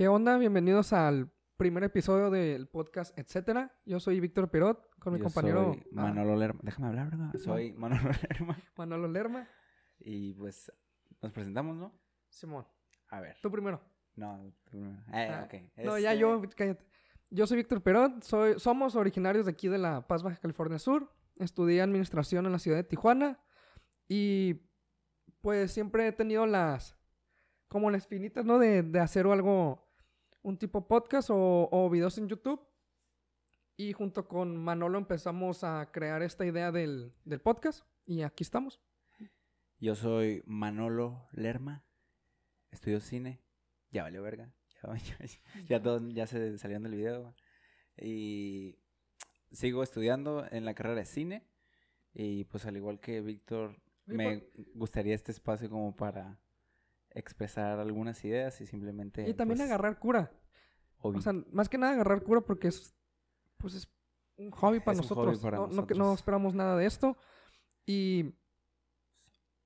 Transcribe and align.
¿Qué 0.00 0.08
onda? 0.08 0.38
Bienvenidos 0.38 0.94
al 0.94 1.30
primer 1.58 1.84
episodio 1.84 2.30
del 2.30 2.68
podcast, 2.68 3.14
etcétera. 3.18 3.78
Yo 3.84 4.00
soy 4.00 4.18
Víctor 4.18 4.50
Perot 4.50 4.88
con 4.98 5.12
mi 5.12 5.18
Yo 5.18 5.24
compañero 5.24 5.74
soy 5.74 5.84
Manolo 5.92 6.36
Lerma. 6.36 6.60
Déjame 6.62 6.88
hablar, 6.88 7.10
¿verdad? 7.10 7.34
Soy 7.36 7.74
Manolo 7.74 8.08
Lerma. 8.30 8.56
ah, 8.58 8.70
Manolo 8.78 9.08
Lerma. 9.08 9.46
Y 9.98 10.32
pues 10.32 10.72
nos 11.20 11.32
presentamos, 11.32 11.76
¿no? 11.76 11.92
Simón, 12.30 12.66
A 13.10 13.20
ver. 13.20 13.36
tú 13.42 13.50
primero. 13.50 13.78
No, 14.16 14.40
tú 14.64 14.70
primero. 14.70 15.02
Eh, 15.12 15.28
Ah. 15.28 15.48
No, 15.84 15.98
ya 15.98 16.12
Este, 16.14 16.18
yo, 16.22 16.40
cállate. 16.56 16.86
Yo 17.28 17.46
soy 17.46 17.58
Víctor 17.58 17.82
Perot, 17.82 18.22
soy, 18.22 18.58
somos 18.58 18.96
originarios 18.96 19.44
de 19.44 19.52
aquí 19.52 19.68
de 19.68 19.76
La 19.76 20.06
Paz, 20.06 20.22
Baja 20.22 20.40
California 20.40 20.78
Sur. 20.78 21.12
Estudié 21.36 21.82
administración 21.82 22.46
en 22.46 22.52
la 22.52 22.58
ciudad 22.58 22.78
de 22.78 22.84
Tijuana 22.84 23.38
y 24.08 24.62
pues 25.42 25.72
siempre 25.72 26.06
he 26.06 26.12
tenido 26.12 26.46
las, 26.46 26.96
como 27.68 27.90
las 27.90 28.00
espinitas, 28.00 28.46
¿no? 28.46 28.58
De, 28.58 28.82
de 28.82 28.98
hacer 28.98 29.26
algo, 29.26 29.86
un 30.42 30.58
tipo 30.58 30.86
podcast 30.86 31.30
o, 31.30 31.68
o 31.70 31.90
videos 31.90 32.18
en 32.18 32.28
YouTube. 32.28 32.60
Y 33.76 33.92
junto 33.92 34.28
con 34.28 34.56
Manolo 34.56 34.98
empezamos 34.98 35.64
a 35.64 35.90
crear 35.90 36.22
esta 36.22 36.44
idea 36.44 36.70
del, 36.70 37.14
del 37.24 37.40
podcast 37.40 37.86
y 38.04 38.22
aquí 38.22 38.42
estamos. 38.42 38.80
Yo 39.78 39.94
soy 39.94 40.42
Manolo 40.44 41.26
Lerma. 41.32 41.84
Estudio 42.70 43.00
cine. 43.00 43.40
Ya 43.90 44.02
valió 44.02 44.22
verga. 44.22 44.52
Ya, 44.82 44.96
ya, 44.96 45.64
ya 45.68 45.82
todos 45.82 46.02
ya 46.14 46.26
se 46.26 46.56
salieron 46.56 46.84
del 46.84 46.94
video. 46.94 47.34
Y 47.98 48.78
sigo 49.52 49.82
estudiando 49.82 50.46
en 50.50 50.64
la 50.64 50.74
carrera 50.74 50.96
de 50.96 51.04
cine. 51.04 51.46
Y 52.14 52.44
pues 52.44 52.66
al 52.66 52.76
igual 52.76 52.98
que 52.98 53.20
Víctor, 53.20 53.80
me 54.06 54.50
gustaría 54.74 55.14
este 55.14 55.32
espacio 55.32 55.68
como 55.70 55.94
para 55.94 56.40
expresar 57.12 57.78
algunas 57.80 58.24
ideas 58.24 58.60
y 58.60 58.66
simplemente... 58.66 59.28
Y 59.28 59.34
también 59.34 59.58
pues, 59.58 59.68
agarrar 59.68 59.98
cura. 59.98 60.30
hobby. 60.98 61.18
O 61.18 61.20
sea, 61.20 61.32
más 61.52 61.68
que 61.68 61.78
nada 61.78 61.92
agarrar 61.94 62.22
cura 62.22 62.40
porque 62.40 62.68
es, 62.68 62.94
pues 63.58 63.74
es 63.74 63.88
un 64.36 64.50
hobby 64.52 64.80
para 64.80 64.98
Es 64.98 65.10
un 65.10 65.16
hobby 65.16 65.26
nosotros. 65.32 65.38
para 65.40 65.56
no, 65.58 65.66
no 65.68 65.86
que- 65.86 65.94
no 65.94 65.98
nosotros. 66.00 66.18
esperamos 66.20 66.54
nada 66.54 66.76
de 66.76 66.86
esto. 66.86 67.16
Y 67.86 68.34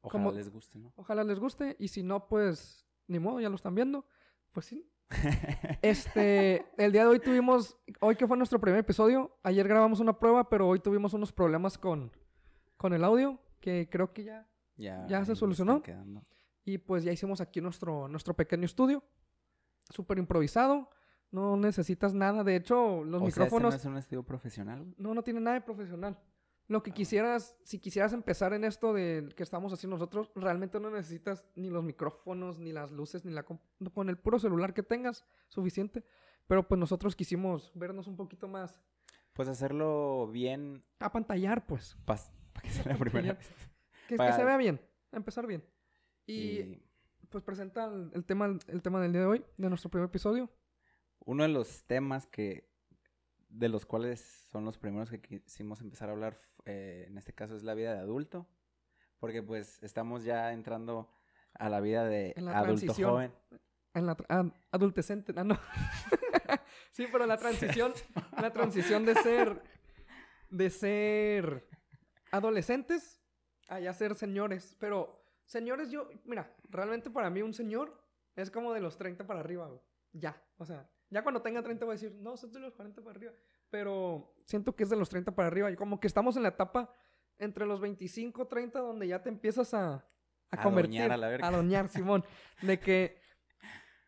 Ojalá 0.01 0.25
como- 0.25 0.33
les 0.37 0.51
guste, 0.51 0.79
¿no? 0.79 0.93
ojalá 0.97 1.25
les 1.25 1.39
guste. 1.39 1.77
Y 1.79 1.89
si 1.89 2.03
no, 2.03 2.27
pues 2.29 2.87
ni 3.07 3.19
modo, 3.19 3.41
ya 3.41 3.49
lo 3.49 3.57
están 3.57 3.75
viendo. 3.75 4.07
Pues 4.53 4.67
sí. 4.67 4.91
Este, 5.83 6.65
el 6.79 6.93
día 6.93 7.03
de 7.03 7.09
hoy 7.09 7.21
tuvimos, 7.21 7.77
hoy 8.01 8.17
que 8.17 8.27
fue 8.27 8.37
nuestro 8.39 8.59
primer 8.61 8.81
episodio, 8.81 9.37
ayer 9.43 9.69
grabamos 9.69 10.01
una 10.01 10.19
prueba, 10.19 10.49
pero 10.49 10.67
hoy 10.69 10.81
tuvimos 10.81 11.13
unos 11.13 11.31
problemas 11.33 11.77
con, 11.77 12.11
con 12.79 12.95
el 12.95 13.05
audio, 13.05 13.39
que 13.61 13.89
creo 13.91 14.13
que 14.15 14.25
ya, 14.25 14.49
ya, 14.77 15.07
¿Ya 15.07 15.25
se 15.25 15.37
solucionó? 15.37 15.83
Y 16.65 16.79
pues 16.79 17.05
ya 17.05 17.13
hicimos 17.13 17.41
aquí 17.41 17.61
nuestro, 17.61 18.09
nuestro 18.09 18.35
pequeño 18.35 18.65
estudio, 18.65 19.03
súper 19.91 20.19
improvisado, 20.19 20.91
no 21.31 21.57
necesitas 21.57 22.15
nada, 22.15 22.45
de 22.45 22.57
hecho, 22.57 23.05
los 23.05 23.21
o 23.21 23.25
micrófonos... 23.25 23.75
Sea, 23.75 23.77
este 23.79 23.89
no 23.89 23.95
es 23.95 23.97
un 23.97 23.99
estudio 23.99 24.23
profesional? 24.23 24.95
No, 24.97 25.15
no 25.15 25.23
tiene 25.25 25.41
nada 25.41 25.55
de 25.55 25.61
profesional. 25.63 26.19
Lo 26.67 26.83
que 26.83 26.93
Ah. 26.93 26.95
quisieras, 26.95 27.59
si 27.65 27.79
quisieras 27.79 28.13
empezar 28.13 28.55
en 28.55 28.65
esto 28.65 28.95
de 28.95 29.29
que 29.37 29.43
estamos 29.43 29.73
haciendo 29.73 29.97
nosotros, 29.97 30.31
realmente 30.35 30.81
no 30.81 30.91
necesitas 30.91 31.45
ni 31.57 31.69
los 31.69 31.85
micrófonos, 31.85 32.59
ni 32.59 32.73
las 32.73 32.91
luces, 32.91 33.25
ni 33.25 33.33
la... 33.33 33.43
Con 33.43 34.09
el 34.09 34.17
puro 34.17 34.39
celular 34.39 34.73
que 34.73 34.83
tengas, 34.83 35.27
suficiente. 35.49 36.05
Pero 36.47 36.67
pues 36.69 36.79
nosotros 36.79 37.17
quisimos 37.17 37.73
vernos 37.75 38.07
un 38.07 38.17
poquito 38.17 38.49
más... 38.49 38.81
Pues 39.33 39.49
hacerlo 39.49 40.29
bien 40.29 40.85
A 41.01 41.11
pantallar, 41.11 41.67
pues. 41.67 41.97
para 42.07 42.29
que 42.63 42.71
sea 42.71 42.93
la 42.93 42.97
primera 42.97 43.35
vez. 43.35 43.51
Que, 44.09 44.17
que 44.17 44.33
se 44.33 44.45
vea 44.45 44.57
bien. 44.57 44.81
Empezar 45.11 45.47
bien. 45.47 45.65
Y, 46.27 46.61
Y 46.61 47.27
pues 47.29 47.43
presenta 47.45 47.87
el, 47.87 48.11
el 48.15 48.25
tema, 48.25 48.59
el 48.69 48.83
tema 48.83 49.01
del 49.01 49.13
día 49.13 49.23
de 49.23 49.27
hoy, 49.27 49.45
de 49.57 49.69
nuestro 49.69 49.91
primer 49.91 50.09
episodio. 50.09 50.51
uno 51.21 51.43
de 51.43 51.49
los 51.49 51.85
temas 51.85 52.27
que 52.27 52.73
de 53.49 53.69
los 53.69 53.87
cuales 53.87 54.21
son 54.51 54.65
los 54.65 54.79
primeros 54.79 55.11
que 55.11 55.21
quisimos 55.21 55.81
empezar 55.81 56.09
a 56.09 56.13
hablar 56.13 56.41
eh, 56.65 57.05
en 57.09 57.17
este 57.19 57.33
caso 57.33 57.55
es 57.55 57.63
la 57.63 57.75
vida 57.75 57.95
de 57.95 58.01
adulto 58.01 58.49
porque 59.21 59.43
pues 59.43 59.83
estamos 59.83 60.25
ya 60.25 60.53
entrando 60.53 61.09
a 61.55 61.69
la 61.69 61.81
vida 61.81 62.05
de 62.05 62.35
la 62.37 62.59
adulto 62.59 62.93
joven 62.95 63.33
En 63.95 64.07
la 64.07 64.17
ah, 64.29 64.45
adultecente, 64.73 65.33
ah, 65.37 65.45
no. 65.45 65.59
sí, 66.91 67.07
pero 67.11 67.27
la 67.27 67.37
transición, 67.37 67.93
la 68.41 68.53
transición 68.53 69.07
de 69.07 69.15
ser, 69.15 69.63
de 70.51 70.69
ser 70.69 71.69
adolescentes 72.33 73.23
a 73.69 73.81
ya 73.81 73.95
ser 73.95 74.15
señores. 74.15 74.77
Pero, 74.81 75.24
señores, 75.47 75.91
yo, 75.91 76.09
mira, 76.25 76.55
realmente 76.71 77.11
para 77.11 77.31
mí 77.31 77.43
un 77.43 77.55
señor 77.55 77.97
es 78.37 78.51
como 78.51 78.73
de 78.73 78.81
los 78.81 78.97
30 78.97 79.27
para 79.27 79.41
arriba, 79.41 79.67
güey. 79.69 79.81
Ya, 80.13 80.41
o 80.59 80.65
sea, 80.65 80.89
ya 81.11 81.23
cuando 81.23 81.43
tenga 81.43 81.63
30 81.63 81.85
voy 81.85 81.93
a 81.93 81.99
decir, 82.01 82.15
no, 82.21 82.37
soy 82.37 82.51
de 82.51 82.61
los 82.61 82.75
40 82.75 83.03
para 83.03 83.17
arriba. 83.17 83.33
Pero 83.71 84.35
siento 84.45 84.75
que 84.77 84.85
es 84.85 84.91
de 84.91 84.97
los 84.97 85.09
30 85.09 85.35
para 85.35 85.49
arriba. 85.49 85.71
Y 85.71 85.77
como 85.77 85.99
que 85.99 86.07
estamos 86.07 86.37
en 86.37 86.43
la 86.45 86.51
etapa 86.51 86.91
entre 87.39 87.67
los 87.67 87.81
25, 87.81 88.47
30, 88.47 88.79
donde 88.79 89.09
ya 89.09 89.23
te 89.23 89.29
empiezas 89.29 89.75
a, 89.75 89.95
a 89.95 90.05
A 90.51 90.63
convertir. 90.63 91.01
doñar 91.01 91.13
a 91.13 91.17
la 91.17 91.29
verga. 91.29 91.49
A 91.49 91.51
doñar, 91.51 91.89
Simón. 91.89 92.25
De 92.63 92.79
que, 92.79 93.19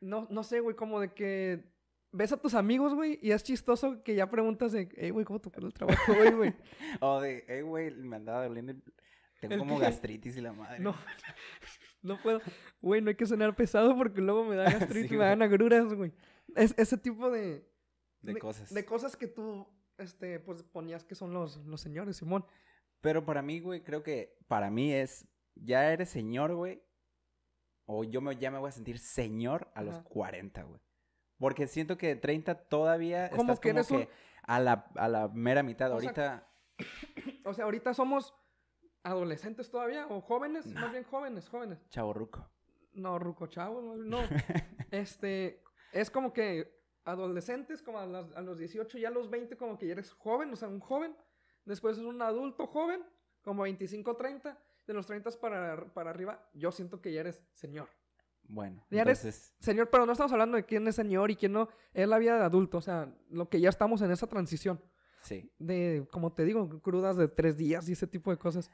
no, 0.01 0.29
no 0.31 0.45
sé, 0.45 0.61
güey, 0.61 0.77
como 0.77 1.01
de 1.01 1.13
que 1.13 1.65
ves 2.13 2.33
a 2.33 2.37
tus 2.41 2.55
amigos, 2.55 2.95
güey, 2.95 3.19
y 3.21 3.33
es 3.33 3.43
chistoso 3.43 4.03
que 4.05 4.15
ya 4.15 4.31
preguntas 4.31 4.71
de, 4.73 4.89
hey, 4.97 5.11
güey, 5.11 5.25
¿cómo 5.25 5.41
te 5.41 5.51
fue 5.51 5.65
el 5.65 5.73
trabajo, 5.75 6.15
güey, 6.15 6.33
güey? 6.33 6.55
o 7.01 7.21
de 7.21 7.45
eh 7.49 7.63
güey 7.63 7.91
me 7.91 8.17
andaba 8.17 8.45
doliendo 8.47 8.73
el- 8.73 8.83
tengo 9.41 9.59
como 9.59 9.79
que- 9.79 9.85
gastritis 9.87 10.37
y 10.37 10.41
la 10.41 10.53
madre 10.53 10.79
No, 10.81 10.95
no 12.03 12.21
puedo. 12.23 12.41
Güey, 12.81 13.01
no 13.03 13.09
hay 13.11 13.17
que 13.17 13.27
cenar 13.27 13.55
pesado 13.57 13.97
porque 13.97 14.21
luego 14.21 14.45
me 14.45 14.57
da 14.57 14.65
gastritis, 14.71 15.11
Sí, 15.11 15.17
me 15.17 15.25
dan 15.25 15.43
agruras, 15.43 15.93
güey. 15.95 16.13
Es, 16.55 16.75
ese 16.79 16.97
tipo 16.97 17.31
de... 17.31 17.69
de 18.23 18.39
cosas 18.39 18.73
De 18.73 18.85
cosas 18.85 19.17
que 19.17 19.27
tú, 19.27 19.67
este, 19.99 20.41
pues 20.41 20.63
ponías 20.63 21.05
que 21.05 21.15
son 21.15 21.33
los, 21.35 21.57
los 21.67 21.81
señores, 21.81 22.17
Simón. 22.17 22.45
Pero 23.01 23.25
para 23.25 23.43
mí, 23.43 23.61
güey, 23.61 23.83
creo 23.83 24.03
que 24.03 24.37
para 24.49 24.71
mí 24.71 24.93
es, 24.93 25.27
ya 25.55 25.93
eres 25.93 26.09
señor, 26.11 26.55
güey, 26.55 26.83
o 27.85 28.05
yo 28.05 28.21
me, 28.21 28.37
ya 28.37 28.51
me 28.51 28.59
voy 28.59 28.69
a 28.69 28.73
sentir 28.73 28.99
señor 28.99 29.71
a 29.75 29.83
los 29.83 29.95
Ajá. 29.97 30.05
40, 30.05 30.63
güey. 30.65 30.81
Porque 31.39 31.67
siento 31.67 31.99
que 31.99 32.09
de 32.09 32.17
30 32.17 32.55
todavía 32.69 33.29
Como 33.31 33.43
estás 33.43 33.61
que 33.61 33.69
como 33.69 33.79
eres 33.81 33.91
un- 33.91 33.99
que 33.99 34.09
a, 34.43 34.59
la, 34.61 34.91
a 34.97 35.09
la 35.09 35.29
mera 35.29 35.63
mitad. 35.63 35.93
O 35.93 36.01
sea, 36.01 36.09
Ahorita, 36.09 36.49
O 37.45 37.53
sea, 37.55 37.65
ahorita 37.67 37.93
somos 37.95 38.35
adolescentes 39.06 39.71
todavía, 39.71 40.06
o 40.09 40.21
jóvenes, 40.21 40.67
más 40.75 40.91
bien 40.93 41.05
jóvenes, 41.05 41.49
jóvenes. 41.49 41.78
chavorruco. 41.91 42.49
No, 42.94 43.19
ruco 43.19 43.47
chavo, 43.47 43.97
no. 43.97 44.19
este, 44.91 45.62
es 45.93 46.11
como 46.11 46.33
que 46.33 46.75
adolescentes, 47.05 47.83
como 47.83 47.99
a, 47.99 48.06
las- 48.06 48.33
a 48.33 48.41
los 48.41 48.59
18, 48.59 48.99
ya 48.99 49.09
a 49.09 49.12
los 49.12 49.31
20, 49.31 49.56
como 49.56 49.78
que 49.78 49.87
ya 49.87 49.93
eres 49.93 50.12
joven, 50.12 50.53
o 50.53 50.56
sea, 50.56 50.69
un 50.69 50.81
joven. 50.81 51.15
Después 51.65 51.99
es 51.99 52.05
un 52.05 52.21
adulto 52.22 52.67
joven, 52.67 53.03
como 53.43 53.62
25, 53.62 54.17
30. 54.17 54.59
De 54.87 54.94
los 54.94 55.05
30 55.06 55.31
para, 55.41 55.93
para 55.93 56.11
arriba, 56.11 56.49
yo 56.55 56.71
siento 56.71 57.00
que 57.00 57.12
ya 57.12 57.21
eres 57.21 57.43
señor. 57.53 57.88
Bueno, 58.49 58.87
Ya 58.91 59.03
eres- 59.03 59.53
Señor, 59.59 59.91
pero 59.91 60.06
no 60.06 60.12
estamos 60.12 60.31
hablando 60.31 60.56
de 60.56 60.65
quién 60.65 60.87
es 60.87 60.94
señor 60.94 61.33
y 61.33 61.37
quién 61.37 61.53
no. 61.53 61.69
Es 61.93 62.06
la 62.06 62.19
vida 62.19 62.37
de 62.38 62.44
adulto, 62.44 62.78
o 62.78 62.81
sea, 62.81 63.12
lo 63.28 63.49
que 63.49 63.61
ya 63.61 63.69
estamos 63.69 64.00
en 64.03 64.12
esa 64.12 64.28
transición. 64.28 64.81
sí. 65.23 65.50
De, 65.59 66.06
como 66.12 66.33
te 66.33 66.44
digo, 66.44 66.81
crudas 66.81 67.17
de 67.17 67.27
tres 67.27 67.56
días 67.56 67.88
y 67.88 67.93
ese 67.94 68.06
tipo 68.06 68.31
de 68.31 68.37
cosas. 68.38 68.71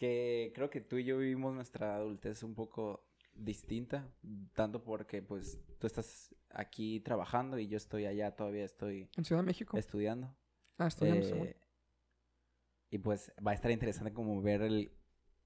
Que 0.00 0.50
creo 0.54 0.70
que 0.70 0.80
tú 0.80 0.96
y 0.96 1.04
yo 1.04 1.18
vivimos 1.18 1.52
nuestra 1.52 1.94
adultez 1.96 2.42
un 2.42 2.54
poco 2.54 3.04
distinta, 3.34 4.08
tanto 4.54 4.82
porque 4.82 5.20
pues 5.20 5.60
tú 5.78 5.86
estás 5.86 6.34
aquí 6.48 7.00
trabajando 7.00 7.58
y 7.58 7.68
yo 7.68 7.76
estoy 7.76 8.06
allá, 8.06 8.34
todavía 8.34 8.64
estoy 8.64 9.10
En 9.18 9.26
Ciudad 9.26 9.42
de 9.42 9.46
México. 9.46 9.76
estudiando. 9.76 10.34
Ah, 10.78 10.86
estudiando. 10.86 11.26
Eh, 11.26 11.60
y 12.88 12.96
pues 12.96 13.30
va 13.46 13.50
a 13.50 13.54
estar 13.54 13.70
interesante 13.70 14.14
como 14.14 14.40
ver 14.40 14.62
el, 14.62 14.90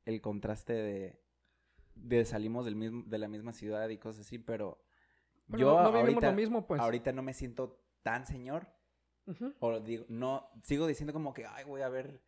el 0.04 0.20
contraste 0.20 0.72
de, 0.72 1.20
de 1.96 2.24
salimos 2.24 2.64
del 2.64 2.76
mismo, 2.76 3.02
de 3.06 3.18
la 3.18 3.26
misma 3.26 3.52
ciudad 3.54 3.88
y 3.88 3.98
cosas 3.98 4.24
así, 4.24 4.38
pero, 4.38 4.78
Pero 5.48 5.58
yo 5.58 5.82
no, 5.82 5.90
no 5.90 5.98
ahorita, 5.98 6.28
lo 6.30 6.36
mismo, 6.36 6.64
pues. 6.64 6.80
ahorita 6.80 7.10
no 7.10 7.22
me 7.24 7.34
siento 7.34 7.82
tan 8.04 8.24
señor. 8.24 8.68
Ujú. 9.26 9.52
O 9.58 9.80
digo, 9.80 10.04
no, 10.08 10.48
sigo 10.62 10.86
diciendo 10.86 11.12
como 11.12 11.34
que, 11.34 11.44
ay, 11.44 11.64
voy 11.64 11.80
a 11.82 11.88
ver, 11.88 12.22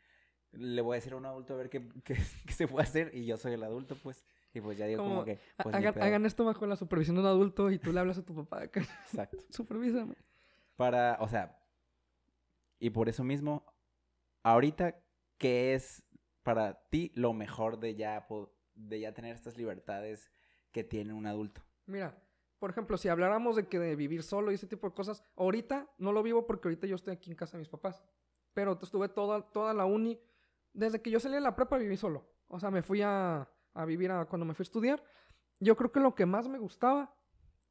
le 0.53 0.83
voy 0.83 0.95
a 0.95 0.97
decir 0.97 1.13
a 1.13 1.17
un 1.17 1.27
adulto 1.27 1.55
a 1.55 1.57
ver 1.57 1.71
qué, 1.71 1.87
qué, 2.05 2.17
qué 2.47 2.53
se 2.53 2.69
puede 2.69 2.85
hacer 2.85 3.11
y 3.15 3.27
yo 3.27 3.37
soy 3.37 3.53
el 3.53 3.63
adulto, 3.63 3.97
pues. 4.03 4.25
Y 4.55 4.61
pues 4.63 4.79
ya 4.79 4.87
digo 4.87 5.03
como, 5.03 5.17
Como, 5.17 5.25
que, 5.27 5.39
pues 5.63 5.75
hagan, 5.75 6.03
hagan 6.03 6.25
esto 6.25 6.45
bajo 6.45 6.65
la 6.67 6.77
supervisión 6.77 7.17
de 7.17 7.21
un 7.21 7.27
adulto 7.27 7.71
y 7.71 7.79
tú 7.79 7.93
le 7.93 8.01
hablas 8.01 8.17
a 8.17 8.25
tu 8.25 8.35
papá 8.35 8.63
acá. 8.63 8.81
Exacto. 8.81 9.45
Supervísame. 9.51 10.15
Para, 10.77 11.19
o 11.21 11.29
sea, 11.29 11.59
y 12.79 12.91
por 12.91 13.09
eso 13.11 13.23
mismo, 13.23 13.67
ahorita, 14.43 14.99
¿qué 15.37 15.75
es 15.75 16.05
para 16.43 16.89
ti 16.89 17.13
lo 17.15 17.35
mejor 17.35 17.79
de 17.79 17.97
ya, 17.97 18.27
de 18.75 19.01
ya 19.01 19.13
tener 19.13 19.35
estas 19.35 19.59
libertades 19.59 20.31
que 20.73 20.85
tiene 20.85 21.13
un 21.13 21.27
adulto? 21.27 21.63
Mira, 21.85 22.17
por 22.59 22.71
ejemplo, 22.71 22.97
si 22.97 23.09
habláramos 23.09 23.57
de 23.57 23.67
que 23.67 23.79
de 23.79 23.97
vivir 23.97 24.23
solo 24.23 24.51
y 24.51 24.55
ese 24.55 24.67
tipo 24.67 24.89
de 24.89 24.95
cosas, 24.95 25.23
ahorita 25.37 25.91
no 25.99 26.13
lo 26.13 26.23
vivo 26.23 26.47
porque 26.47 26.69
ahorita 26.69 26.87
yo 26.87 26.97
estoy 26.97 27.13
aquí 27.13 27.31
en 27.31 27.37
casa 27.37 27.57
de 27.57 27.61
mis 27.61 27.69
papás. 27.69 28.03
Pero 28.55 28.79
estuve 28.81 29.09
toda, 29.09 29.43
toda 29.53 29.75
la 29.75 29.85
uni, 29.85 30.19
desde 30.77 31.01
que 31.01 31.11
yo 31.11 31.19
salí 31.19 31.35
de 31.35 31.41
la 31.41 31.57
prepa 31.57 31.79
viví 31.79 31.97
solo. 31.97 32.29
O 32.49 32.61
sea, 32.61 32.71
me 32.71 32.83
fui 32.83 33.03
a, 33.03 33.49
a 33.75 33.85
vivir 33.85 34.11
a, 34.11 34.27
cuando 34.27 34.47
me 34.47 34.55
fui 34.55 34.63
a 34.63 34.69
estudiar. 34.69 35.03
Yo 35.59 35.77
creo 35.77 35.91
que 35.91 36.01
lo 36.01 36.15
que 36.15 36.27
más 36.27 36.49
me 36.49 36.59
gustaba 36.59 37.15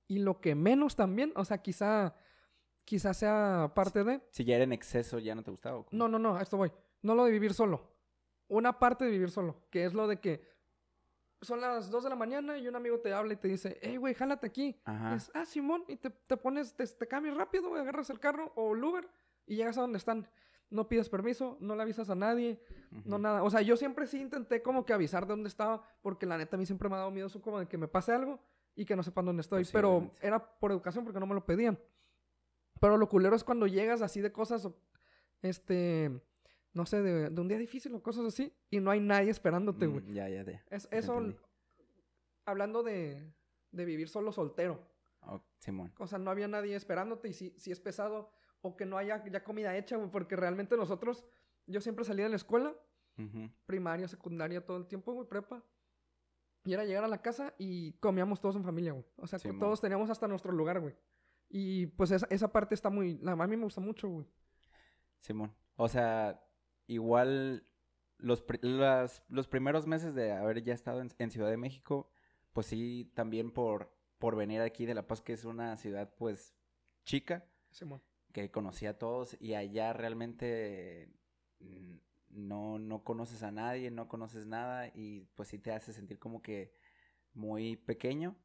y 0.07 0.19
lo 0.19 0.41
que 0.41 0.55
menos 0.55 0.95
también, 0.95 1.31
o 1.35 1.45
sea, 1.45 1.59
quizá, 1.59 2.15
quizá 2.83 3.13
sea 3.13 3.71
parte 3.75 4.03
de... 4.03 4.21
Si 4.31 4.43
ya 4.43 4.55
era 4.55 4.63
en 4.63 4.73
exceso, 4.73 5.19
¿ya 5.19 5.35
no 5.35 5.43
te 5.43 5.51
gustaba? 5.51 5.77
o? 5.77 5.85
No, 5.91 6.07
no, 6.07 6.19
no, 6.19 6.35
a 6.35 6.41
esto 6.41 6.57
voy. 6.57 6.71
No 7.01 7.15
lo 7.15 7.25
de 7.25 7.31
vivir 7.31 7.53
solo. 7.53 7.93
Una 8.47 8.79
parte 8.79 9.05
de 9.05 9.11
vivir 9.11 9.31
solo, 9.31 9.63
que 9.69 9.85
es 9.85 9.93
lo 9.93 10.07
de 10.07 10.19
que 10.19 10.41
son 11.41 11.61
las 11.61 11.89
2 11.89 12.03
de 12.03 12.09
la 12.09 12.15
mañana 12.15 12.57
y 12.57 12.67
un 12.67 12.75
amigo 12.75 12.99
te 12.99 13.13
habla 13.13 13.33
y 13.33 13.37
te 13.37 13.47
dice, 13.47 13.77
hey, 13.81 13.97
güey, 13.97 14.13
jálate 14.13 14.47
aquí. 14.47 14.79
Ajá. 14.85 15.15
Es, 15.15 15.31
ah, 15.33 15.45
Simón, 15.45 15.83
y 15.87 15.95
te, 15.95 16.09
te 16.09 16.37
pones, 16.37 16.73
te, 16.75 16.85
te 16.85 17.07
cambias 17.07 17.37
rápido, 17.37 17.69
güey, 17.69 17.81
agarras 17.81 18.09
el 18.09 18.19
carro 18.19 18.51
o 18.55 18.75
el 18.75 18.83
Uber 18.83 19.07
y 19.45 19.55
llegas 19.55 19.77
a 19.77 19.81
donde 19.81 19.97
están. 19.97 20.27
No 20.71 20.87
pides 20.87 21.09
permiso, 21.09 21.57
no 21.59 21.75
le 21.75 21.83
avisas 21.83 22.09
a 22.09 22.15
nadie, 22.15 22.59
no 23.03 23.17
nada. 23.17 23.43
O 23.43 23.49
sea, 23.49 23.61
yo 23.61 23.75
siempre 23.75 24.07
sí 24.07 24.21
intenté 24.21 24.61
como 24.61 24.85
que 24.85 24.93
avisar 24.93 25.25
de 25.25 25.33
dónde 25.33 25.49
estaba, 25.49 25.83
porque 26.01 26.25
la 26.25 26.37
neta 26.37 26.55
a 26.55 26.59
mí 26.59 26.65
siempre 26.65 26.89
me 26.89 26.95
ha 26.95 26.99
dado 26.99 27.11
miedo 27.11 27.27
eso 27.27 27.41
como 27.41 27.59
de 27.59 27.67
que 27.67 27.77
me 27.77 27.87
pase 27.87 28.13
algo 28.13 28.39
y 28.75 28.85
que 28.85 28.95
no 28.95 29.03
sepan 29.03 29.25
dónde 29.25 29.41
estoy. 29.41 29.63
Pues 29.63 29.71
Pero 29.71 30.11
era 30.21 30.39
por 30.59 30.71
educación 30.71 31.03
porque 31.03 31.19
no 31.19 31.25
me 31.25 31.35
lo 31.35 31.45
pedían. 31.45 31.79
Pero 32.79 32.97
lo 32.97 33.07
culero 33.09 33.35
es 33.35 33.43
cuando 33.43 33.67
llegas 33.67 34.01
así 34.01 34.21
de 34.21 34.31
cosas, 34.31 34.67
este, 35.41 36.11
no 36.73 36.85
sé, 36.85 37.01
de, 37.01 37.29
de 37.29 37.41
un 37.41 37.47
día 37.47 37.57
difícil 37.57 37.93
o 37.95 38.03
cosas 38.03 38.25
así, 38.25 38.53
y 38.69 38.79
no 38.79 38.91
hay 38.91 38.99
nadie 38.99 39.31
esperándote, 39.31 39.87
güey. 39.87 40.03
Mm, 40.03 40.13
ya, 40.13 40.29
ya, 40.29 40.43
ya. 40.43 40.63
Es, 40.69 40.87
eso, 40.91 41.17
entendí. 41.17 41.39
hablando 42.45 42.83
de, 42.83 43.33
de 43.71 43.85
vivir 43.85 44.09
solo 44.09 44.31
soltero. 44.31 44.85
Oh, 45.21 45.41
Simón. 45.59 45.93
O 45.97 46.07
sea, 46.07 46.19
no 46.19 46.31
había 46.31 46.47
nadie 46.47 46.75
esperándote 46.75 47.29
y 47.29 47.33
si, 47.33 47.51
si 47.57 47.71
es 47.71 47.79
pesado 47.79 48.29
o 48.61 48.75
que 48.75 48.85
no 48.85 48.97
haya 48.97 49.23
ya 49.25 49.43
comida 49.43 49.75
hecha, 49.77 49.95
güey, 49.95 50.09
porque 50.09 50.35
realmente 50.35 50.75
nosotros, 50.75 51.25
yo 51.67 51.81
siempre 51.81 52.03
salía 52.03 52.25
de 52.25 52.31
la 52.31 52.35
escuela, 52.35 52.75
Primaria, 53.65 54.07
secundaria, 54.07 54.65
todo 54.65 54.77
el 54.77 54.87
tiempo, 54.87 55.13
güey, 55.13 55.27
prepa. 55.27 55.63
Y 56.65 56.73
era 56.73 56.83
llegar 56.83 57.03
a 57.03 57.07
la 57.07 57.21
casa 57.21 57.53
y 57.57 57.93
comíamos 57.93 58.41
todos 58.41 58.55
en 58.55 58.63
familia, 58.63 58.91
güey. 58.93 59.05
O 59.17 59.27
sea, 59.27 59.37
Simón. 59.39 59.59
todos 59.59 59.79
teníamos 59.81 60.09
hasta 60.09 60.27
nuestro 60.27 60.51
lugar, 60.51 60.79
güey. 60.81 60.95
Y 61.49 61.85
pues 61.87 62.11
esa, 62.11 62.25
esa 62.29 62.51
parte 62.51 62.73
está 62.73 62.89
muy... 62.89 63.17
la- 63.19 63.33
A 63.33 63.47
mí 63.47 63.55
me 63.55 63.63
gusta 63.63 63.79
mucho, 63.81 64.09
güey. 64.09 64.25
Simón. 65.19 65.53
O 65.75 65.87
sea, 65.87 66.43
igual 66.87 67.67
los, 68.17 68.41
pri- 68.41 68.59
las- 68.63 69.23
los 69.29 69.47
primeros 69.47 69.85
meses 69.85 70.15
de 70.15 70.31
haber 70.31 70.63
ya 70.63 70.73
estado 70.73 71.01
en, 71.01 71.09
en 71.19 71.29
Ciudad 71.31 71.49
de 71.51 71.57
México, 71.57 72.09
pues 72.51 72.65
sí, 72.67 73.11
también 73.13 73.51
por, 73.51 73.95
por 74.17 74.35
venir 74.35 74.61
aquí 74.61 74.85
de 74.87 74.95
La 74.95 75.05
Paz, 75.07 75.21
que 75.21 75.33
es 75.33 75.45
una 75.45 75.77
ciudad 75.77 76.13
pues 76.17 76.55
chica, 77.03 77.45
Simón. 77.69 78.01
que 78.33 78.49
conocía 78.49 78.91
a 78.91 78.97
todos 78.97 79.37
y 79.39 79.53
allá 79.53 79.93
realmente 79.93 81.13
mm, 81.59 81.97
no, 82.35 82.77
no 82.79 83.03
conoces 83.03 83.43
a 83.43 83.51
nadie, 83.51 83.89
no 83.91 84.07
conoces 84.07 84.45
nada 84.45 84.87
y 84.93 85.21
pues 85.35 85.49
sí 85.49 85.59
te 85.59 85.71
hace 85.71 85.93
sentir 85.93 86.19
como 86.19 86.41
que 86.41 86.73
muy 87.33 87.75
pequeño. 87.77 88.35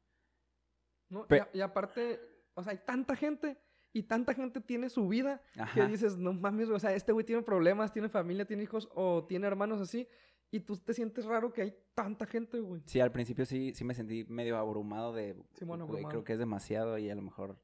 ¿no? 1.09 1.27
Pe- 1.27 1.37
Y, 1.37 1.39
a- 1.39 1.49
y 1.53 1.61
aparte, 1.61 2.19
o 2.53 2.63
sea, 2.63 2.71
hay 2.71 2.79
tanta 2.85 3.15
gente 3.15 3.57
y 3.93 4.03
tanta 4.03 4.33
gente 4.33 4.61
tiene 4.61 4.89
su 4.89 5.07
vida 5.07 5.41
que 5.53 5.61
Ajá. 5.61 5.87
dices, 5.87 6.17
no 6.17 6.33
mames, 6.33 6.67
güey, 6.67 6.77
o 6.77 6.79
sea, 6.79 6.93
este 6.95 7.11
güey 7.11 7.25
tiene 7.25 7.41
problemas, 7.41 7.91
tiene 7.91 8.07
familia, 8.09 8.45
tiene 8.45 8.63
hijos 8.63 8.87
o 8.95 9.25
tiene 9.25 9.47
hermanos 9.47 9.81
así. 9.81 10.07
Y 10.53 10.59
tú 10.61 10.77
te 10.77 10.93
sientes 10.93 11.23
raro 11.25 11.53
que 11.53 11.61
hay 11.61 11.73
tanta 11.93 12.25
gente, 12.25 12.59
güey. 12.59 12.81
Sí, 12.85 12.99
al 12.99 13.11
principio 13.11 13.45
sí, 13.45 13.73
sí 13.73 13.83
me 13.85 13.93
sentí 13.93 14.25
medio 14.25 14.57
abrumado 14.57 15.13
de, 15.13 15.33
Simón, 15.53 15.79
"Güey, 15.79 15.89
abrumado. 15.89 16.09
creo 16.09 16.23
que 16.25 16.33
es 16.33 16.39
demasiado 16.39 16.97
y 16.97 17.09
a 17.09 17.15
lo 17.15 17.21
mejor 17.21 17.61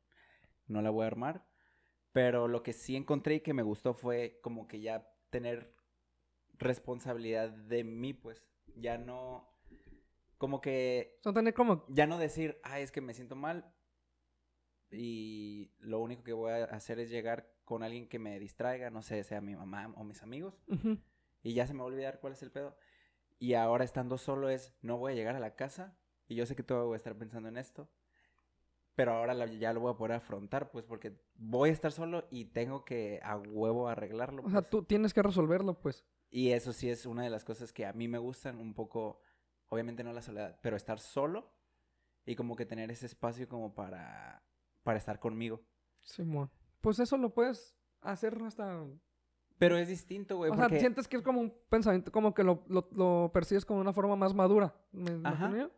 no 0.68 0.82
la 0.82 0.90
voy 0.90 1.04
a 1.04 1.08
armar. 1.08 1.46
Pero 2.14 2.48
lo 2.48 2.64
que 2.64 2.72
sí 2.74 2.96
encontré 2.96 3.36
y 3.36 3.40
que 3.42 3.54
me 3.54 3.62
gustó 3.64 3.94
fue 3.94 4.40
como 4.42 4.68
que 4.68 4.80
ya 4.80 5.06
tener 5.30 5.76
responsabilidad 6.60 7.50
de 7.50 7.84
mí, 7.84 8.14
pues. 8.14 8.44
Ya 8.76 8.98
no, 8.98 9.48
como 10.38 10.62
que, 10.62 11.18
Son 11.24 11.34
tener 11.34 11.54
como... 11.54 11.86
ya 11.90 12.06
no 12.08 12.18
decir, 12.18 12.60
ay, 12.64 12.84
es 12.84 12.92
que 12.92 13.02
me 13.02 13.14
siento 13.14 13.36
mal 13.36 13.74
y 14.90 15.72
lo 15.80 16.00
único 16.00 16.24
que 16.24 16.34
voy 16.34 16.52
a 16.52 16.66
hacer 16.66 17.00
es 17.00 17.10
llegar 17.10 17.52
con 17.66 17.84
alguien 17.84 18.08
que 18.08 18.20
me 18.20 18.40
distraiga, 18.40 18.90
no 18.90 19.02
sé, 19.02 19.24
sea 19.24 19.42
mi 19.42 19.56
mamá 19.56 19.92
o 19.98 20.04
mis 20.04 20.24
amigos 20.24 20.62
y 21.44 21.54
ya 21.54 21.68
se 21.68 21.74
me 21.74 21.80
va 21.80 21.86
a 21.86 21.88
olvidar 21.88 22.20
cuál 22.20 22.34
es 22.34 22.42
el 22.44 22.52
pedo. 22.52 22.78
Y 23.40 23.54
ahora 23.54 23.84
estando 23.84 24.18
solo 24.18 24.50
es, 24.50 24.74
no 24.82 24.98
voy 24.98 25.12
a 25.12 25.16
llegar 25.16 25.36
a 25.36 25.40
la 25.40 25.56
casa 25.56 25.98
y 26.28 26.36
yo 26.36 26.46
sé 26.46 26.56
que 26.56 26.64
todavía 26.64 26.88
voy 26.88 26.94
a 26.96 26.98
estar 26.98 27.18
pensando 27.18 27.50
en 27.50 27.58
esto, 27.58 27.90
pero 28.96 29.12
ahora 29.14 29.34
la- 29.34 29.46
ya 29.48 29.74
lo 29.74 29.82
voy 29.82 29.94
a 29.94 29.98
poder 29.98 30.14
afrontar, 30.14 30.72
pues 30.72 30.86
porque 30.86 31.20
voy 31.36 31.70
a 31.70 31.74
estar 31.74 31.92
solo 31.92 32.26
y 32.32 32.46
tengo 32.46 32.86
que 32.86 33.20
a 33.24 33.38
huevo 33.38 33.90
arreglarlo. 33.90 34.44
O 34.44 34.50
sea, 34.50 34.62
pues. 34.62 34.70
tú 34.70 34.84
tienes 34.84 35.14
que 35.14 35.22
resolverlo, 35.22 35.80
pues. 35.80 36.06
Y 36.30 36.52
eso 36.52 36.74
sí 36.74 36.90
es 36.90 37.06
una 37.06 37.24
de 37.24 37.30
las 37.30 37.44
cosas 37.44 37.72
que 37.72 37.86
a 37.86 37.94
mí 37.94 38.08
me 38.08 38.18
gustan 38.18 38.60
un 38.60 38.74
poco, 38.74 39.22
obviamente 39.70 40.04
no 40.04 40.14
la 40.14 40.22
soledad, 40.22 40.60
pero 40.62 40.76
estar 40.76 41.00
solo 41.00 41.54
y 42.26 42.36
como 42.36 42.56
que 42.56 42.66
tener 42.66 42.92
ese 42.92 43.06
espacio 43.06 43.48
como 43.48 43.74
para, 43.74 44.44
para 44.84 44.98
estar 44.98 45.20
conmigo. 45.20 45.62
Simón. 46.04 46.52
Pues 46.82 47.00
eso 47.00 47.18
lo 47.18 47.34
puedes 47.34 47.76
hacer 48.02 48.38
hasta... 48.46 48.86
Pero 49.58 49.78
es 49.78 49.88
distinto, 49.88 50.38
güey, 50.38 50.52
o 50.52 50.54
porque... 50.54 50.70
sea, 50.70 50.80
sientes 50.80 51.08
que 51.08 51.18
es 51.18 51.24
como 51.24 51.42
un 51.42 51.52
pensamiento, 51.70 52.12
como 52.12 52.34
que 52.34 52.44
lo, 52.44 52.64
lo, 52.68 52.88
lo 52.92 53.32
percibes 53.34 53.66
como 53.66 53.80
una 53.80 53.92
forma 53.94 54.16
más 54.16 54.34
madura. 54.34 54.76
¿Me 54.92 55.10
Ajá. 55.28 55.48
imagino? 55.48 55.72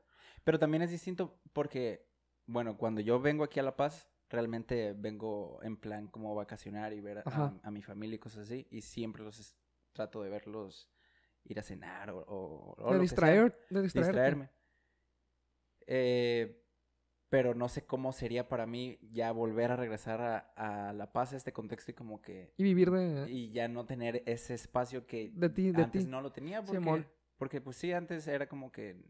Pero 0.43 0.59
también 0.59 0.81
es 0.81 0.91
distinto 0.91 1.39
porque, 1.53 2.09
bueno, 2.45 2.77
cuando 2.77 2.99
yo 2.99 3.21
vengo 3.21 3.43
aquí 3.45 3.59
a 3.59 3.63
La 3.63 3.77
Paz, 3.77 4.09
realmente 4.29 4.93
vengo 4.93 5.59
en 5.63 5.77
plan 5.77 6.07
como 6.07 6.35
vacacionar 6.35 6.91
y 6.93 6.99
ver 6.99 7.19
a, 7.19 7.59
a 7.63 7.71
mi 7.71 7.81
familia 7.81 8.15
y 8.15 8.19
cosas 8.19 8.47
así. 8.47 8.67
Y 8.69 8.81
siempre 8.81 9.23
los 9.23 9.39
trato 9.99 10.23
de 10.23 10.29
verlos 10.29 10.89
ir 11.43 11.59
a 11.59 11.63
cenar 11.63 12.09
o, 12.11 12.75
o, 12.77 12.93
De 12.93 12.99
distraer, 12.99 13.59
de 13.69 13.81
distraerme. 13.81 14.49
Eh, 15.87 16.63
pero 17.27 17.53
no 17.53 17.67
sé 17.67 17.85
cómo 17.85 18.13
sería 18.13 18.47
para 18.47 18.65
mí 18.65 18.97
ya 19.11 19.31
volver 19.33 19.71
a 19.71 19.75
regresar 19.75 20.21
a, 20.21 20.37
a 20.55 20.93
La 20.93 21.11
Paz, 21.11 21.33
a 21.33 21.37
este 21.37 21.51
contexto 21.51 21.91
y 21.91 21.95
como 21.95 22.21
que... 22.21 22.53
Y 22.57 22.63
vivir 22.63 22.91
de, 22.91 23.29
Y 23.29 23.51
ya 23.51 23.67
no 23.67 23.85
tener 23.85 24.23
ese 24.25 24.53
espacio 24.53 25.05
que 25.05 25.31
de 25.33 25.49
ti, 25.49 25.71
de 25.71 25.83
antes 25.83 26.05
ti. 26.05 26.09
no 26.09 26.21
lo 26.21 26.31
tenía 26.31 26.63
porque, 26.63 27.05
porque 27.37 27.61
pues 27.61 27.75
sí, 27.75 27.91
antes 27.91 28.25
era 28.27 28.47
como 28.47 28.71
que 28.71 29.03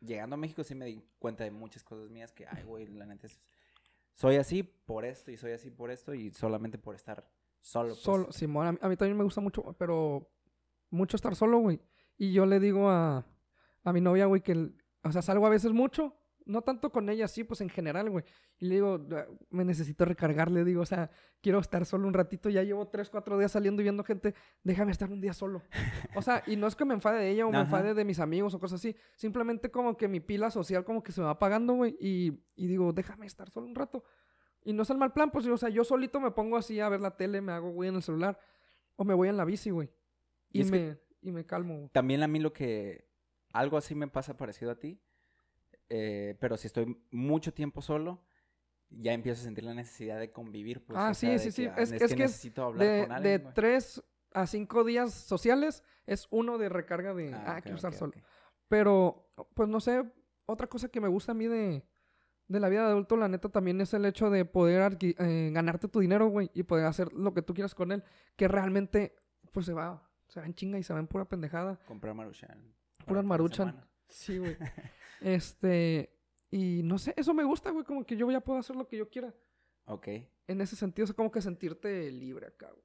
llegando 0.00 0.34
a 0.34 0.36
México 0.38 0.62
sí 0.62 0.74
me 0.76 0.86
di 0.86 1.04
cuenta 1.18 1.42
de 1.42 1.50
muchas 1.50 1.82
cosas 1.82 2.08
mías 2.08 2.32
que, 2.32 2.46
ay, 2.48 2.62
güey, 2.62 2.86
la 2.86 3.04
neta 3.04 3.26
soy 4.14 4.36
así 4.36 4.62
por 4.62 5.04
esto 5.04 5.32
y 5.32 5.36
soy 5.36 5.52
así 5.52 5.70
por 5.70 5.90
esto 5.90 6.14
y 6.14 6.30
solamente 6.32 6.78
por 6.78 6.94
estar 6.94 7.28
solo. 7.62 7.88
pues. 7.90 8.00
Solo, 8.00 8.30
Simón, 8.32 8.66
a 8.66 8.72
mí, 8.72 8.78
a 8.82 8.88
mí 8.88 8.96
también 8.96 9.16
me 9.16 9.24
gusta 9.24 9.40
mucho, 9.40 9.62
pero 9.78 10.28
mucho 10.90 11.16
estar 11.16 11.34
solo, 11.34 11.58
güey. 11.58 11.80
Y 12.18 12.32
yo 12.32 12.44
le 12.44 12.60
digo 12.60 12.90
a, 12.90 13.24
a 13.84 13.92
mi 13.92 14.00
novia, 14.02 14.26
güey, 14.26 14.42
que, 14.42 14.52
el- 14.52 14.76
o 15.02 15.10
sea, 15.10 15.22
salgo 15.22 15.46
a 15.46 15.50
veces 15.50 15.72
mucho, 15.72 16.14
no 16.44 16.62
tanto 16.62 16.90
con 16.90 17.08
ella, 17.08 17.28
sí, 17.28 17.44
pues 17.44 17.60
en 17.60 17.68
general, 17.68 18.10
güey. 18.10 18.24
Y 18.58 18.66
le 18.66 18.74
digo, 18.76 19.00
"Ah, 19.12 19.26
me 19.50 19.64
necesito 19.64 20.04
recargar, 20.04 20.50
le 20.50 20.64
digo, 20.64 20.82
o 20.82 20.86
sea, 20.86 21.10
quiero 21.40 21.58
estar 21.60 21.84
solo 21.86 22.06
un 22.06 22.14
ratito, 22.14 22.48
ya 22.50 22.62
llevo 22.62 22.86
tres, 22.88 23.10
cuatro 23.10 23.38
días 23.38 23.52
saliendo 23.52 23.80
y 23.80 23.84
viendo 23.84 24.04
gente, 24.04 24.34
déjame 24.62 24.90
estar 24.92 25.10
un 25.10 25.20
día 25.20 25.32
solo. 25.32 25.62
O 26.16 26.22
sea, 26.22 26.42
y 26.46 26.56
no 26.56 26.66
es 26.66 26.74
que 26.76 26.84
me 26.84 26.94
enfade 26.94 27.20
de 27.20 27.30
ella 27.30 27.46
o 27.46 27.50
me 27.50 27.58
enfade 27.64 27.94
de 27.94 28.04
mis 28.04 28.18
amigos 28.20 28.54
o 28.54 28.60
cosas 28.60 28.80
así, 28.80 28.94
simplemente 29.16 29.70
como 29.70 29.96
que 29.96 30.08
mi 30.08 30.20
pila 30.20 30.50
social 30.50 30.84
como 30.84 31.02
que 31.02 31.10
se 31.12 31.20
me 31.20 31.24
va 31.26 31.32
apagando, 31.32 31.74
güey, 31.74 31.96
y, 32.00 32.44
y 32.56 32.66
digo, 32.66 32.92
déjame 32.92 33.26
estar 33.26 33.48
solo 33.50 33.66
un 33.66 33.74
rato. 33.74 34.04
Y 34.64 34.72
no 34.72 34.82
es 34.82 34.90
el 34.90 34.98
mal 34.98 35.12
plan, 35.12 35.30
pues, 35.30 35.46
o 35.46 35.56
sea, 35.56 35.68
yo 35.68 35.82
solito 35.84 36.20
me 36.20 36.30
pongo 36.30 36.56
así 36.56 36.78
a 36.80 36.88
ver 36.88 37.00
la 37.00 37.16
tele, 37.16 37.40
me 37.40 37.52
hago, 37.52 37.70
güey, 37.72 37.88
en 37.88 37.96
el 37.96 38.02
celular, 38.02 38.38
o 38.96 39.04
me 39.04 39.14
voy 39.14 39.28
en 39.28 39.36
la 39.36 39.44
bici, 39.44 39.70
güey. 39.70 39.90
Y 40.50 40.64
que- 40.64 40.70
me, 40.70 40.98
y 41.22 41.32
me 41.32 41.44
calmo, 41.44 41.76
güey. 41.78 41.88
También 41.90 42.22
a 42.22 42.28
mí 42.28 42.38
lo 42.38 42.52
que, 42.52 43.08
algo 43.52 43.76
así 43.76 43.94
me 43.94 44.06
pasa 44.08 44.36
parecido 44.36 44.70
a 44.70 44.78
ti, 44.78 45.00
eh, 45.88 46.36
pero 46.40 46.56
si 46.56 46.66
estoy 46.68 46.96
mucho 47.10 47.52
tiempo 47.52 47.82
solo, 47.82 48.24
ya 48.90 49.12
empiezo 49.12 49.40
a 49.40 49.44
sentir 49.44 49.64
la 49.64 49.74
necesidad 49.74 50.18
de 50.18 50.30
convivir. 50.30 50.84
Pues, 50.84 50.98
Ah, 50.98 51.10
o 51.10 51.14
sí, 51.14 51.26
sea, 51.26 51.38
sí, 51.38 51.50
sí. 51.50 51.62
que, 51.64 51.68
ah, 51.70 51.74
Es- 51.78 51.92
que 51.92 51.98
que 51.98 52.04
es 52.04 52.16
necesito 52.16 52.64
hablar 52.64 52.86
De, 52.86 53.02
con 53.02 53.12
alguien. 53.12 53.32
de 53.32 53.42
güey. 53.42 53.54
tres 53.54 54.02
a 54.34 54.46
cinco 54.46 54.84
días 54.84 55.12
sociales 55.12 55.82
es 56.06 56.26
uno 56.30 56.56
de 56.58 56.68
recarga 56.68 57.14
de, 57.14 57.34
ah, 57.34 57.56
ok, 57.56 57.62
quiero 57.62 57.76
estar 57.76 57.92
ok, 57.92 57.98
solo. 57.98 58.12
ok. 58.16 58.22
Pero, 58.68 59.28
pues 59.54 59.68
no 59.68 59.80
sé, 59.80 60.02
otra 60.46 60.66
cosa 60.66 60.88
que 60.88 61.00
me 61.00 61.08
gusta 61.08 61.32
a 61.32 61.34
mí 61.34 61.46
de, 61.46 61.84
de 62.48 62.60
la 62.60 62.68
vida 62.68 62.84
de 62.84 62.90
adulto, 62.92 63.16
la 63.16 63.28
neta, 63.28 63.48
también 63.48 63.80
es 63.80 63.94
el 63.94 64.04
hecho 64.04 64.30
de 64.30 64.44
poder 64.44 64.98
eh, 65.00 65.50
ganarte 65.52 65.88
tu 65.88 66.00
dinero, 66.00 66.26
güey, 66.28 66.50
y 66.54 66.62
poder 66.64 66.86
hacer 66.86 67.12
lo 67.12 67.32
que 67.34 67.42
tú 67.42 67.54
quieras 67.54 67.74
con 67.74 67.92
él, 67.92 68.04
que 68.36 68.48
realmente, 68.48 69.14
pues 69.52 69.66
se 69.66 69.72
va, 69.72 70.08
se 70.28 70.40
va 70.40 70.46
en 70.46 70.54
chinga 70.54 70.78
y 70.78 70.82
se 70.82 70.92
va 70.92 71.00
en 71.00 71.06
pura 71.06 71.24
pendejada. 71.24 71.78
Comprar 71.86 72.14
maruchan. 72.14 72.74
Pura 73.06 73.22
maruchan. 73.22 73.84
Sí, 74.08 74.38
güey. 74.38 74.56
este, 75.20 76.14
y 76.50 76.82
no 76.84 76.98
sé, 76.98 77.14
eso 77.16 77.32
me 77.34 77.44
gusta, 77.44 77.70
güey, 77.70 77.84
como 77.84 78.04
que 78.04 78.16
yo 78.16 78.30
ya 78.30 78.40
puedo 78.40 78.58
hacer 78.58 78.76
lo 78.76 78.86
que 78.86 78.96
yo 78.98 79.08
quiera. 79.08 79.34
Ok, 79.86 80.08
En 80.46 80.60
ese 80.60 80.76
sentido, 80.76 81.04
es 81.06 81.12
como 81.12 81.30
que 81.30 81.40
sentirte 81.40 82.10
libre 82.12 82.46
acá, 82.46 82.70
güey. 82.70 82.84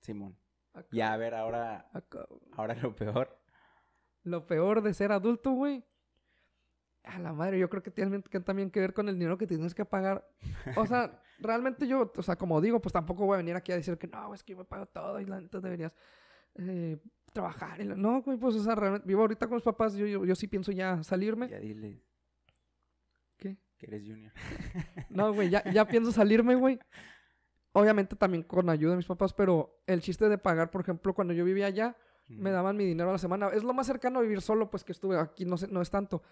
Simón. 0.00 0.38
Acá, 0.72 0.88
Ya, 0.92 1.12
a 1.12 1.16
ver, 1.16 1.34
ahora, 1.34 1.90
acá, 1.92 2.24
güey. 2.28 2.40
ahora 2.56 2.74
lo 2.76 2.94
peor. 2.94 3.38
Lo 4.22 4.46
peor 4.46 4.82
de 4.82 4.94
ser 4.94 5.12
adulto, 5.12 5.50
güey. 5.52 5.84
A 7.04 7.18
la 7.18 7.32
madre, 7.32 7.58
yo 7.58 7.68
creo 7.70 7.82
que 7.82 7.90
tiene 7.90 8.22
que 8.22 8.40
también 8.40 8.70
que 8.70 8.78
ver 8.80 8.92
con 8.92 9.08
el 9.08 9.14
dinero 9.18 9.38
que 9.38 9.46
tienes 9.46 9.74
que 9.74 9.84
pagar. 9.84 10.28
O 10.76 10.86
sea, 10.86 11.22
realmente 11.38 11.86
yo, 11.88 12.12
o 12.14 12.22
sea, 12.22 12.36
como 12.36 12.60
digo, 12.60 12.80
pues 12.80 12.92
tampoco 12.92 13.24
voy 13.26 13.34
a 13.34 13.38
venir 13.38 13.56
aquí 13.56 13.72
a 13.72 13.76
decir 13.76 13.96
que 13.96 14.06
no, 14.06 14.34
es 14.34 14.42
que 14.42 14.52
yo 14.52 14.58
me 14.58 14.64
pago 14.64 14.86
todo 14.86 15.18
y 15.20 15.24
la 15.24 15.40
neta 15.40 15.60
deberías 15.60 15.94
eh, 16.56 16.98
trabajar. 17.32 17.80
y 17.80 17.84
la- 17.84 17.94
No, 17.96 18.20
güey, 18.22 18.36
pues, 18.38 18.54
o 18.56 18.62
sea, 18.62 18.74
realmente 18.74 19.06
vivo 19.08 19.22
ahorita 19.22 19.46
con 19.46 19.56
mis 19.56 19.64
papás, 19.64 19.94
yo, 19.94 20.06
yo, 20.06 20.24
yo 20.24 20.34
sí 20.34 20.46
pienso 20.46 20.72
ya 20.72 21.02
salirme. 21.02 21.48
Ya 21.48 21.58
dile. 21.58 22.02
¿Qué? 23.38 23.56
Que 23.78 23.86
eres 23.86 24.02
junior. 24.06 24.32
No, 25.08 25.32
güey, 25.32 25.48
ya, 25.50 25.64
ya 25.72 25.86
pienso 25.86 26.12
salirme, 26.12 26.54
güey. 26.54 26.78
Obviamente 27.72 28.16
también 28.16 28.42
con 28.42 28.68
ayuda 28.68 28.90
de 28.92 28.96
mis 28.98 29.06
papás, 29.06 29.32
pero 29.32 29.80
el 29.86 30.00
chiste 30.02 30.28
de 30.28 30.38
pagar, 30.38 30.70
por 30.70 30.80
ejemplo, 30.82 31.14
cuando 31.14 31.32
yo 31.32 31.44
vivía 31.44 31.66
allá, 31.66 31.96
me 32.28 32.50
daban 32.50 32.76
mi 32.76 32.84
dinero 32.84 33.08
a 33.08 33.12
la 33.12 33.18
semana. 33.18 33.48
Es 33.48 33.64
lo 33.64 33.72
más 33.74 33.86
cercano 33.88 34.18
a 34.20 34.22
vivir 34.22 34.40
solo, 34.40 34.70
pues 34.70 34.84
que 34.84 34.92
estuve 34.92 35.18
aquí, 35.18 35.44
no, 35.44 35.56
sé, 35.56 35.66
no 35.68 35.80
es 35.82 35.90
tanto. 35.90 36.22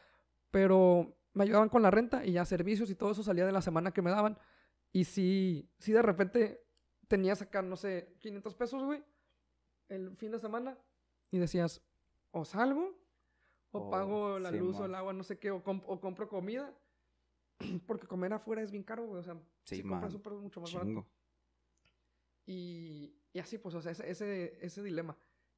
Pero 0.50 1.16
me 1.34 1.44
ayudaban 1.44 1.68
con 1.68 1.82
la 1.82 1.90
renta 1.90 2.24
y 2.24 2.32
ya 2.32 2.44
servicios 2.44 2.90
y 2.90 2.94
todo 2.94 3.12
eso 3.12 3.22
salía 3.22 3.46
de 3.46 3.52
la 3.52 3.62
semana 3.62 3.92
que 3.92 4.02
me 4.02 4.10
daban. 4.10 4.38
Y 4.92 5.04
sí, 5.04 5.70
sí 5.78 5.92
de 5.92 6.02
repente 6.02 6.64
tenía 7.06 7.34
sacar, 7.36 7.64
no 7.64 7.76
sé, 7.76 8.14
500 8.20 8.54
pesos, 8.54 8.82
güey, 8.82 9.02
el 9.88 10.16
fin 10.16 10.30
de 10.32 10.38
semana. 10.38 10.78
Y 11.30 11.38
decías, 11.38 11.82
o 12.30 12.44
salgo, 12.44 12.98
o 13.70 13.78
Oh, 13.80 13.90
pago 13.90 14.38
la 14.38 14.50
luz 14.50 14.76
o 14.80 14.84
el 14.86 14.94
agua, 14.94 15.12
no 15.12 15.22
sé 15.22 15.38
qué, 15.38 15.50
o, 15.50 15.62
comp- 15.62 15.84
o 15.86 16.00
compro 16.00 16.28
comida. 16.28 16.74
Porque 17.86 18.06
comer 18.06 18.32
afuera 18.32 18.62
es 18.62 18.70
bien 18.70 18.82
caro, 18.84 19.06
güey. 19.06 19.20
O 19.20 19.22
sea, 19.22 19.34
Sí, 19.64 19.76
si 19.76 19.82
compras 19.82 20.12
súper 20.12 20.32
mucho 20.34 20.60
más 20.60 20.72
barato. 20.72 20.88
Chingo. 20.88 21.06
Y, 22.46 23.14
y 23.32 23.38
así, 23.38 23.58
pues, 23.58 23.74
o 23.74 23.82
sea, 23.82 23.92
ese, 23.92 24.08
ese, 24.10 24.58
ese 24.64 24.82
dilema. 24.82 25.16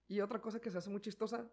Y 0.09 0.21
otra 0.21 0.41
cosa 0.41 0.61
que 0.61 0.71
se 0.71 0.79
hace 0.79 0.91
muy 0.91 1.01
chistosa, 1.01 1.49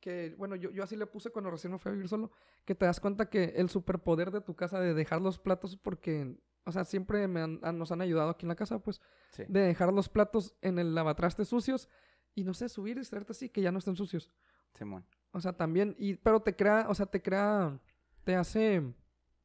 que, 0.00 0.34
bueno, 0.38 0.56
yo, 0.56 0.70
yo 0.70 0.82
así 0.82 0.96
le 0.96 1.06
puse 1.06 1.30
cuando 1.30 1.50
recién 1.50 1.72
me 1.72 1.78
fui 1.78 1.90
a 1.90 1.92
vivir 1.92 2.08
solo, 2.08 2.30
que 2.64 2.74
te 2.74 2.86
das 2.86 3.00
cuenta 3.00 3.28
que 3.28 3.44
el 3.56 3.68
superpoder 3.68 4.30
de 4.30 4.40
tu 4.40 4.54
casa 4.56 4.80
de 4.80 4.94
dejar 4.94 5.20
los 5.20 5.38
platos, 5.38 5.76
porque, 5.76 6.36
o 6.64 6.72
sea, 6.72 6.84
siempre 6.84 7.28
me 7.28 7.40
han- 7.40 7.60
nos 7.78 7.92
han 7.92 8.00
ayudado 8.00 8.30
aquí 8.30 8.44
en 8.46 8.48
la 8.48 8.56
casa, 8.56 8.78
pues, 8.78 9.00
Sí. 9.30 9.44
de 9.48 9.60
dejar 9.60 9.92
los 9.92 10.08
platos 10.08 10.54
en 10.62 10.78
el 10.78 10.94
lavatraste 10.94 11.44
sucios 11.44 11.88
y, 12.34 12.44
no 12.44 12.54
sé, 12.54 12.68
subir 12.68 12.98
y 12.98 13.02
traerte 13.02 13.32
así, 13.32 13.48
que 13.50 13.60
ya 13.62 13.70
no 13.72 13.78
estén 13.78 13.96
sucios. 13.96 14.30
Simón. 14.74 15.04
O 15.32 15.40
sea, 15.40 15.52
también, 15.52 15.94
y, 15.98 16.14
pero 16.14 16.40
te 16.40 16.56
crea, 16.56 16.86
o 16.88 16.94
sea, 16.94 17.06
te 17.06 17.20
crea, 17.22 17.78
te 18.24 18.34
hace 18.36 18.82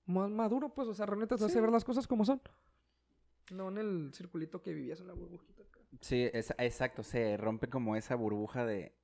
más 0.05 0.29
maduro, 0.29 0.73
pues, 0.73 0.87
o 0.87 0.93
sea, 0.93 1.05
realmente 1.05 1.35
te 1.35 1.43
hace 1.45 1.59
ver 1.61 1.71
las 1.71 1.83
cosas 1.83 2.07
como 2.07 2.23
son. 2.25 2.41
No 3.51 3.69
en 3.69 3.77
el 3.77 4.11
circulito 4.13 4.61
que 4.61 4.73
vivías 4.73 4.99
en 5.01 5.07
la 5.07 5.13
burbujita. 5.13 5.63
acá. 5.63 5.79
Sí, 6.01 6.29
es- 6.33 6.53
exacto, 6.57 7.03
se 7.03 7.37
rompe 7.37 7.67
como 7.69 7.95
esa 7.95 8.15
burbuja 8.15 8.65
de... 8.65 8.95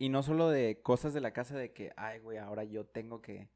Y 0.00 0.08
no 0.08 0.22
solo 0.22 0.48
de 0.48 0.80
cosas 0.80 1.12
de 1.12 1.20
la 1.20 1.34
casa 1.34 1.58
de 1.58 1.74
que, 1.74 1.92
ay, 1.94 2.20
güey, 2.20 2.38
ahora 2.38 2.64
yo 2.64 2.86
tengo 2.86 3.20
que, 3.20 3.50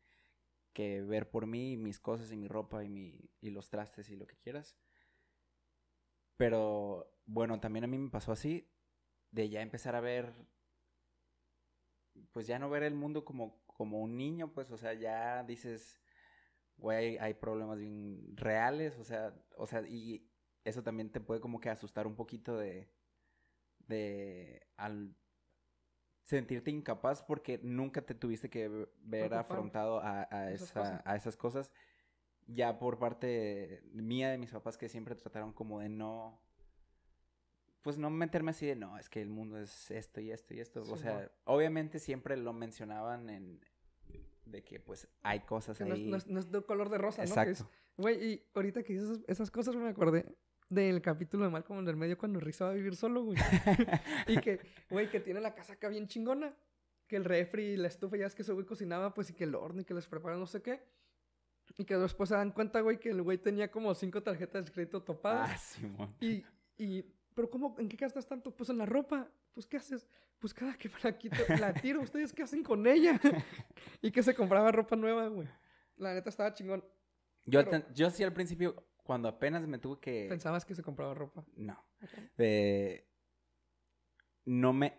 que 0.74 1.00
ver 1.00 1.30
por 1.30 1.46
mí 1.46 1.78
mis 1.78 1.98
cosas 1.98 2.30
y 2.32 2.36
mi 2.36 2.48
ropa 2.48 2.84
y, 2.84 2.90
mi, 2.90 3.30
y 3.40 3.48
los 3.48 3.70
trastes 3.70 4.10
y 4.10 4.16
lo 4.16 4.26
que 4.26 4.36
quieras. 4.36 4.76
Pero 6.36 7.10
bueno, 7.24 7.60
también 7.60 7.84
a 7.84 7.86
mí 7.86 7.96
me 7.96 8.10
pasó 8.10 8.30
así, 8.30 8.70
de 9.30 9.48
ya 9.48 9.62
empezar 9.62 9.96
a 9.96 10.02
ver, 10.02 10.34
pues 12.30 12.46
ya 12.46 12.58
no 12.58 12.68
ver 12.68 12.82
el 12.82 12.94
mundo 12.94 13.24
como, 13.24 13.64
como 13.66 14.02
un 14.02 14.18
niño, 14.18 14.52
pues, 14.52 14.70
o 14.70 14.76
sea, 14.76 14.92
ya 14.92 15.44
dices, 15.44 15.98
güey, 16.76 16.98
hay, 16.98 17.16
hay 17.16 17.32
problemas 17.32 17.78
bien 17.78 18.36
reales, 18.36 18.98
o 18.98 19.04
sea, 19.04 19.34
o 19.56 19.66
sea, 19.66 19.80
y 19.88 20.30
eso 20.62 20.82
también 20.82 21.10
te 21.10 21.20
puede 21.20 21.40
como 21.40 21.58
que 21.58 21.70
asustar 21.70 22.06
un 22.06 22.16
poquito 22.16 22.58
de, 22.58 22.92
de, 23.78 24.66
al 24.76 25.16
sentirte 26.24 26.70
incapaz 26.70 27.22
porque 27.22 27.60
nunca 27.62 28.02
te 28.02 28.14
tuviste 28.14 28.50
que 28.50 28.68
ve- 28.68 28.88
ver 29.04 29.32
afrontado 29.34 30.00
a, 30.00 30.26
a, 30.30 30.50
Esas 30.50 30.70
esa- 30.70 31.02
a 31.04 31.14
esas 31.16 31.36
cosas. 31.36 31.70
Ya 32.46 32.78
por 32.78 32.98
parte 32.98 33.82
mía 33.92 34.30
de 34.30 34.38
mis 34.38 34.50
papás 34.50 34.76
que 34.76 34.88
siempre 34.88 35.14
trataron 35.14 35.52
como 35.52 35.80
de 35.80 35.88
no, 35.88 36.40
pues 37.82 37.98
no 37.98 38.10
meterme 38.10 38.50
así 38.50 38.66
de 38.66 38.76
no, 38.76 38.98
es 38.98 39.08
que 39.08 39.20
el 39.22 39.28
mundo 39.30 39.58
es 39.58 39.90
esto 39.90 40.20
y 40.20 40.30
esto 40.30 40.54
y 40.54 40.60
esto. 40.60 40.82
o 40.82 40.84
Sí, 40.96 41.02
sea, 41.02 41.14
mo. 41.46 41.52
obviamente 41.54 41.98
siempre 41.98 42.36
lo 42.36 42.52
mencionaban 42.52 43.28
en 43.30 43.60
de 44.46 44.62
que 44.62 44.78
pues 44.78 45.08
hay 45.22 45.40
cosas 45.40 45.78
Que 45.78 45.84
no 45.86 45.94
es, 45.94 46.00
ahí. 46.00 46.08
no 46.10 46.16
es- 46.16 46.26
no 46.26 46.38
es 46.38 46.50
de 46.50 46.62
color 46.62 46.90
de 46.90 46.98
rosa, 46.98 47.22
¿no? 47.22 47.28
Exacto. 47.28 47.68
Güey, 47.96 48.24
y 48.32 48.46
ahorita 48.54 48.82
que 48.82 48.92
dices 48.94 49.08
esas, 49.10 49.24
esas 49.28 49.50
cosas 49.50 49.74
me 49.76 49.88
acordé 49.88 50.26
del 50.68 51.00
capítulo 51.02 51.44
de 51.44 51.50
Malcolm 51.50 51.80
en 51.80 51.88
el 51.88 51.96
medio 51.96 52.18
cuando 52.18 52.40
Rick 52.40 52.54
se 52.54 52.64
va 52.64 52.70
a 52.70 52.74
vivir 52.74 52.96
solo, 52.96 53.22
güey. 53.24 53.36
y 54.26 54.38
que, 54.40 54.60
güey, 54.90 55.08
que 55.10 55.20
tiene 55.20 55.40
la 55.40 55.54
casa 55.54 55.74
acá 55.74 55.88
bien 55.88 56.06
chingona. 56.08 56.54
Que 57.06 57.16
el 57.16 57.24
refri 57.24 57.62
y 57.72 57.76
la 57.76 57.88
estufa, 57.88 58.16
ya 58.16 58.26
es 58.26 58.34
que 58.34 58.42
ese 58.42 58.52
güey 58.52 58.64
cocinaba, 58.64 59.12
pues, 59.12 59.28
y 59.30 59.34
que 59.34 59.44
el 59.44 59.54
horno 59.54 59.82
y 59.82 59.84
que 59.84 59.92
les 59.92 60.06
prepara 60.06 60.36
no 60.36 60.46
sé 60.46 60.62
qué. 60.62 60.82
Y 61.76 61.84
que 61.84 61.96
después 61.96 62.28
se 62.30 62.34
dan 62.34 62.50
cuenta, 62.50 62.80
güey, 62.80 62.98
que 62.98 63.10
el 63.10 63.22
güey 63.22 63.36
tenía 63.38 63.70
como 63.70 63.94
cinco 63.94 64.22
tarjetas 64.22 64.64
de 64.64 64.72
crédito 64.72 65.02
topadas. 65.02 65.50
Ah, 65.50 65.58
Simón. 65.58 66.16
Y, 66.20 66.44
y, 66.78 67.02
pero 67.34 67.50
¿cómo, 67.50 67.76
en 67.78 67.88
qué 67.88 67.96
gastas 67.96 68.26
tanto? 68.26 68.54
Pues 68.56 68.70
en 68.70 68.78
la 68.78 68.86
ropa. 68.86 69.28
Pues, 69.52 69.66
¿qué 69.66 69.76
haces? 69.76 70.08
Pues 70.38 70.52
cada 70.54 70.74
que 70.76 70.88
me 70.88 70.96
la 71.02 71.16
quito, 71.16 71.36
la 71.60 71.72
tiro. 71.74 72.00
¿Ustedes 72.00 72.32
qué 72.32 72.42
hacen 72.42 72.62
con 72.62 72.86
ella? 72.86 73.20
y 74.02 74.10
que 74.10 74.22
se 74.22 74.34
compraba 74.34 74.72
ropa 74.72 74.96
nueva, 74.96 75.28
güey. 75.28 75.48
La 75.96 76.14
neta 76.14 76.30
estaba 76.30 76.52
chingón. 76.54 76.82
Yo, 77.44 77.60
Pero- 77.60 77.70
ten- 77.70 77.86
yo 77.94 78.08
sí 78.10 78.24
al 78.24 78.32
principio, 78.32 78.74
cuando 79.04 79.28
apenas 79.28 79.66
me 79.68 79.78
tuve 79.78 80.00
que... 80.00 80.26
Pensabas 80.28 80.64
que 80.64 80.74
se 80.74 80.82
compraba 80.82 81.14
ropa. 81.14 81.44
No. 81.56 81.80
Eh, 82.38 83.06
no 84.44 84.72
me... 84.72 84.98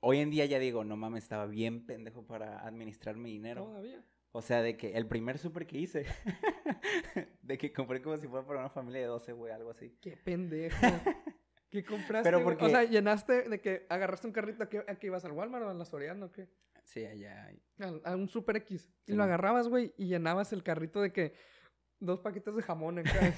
Hoy 0.00 0.18
en 0.20 0.30
día 0.30 0.46
ya 0.46 0.58
digo, 0.60 0.84
no 0.84 0.96
mames, 0.96 1.24
estaba 1.24 1.46
bien 1.46 1.84
pendejo 1.84 2.24
para 2.26 2.64
administrar 2.66 3.16
mi 3.16 3.30
dinero. 3.32 3.64
Todavía. 3.64 4.02
O 4.30 4.40
sea, 4.42 4.62
de 4.62 4.76
que 4.76 4.96
el 4.96 5.06
primer 5.08 5.38
súper 5.38 5.66
que 5.66 5.78
hice, 5.78 6.06
de 7.42 7.58
que 7.58 7.72
compré 7.72 8.00
como 8.00 8.16
si 8.16 8.28
fuera 8.28 8.46
para 8.46 8.60
una 8.60 8.68
familia 8.70 9.00
de 9.00 9.06
12, 9.08 9.32
güey, 9.32 9.52
algo 9.52 9.70
así. 9.70 9.96
Qué 10.00 10.16
pendejo. 10.16 10.76
¿Qué 11.70 11.84
compraste? 11.84 12.30
Pero 12.30 12.44
porque- 12.44 12.64
O 12.64 12.68
sea, 12.68 12.84
llenaste 12.84 13.48
de 13.48 13.60
que 13.60 13.86
agarraste 13.88 14.26
un 14.28 14.32
carrito 14.32 14.62
a 14.62 14.68
que, 14.68 14.78
a 14.86 14.94
que 14.94 15.06
ibas 15.08 15.24
al 15.24 15.32
Walmart 15.32 15.64
o 15.64 15.68
a 15.70 15.74
la 15.74 15.84
Soriana 15.84 16.26
o 16.26 16.32
qué. 16.32 16.48
Sí, 16.84 17.04
allá. 17.04 17.50
Al- 17.80 18.00
A, 18.04 18.14
un 18.16 18.28
Super 18.28 18.56
X. 18.56 18.88
Y 19.06 19.12
lo 19.14 19.24
agarrabas, 19.24 19.68
güey, 19.68 19.92
y 19.98 20.06
llenabas 20.06 20.52
el 20.52 20.62
carrito 20.62 21.02
de 21.02 21.12
que 21.12 21.34
dos 22.00 22.20
paquetes 22.20 22.54
de 22.54 22.62
jamón 22.62 22.98
en 22.98 23.04
cada 23.04 23.32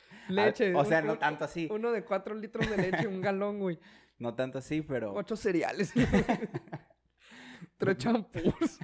leche. 0.28 0.74
o 0.74 0.84
sea, 0.84 1.00
un- 1.00 1.06
no 1.08 1.18
tanto 1.18 1.44
así. 1.44 1.68
Uno 1.70 1.92
de 1.92 2.04
cuatro 2.04 2.34
litros 2.34 2.68
de 2.70 2.76
leche, 2.76 3.06
un 3.06 3.20
galón, 3.20 3.58
güey. 3.60 3.78
No 4.18 4.34
tanto 4.34 4.56
así, 4.58 4.80
pero... 4.80 5.12
Ocho 5.12 5.36
cereales. 5.36 5.92
Tres 7.76 7.98
champús. 7.98 8.78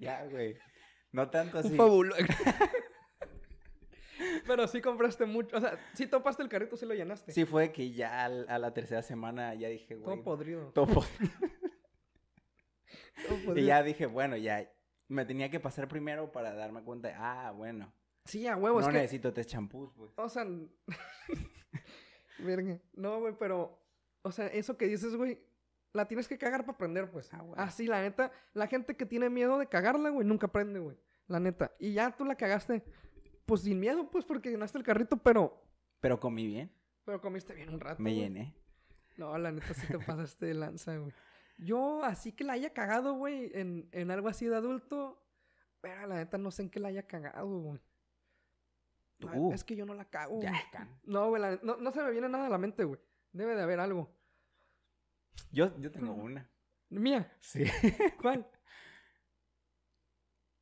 Ya, 0.00 0.24
güey. 0.26 0.56
No 1.12 1.30
tanto 1.30 1.60
Un 1.60 1.66
así. 1.66 1.76
fabulo. 1.76 2.16
Pero 4.46 4.66
sí 4.66 4.80
compraste 4.80 5.26
mucho. 5.26 5.56
O 5.56 5.60
sea, 5.60 5.78
sí 5.94 6.06
topaste 6.08 6.42
el 6.42 6.48
carrito, 6.48 6.76
sí 6.76 6.86
lo 6.86 6.94
llenaste. 6.94 7.30
Sí 7.30 7.44
fue 7.44 7.70
que 7.70 7.92
ya 7.92 8.24
al- 8.24 8.46
a 8.48 8.58
la 8.58 8.74
tercera 8.74 9.02
semana 9.02 9.54
ya 9.54 9.68
dije, 9.68 9.94
Todo 9.94 10.04
güey... 10.06 10.22
podrido. 10.24 10.72
todo 10.72 10.86
po- 10.88 11.04
todo 13.28 13.38
Y 13.38 13.46
podrido. 13.46 13.66
ya 13.68 13.82
dije, 13.84 14.06
bueno, 14.06 14.36
ya 14.36 14.68
me 15.10 15.24
tenía 15.26 15.50
que 15.50 15.60
pasar 15.60 15.88
primero 15.88 16.32
para 16.32 16.54
darme 16.54 16.82
cuenta, 16.82 17.08
de, 17.08 17.14
ah, 17.14 17.52
bueno, 17.54 17.92
Sí, 18.24 18.46
a 18.46 18.56
huevo. 18.56 18.80
no 18.80 18.86
es 18.86 18.92
que, 18.92 18.98
necesito 18.98 19.32
tres 19.32 19.46
champús, 19.46 19.90
pues. 19.96 20.12
O 20.16 20.28
sea. 20.28 20.44
Verga. 22.38 22.78
No, 22.94 23.20
güey, 23.20 23.34
pero. 23.38 23.78
O 24.22 24.30
sea, 24.32 24.46
eso 24.48 24.76
que 24.76 24.86
dices, 24.86 25.14
güey. 25.16 25.38
La 25.92 26.06
tienes 26.06 26.28
que 26.28 26.38
cagar 26.38 26.60
para 26.60 26.74
aprender, 26.74 27.10
pues. 27.10 27.32
Ah, 27.32 27.40
güey. 27.42 27.54
Así, 27.60 27.86
la 27.86 28.00
neta. 28.02 28.30
La 28.52 28.66
gente 28.68 28.96
que 28.96 29.06
tiene 29.06 29.28
miedo 29.28 29.58
de 29.58 29.66
cagarla, 29.66 30.10
güey, 30.10 30.26
nunca 30.26 30.46
aprende, 30.46 30.78
güey. 30.78 30.96
La 31.26 31.40
neta. 31.40 31.72
Y 31.78 31.92
ya 31.94 32.14
tú 32.16 32.24
la 32.24 32.36
cagaste. 32.36 32.84
Pues 33.46 33.62
sin 33.62 33.80
miedo, 33.80 34.08
pues, 34.10 34.24
porque 34.24 34.50
llenaste 34.50 34.78
el 34.78 34.84
carrito, 34.84 35.16
pero. 35.16 35.64
Pero 36.00 36.20
comí 36.20 36.46
bien, 36.46 36.70
Pero 37.04 37.20
comiste 37.20 37.54
bien 37.54 37.70
un 37.70 37.80
rato. 37.80 38.00
me 38.00 38.10
güey. 38.10 38.22
llené. 38.22 38.54
No, 39.16 39.36
la 39.36 39.50
neta 39.50 39.74
sí 39.74 39.86
te 39.86 39.98
pasaste 40.06 40.46
de 40.46 40.54
lanza, 40.54 40.96
güey. 40.96 41.12
Yo, 41.62 42.02
así 42.04 42.32
que 42.32 42.44
la 42.44 42.54
haya 42.54 42.72
cagado, 42.72 43.14
güey, 43.14 43.50
en, 43.54 43.88
en 43.92 44.10
algo 44.10 44.28
así 44.28 44.46
de 44.46 44.56
adulto. 44.56 45.22
Pero 45.80 46.06
la 46.06 46.16
neta 46.16 46.36
no 46.38 46.50
sé 46.50 46.62
en 46.62 46.70
qué 46.70 46.80
la 46.80 46.88
haya 46.88 47.06
cagado, 47.06 47.60
güey. 47.60 47.80
Es 49.52 49.64
que 49.64 49.76
yo 49.76 49.84
no 49.84 49.92
la 49.94 50.06
cago. 50.06 50.40
Ya, 50.42 50.52
güey. 50.52 50.88
No, 51.04 51.28
güey, 51.28 51.42
la- 51.42 51.60
no, 51.62 51.76
no 51.76 51.92
se 51.92 52.02
me 52.02 52.10
viene 52.10 52.28
nada 52.28 52.46
a 52.46 52.50
la 52.50 52.58
mente, 52.58 52.84
güey. 52.84 52.98
Debe 53.32 53.54
de 53.54 53.62
haber 53.62 53.80
algo. 53.80 54.10
Yo, 55.52 55.78
yo 55.78 55.90
tengo 55.90 56.12
una. 56.14 56.50
Mía, 56.88 57.30
Sí. 57.40 57.64
¿cuál? 58.20 58.46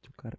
Chocar. 0.03 0.39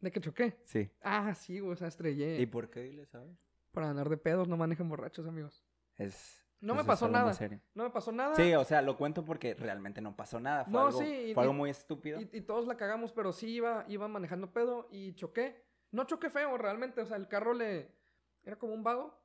¿De 0.00 0.10
que 0.12 0.20
choqué? 0.20 0.60
Sí. 0.64 0.90
Ah, 1.02 1.34
sí, 1.34 1.58
güey, 1.60 1.72
o 1.72 1.76
sea, 1.76 1.88
estrellé. 1.88 2.40
¿Y 2.40 2.46
por 2.46 2.70
qué 2.70 2.80
dile, 2.82 3.06
sabes? 3.06 3.36
Para 3.72 3.90
andar 3.90 4.08
de 4.08 4.16
pedos, 4.16 4.48
no 4.48 4.56
manejen 4.56 4.88
borrachos, 4.88 5.26
amigos. 5.26 5.64
Es. 5.96 6.44
No 6.60 6.74
me 6.74 6.80
eso 6.80 6.82
es 6.82 6.86
pasó 6.88 7.08
nada. 7.08 7.32
No 7.74 7.84
me 7.84 7.90
pasó 7.90 8.10
nada. 8.12 8.34
Sí, 8.34 8.52
o 8.54 8.64
sea, 8.64 8.82
lo 8.82 8.96
cuento 8.96 9.24
porque 9.24 9.54
realmente 9.54 10.00
no 10.00 10.16
pasó 10.16 10.40
nada. 10.40 10.64
Fue 10.64 10.72
No, 10.72 10.86
algo, 10.86 10.98
sí, 11.00 11.06
y- 11.06 11.34
fue 11.34 11.42
algo 11.44 11.54
muy 11.54 11.70
estúpido. 11.70 12.20
Y, 12.20 12.28
y 12.32 12.40
todos 12.40 12.66
la 12.66 12.76
cagamos, 12.76 13.12
pero 13.12 13.32
sí 13.32 13.48
iba, 13.50 13.84
iba 13.88 14.08
manejando 14.08 14.52
pedo 14.52 14.88
y 14.90 15.14
choqué. 15.14 15.64
No 15.92 16.04
choqué 16.04 16.30
feo, 16.30 16.58
realmente. 16.58 17.00
O 17.00 17.06
sea, 17.06 17.16
el 17.16 17.28
carro 17.28 17.54
le. 17.54 17.94
Era 18.42 18.56
como 18.56 18.74
un 18.74 18.82
vado. 18.82 19.22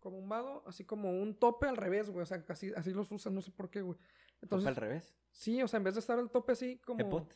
Como 0.00 0.18
un 0.18 0.28
vado, 0.28 0.62
así 0.66 0.84
como 0.84 1.10
un 1.10 1.38
tope 1.38 1.66
al 1.66 1.78
revés, 1.78 2.10
güey. 2.10 2.22
O 2.22 2.26
sea, 2.26 2.44
casi, 2.44 2.70
así 2.76 2.92
los 2.92 3.10
usan, 3.10 3.34
no 3.34 3.40
sé 3.40 3.50
por 3.50 3.70
qué, 3.70 3.80
güey. 3.80 3.98
Entonces, 4.42 4.42
Entonces, 4.42 4.68
al 4.68 4.76
revés. 4.76 5.16
sí, 5.30 5.62
o 5.62 5.68
sea, 5.68 5.78
en 5.78 5.84
vez 5.84 5.94
de 5.94 6.00
estar 6.00 6.18
el 6.18 6.28
tope 6.30 6.52
así, 6.52 6.76
como. 6.84 7.00
Epot. 7.00 7.34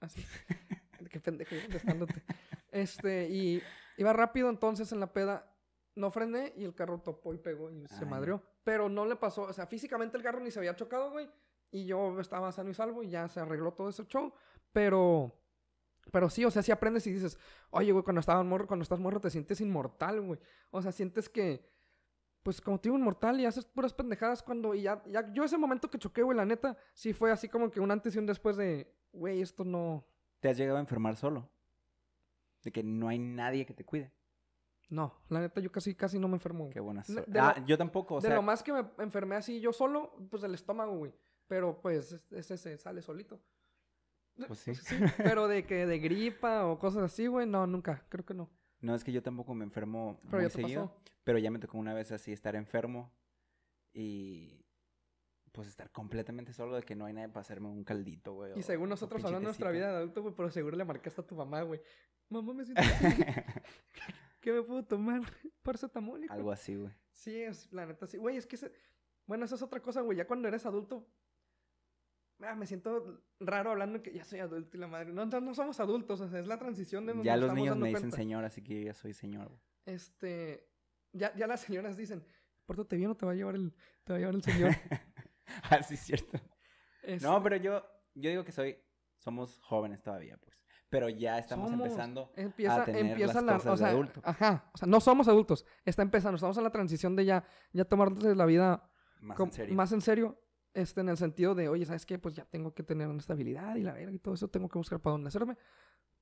Así. 0.00 0.22
Qué 1.10 1.20
pendejo, 1.20 1.54
contestándote. 1.62 2.22
Este, 2.70 3.28
y 3.30 3.62
iba 3.96 4.12
rápido, 4.12 4.50
entonces 4.50 4.92
en 4.92 5.00
la 5.00 5.12
peda 5.12 5.47
no 5.98 6.10
frené 6.10 6.52
y 6.56 6.64
el 6.64 6.74
carro 6.74 7.00
topó 7.00 7.34
y 7.34 7.38
pegó 7.38 7.70
y 7.70 7.86
se 7.88 8.06
madrió. 8.06 8.42
Pero 8.64 8.88
no 8.88 9.04
le 9.04 9.16
pasó, 9.16 9.42
o 9.42 9.52
sea, 9.52 9.66
físicamente 9.66 10.16
el 10.16 10.22
carro 10.22 10.40
ni 10.40 10.50
se 10.50 10.58
había 10.58 10.74
chocado, 10.76 11.10
güey. 11.10 11.28
Y 11.70 11.84
yo 11.84 12.18
estaba 12.20 12.50
sano 12.52 12.70
y 12.70 12.74
salvo 12.74 13.02
y 13.02 13.10
ya 13.10 13.28
se 13.28 13.40
arregló 13.40 13.72
todo 13.72 13.88
ese 13.90 14.06
show. 14.06 14.32
Pero 14.72 15.34
Pero 16.10 16.30
sí, 16.30 16.44
o 16.44 16.50
sea, 16.50 16.62
sí 16.62 16.72
aprendes 16.72 17.06
y 17.06 17.12
dices, 17.12 17.38
oye, 17.70 17.92
güey, 17.92 18.02
cuando 18.04 18.20
estás 18.20 18.42
morro, 18.44 18.66
cuando 18.66 18.82
estás 18.82 18.98
morro 18.98 19.20
te 19.20 19.30
sientes 19.30 19.60
inmortal, 19.60 20.20
güey. 20.20 20.40
O 20.70 20.80
sea, 20.80 20.92
sientes 20.92 21.28
que, 21.28 21.68
pues 22.42 22.60
como 22.60 22.80
te 22.80 22.88
digo, 22.88 22.98
inmortal 22.98 23.38
y 23.40 23.44
haces 23.46 23.66
puras 23.66 23.92
pendejadas 23.92 24.42
cuando, 24.42 24.74
y 24.74 24.82
ya, 24.82 25.02
ya, 25.06 25.30
yo 25.32 25.44
ese 25.44 25.58
momento 25.58 25.90
que 25.90 25.98
choqué, 25.98 26.22
güey, 26.22 26.36
la 26.36 26.46
neta, 26.46 26.76
sí 26.94 27.12
fue 27.12 27.30
así 27.30 27.48
como 27.48 27.70
que 27.70 27.80
un 27.80 27.90
antes 27.90 28.14
y 28.14 28.18
un 28.18 28.26
después 28.26 28.56
de, 28.56 28.90
güey, 29.12 29.42
esto 29.42 29.64
no, 29.64 30.06
¿Te 30.40 30.48
has 30.48 30.56
llegado 30.56 30.78
a 30.78 30.80
enfermar 30.80 31.16
solo? 31.16 31.48
De 32.62 32.72
que 32.72 32.82
no 32.82 33.08
hay 33.08 33.18
nadie 33.18 33.66
que 33.66 33.74
te 33.74 33.84
cuide. 33.84 34.12
No, 34.90 35.20
la 35.28 35.40
neta, 35.40 35.60
yo 35.60 35.70
casi, 35.70 35.94
casi 35.94 36.18
no 36.18 36.28
me 36.28 36.34
enfermo. 36.34 36.70
Qué 36.70 36.80
buena 36.80 37.04
suerte. 37.04 37.38
Ah, 37.38 37.62
yo 37.66 37.76
tampoco, 37.76 38.16
o 38.16 38.20
de 38.20 38.28
sea, 38.28 38.36
lo 38.36 38.42
más 38.42 38.62
que 38.62 38.72
me 38.72 38.84
enfermé 38.98 39.36
así 39.36 39.60
yo 39.60 39.72
solo, 39.72 40.14
pues 40.30 40.42
el 40.42 40.54
estómago, 40.54 40.96
güey. 40.96 41.14
Pero 41.46 41.80
pues 41.80 42.12
es- 42.12 42.32
ese 42.32 42.56
se 42.58 42.76
sale 42.78 43.00
solito. 43.02 43.40
pues 44.46 44.58
sí. 44.60 44.74
Sí, 44.74 44.96
pero 45.18 45.48
de 45.48 45.66
que 45.66 45.84
de 45.86 45.98
gripa 45.98 46.66
o 46.66 46.78
cosas 46.78 47.02
así, 47.02 47.26
güey, 47.26 47.46
no, 47.46 47.66
nunca, 47.66 48.04
creo 48.08 48.24
que 48.24 48.34
no. 48.34 48.48
No, 48.80 48.94
es 48.94 49.02
que 49.02 49.10
yo 49.12 49.22
tampoco 49.22 49.54
me 49.54 49.64
enfermo 49.64 50.20
Pero 50.30 50.38
muy 50.38 50.42
ya 50.44 50.48
te 50.54 50.62
seguido. 50.62 50.86
pasó. 50.86 51.02
Pero 51.24 51.38
ya 51.38 51.50
me 51.50 51.58
tocó 51.58 51.76
una 51.78 51.92
vez 51.94 52.12
así 52.12 52.30
estar 52.32 52.54
enfermo 52.54 53.12
y 53.92 54.64
pues 55.52 55.66
estar 55.68 55.90
completamente 55.90 56.52
solo 56.52 56.76
de 56.76 56.82
que 56.82 56.94
no 56.94 57.06
hay 57.06 57.12
nadie 57.14 57.28
para 57.28 57.40
hacerme 57.40 57.66
un 57.68 57.82
caldito, 57.82 58.34
güey. 58.34 58.52
Y 58.56 58.60
o- 58.60 58.62
según 58.62 58.88
nosotros 58.90 59.24
hablando 59.24 59.40
de 59.40 59.44
nuestra 59.46 59.70
vida 59.72 59.90
de 59.90 59.96
adulto, 59.96 60.22
güey, 60.22 60.34
pero 60.34 60.50
seguro 60.50 60.76
le 60.76 60.84
marcaste 60.84 61.20
a 61.20 61.26
tu 61.26 61.34
mamá, 61.34 61.62
güey. 61.62 61.80
Mamá, 62.28 62.52
me 62.54 62.64
siento 62.64 62.80
así. 62.82 63.04
¿Qué 64.48 64.54
me 64.54 64.62
puedo 64.62 64.82
tomar? 64.82 65.20
Paracetamol. 65.62 66.24
hijo?" 66.24 66.32
Algo 66.32 66.50
así, 66.50 66.74
güey. 66.74 66.90
Sí, 67.12 67.42
es, 67.42 67.70
la 67.70 67.84
neta, 67.84 68.06
sí. 68.06 68.16
Güey, 68.16 68.38
es 68.38 68.46
que... 68.46 68.56
ese- 68.56 68.72
Bueno, 69.26 69.44
esa 69.44 69.56
es 69.56 69.62
otra 69.62 69.82
cosa, 69.82 70.00
güey. 70.00 70.16
Ya 70.16 70.26
cuando 70.26 70.48
eres 70.48 70.64
adulto... 70.64 71.06
ah, 72.40 72.54
me 72.54 72.66
siento 72.66 73.22
raro 73.40 73.72
hablando 73.72 74.02
que 74.02 74.10
ya 74.10 74.24
soy 74.24 74.38
adulto 74.38 74.74
y 74.78 74.80
la 74.80 74.86
madre. 74.86 75.12
No, 75.12 75.26
no, 75.26 75.40
no 75.42 75.54
somos 75.54 75.78
adultos, 75.80 76.22
o 76.22 76.28
sea, 76.30 76.40
es 76.40 76.46
la 76.46 76.58
transición 76.58 77.04
de 77.04 77.22
Ya 77.22 77.36
los 77.36 77.52
niños 77.52 77.76
me 77.76 77.90
dicen 77.90 78.10
señor, 78.10 78.42
así 78.46 78.62
que 78.62 78.80
yo 78.80 78.86
ya 78.86 78.94
soy 78.94 79.12
señor. 79.12 79.48
güey. 79.48 79.60
Este... 79.84 80.66
Ya, 81.12 81.34
ya 81.36 81.46
las 81.46 81.60
señoras 81.60 81.94
dicen, 81.98 82.24
pórtate 82.64 82.96
bien 82.96 83.10
o 83.10 83.16
te 83.18 83.26
va 83.26 83.32
a 83.32 83.34
llevar 83.34 83.54
el, 83.54 83.74
te 84.04 84.14
va 84.14 84.16
a 84.16 84.20
llevar 84.20 84.34
el 84.34 84.42
señor. 84.42 84.70
ah, 85.64 85.82
sí, 85.82 85.94
es 85.94 86.00
cierto. 86.00 86.38
Este, 87.02 87.26
No, 87.26 87.42
pero 87.42 87.56
yo, 87.56 87.84
yo 88.14 88.30
digo 88.30 88.44
que 88.44 88.52
soy, 88.52 88.78
somos 89.16 89.58
jóvenes 89.60 90.02
todavía, 90.02 90.38
pues. 90.38 90.62
Pero 90.90 91.08
ya 91.10 91.38
estamos 91.38 91.70
somos- 91.70 91.86
empezando. 91.86 92.30
empieza, 92.36 92.84
tener 92.84 93.06
empieza 93.06 93.34
las 93.34 93.44
la, 93.44 93.52
cosas 93.54 93.66
o 93.66 93.72
de 93.72 93.78
sea, 93.78 93.88
adulto. 93.88 94.20
Ajá, 94.24 94.70
o 94.72 94.78
sea, 94.78 94.88
no 94.88 95.00
somos 95.00 95.28
adultos, 95.28 95.66
está 95.84 96.02
empezando, 96.02 96.36
estamos 96.36 96.56
en 96.56 96.64
la 96.64 96.70
transición 96.70 97.14
de 97.16 97.24
ya, 97.26 97.44
ya 97.72 97.84
tomarnos 97.84 98.24
la 98.24 98.46
vida 98.46 98.90
Más 99.20 99.38
en 99.38 99.52
serio. 99.52 99.74
más 99.74 99.92
en 99.92 100.00
serio, 100.00 100.40
este, 100.72 101.00
en 101.02 101.08
el 101.10 101.16
sentido 101.18 101.54
de, 101.54 101.68
oye, 101.68 101.84
¿sabes 101.84 102.06
qué? 102.06 102.18
Pues 102.18 102.34
ya 102.34 102.44
tengo 102.46 102.72
que 102.74 102.82
tener 102.82 103.06
una 103.08 103.18
estabilidad 103.18 103.76
y 103.76 103.82
la 103.82 103.92
verga 103.92 104.12
y 104.12 104.18
todo 104.18 104.34
eso, 104.34 104.48
tengo 104.48 104.68
que 104.68 104.78
buscar 104.78 105.00
para 105.00 105.12
dónde 105.12 105.28
hacerme, 105.28 105.56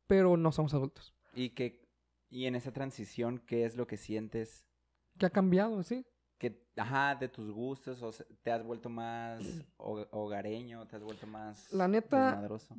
pero 0.09 0.37
no 0.37 0.51
somos 0.51 0.75
adultos. 0.75 1.15
Y 1.33 1.51
que, 1.51 1.87
y 2.29 2.47
en 2.47 2.57
esa 2.57 2.73
transición, 2.73 3.39
¿qué 3.39 3.65
es 3.67 3.77
lo 3.77 3.87
que 3.87 3.97
sientes? 3.97 4.67
¿Qué 5.19 5.27
ha 5.27 5.31
cambiado, 5.31 5.83
sí? 5.85 6.05
Que, 6.39 6.67
ajá, 6.77 7.15
de 7.15 7.29
tus 7.29 7.51
gustos, 7.53 8.03
o 8.03 8.11
te 8.43 8.51
has 8.51 8.65
vuelto 8.65 8.89
más 8.91 9.39
ho- 9.77 10.09
hogareño, 10.11 10.87
te 10.89 10.97
has 10.97 11.05
vuelto 11.05 11.27
más 11.29 11.73
La 11.73 11.87
neta- 11.87 12.27
desmadroso. 12.33 12.75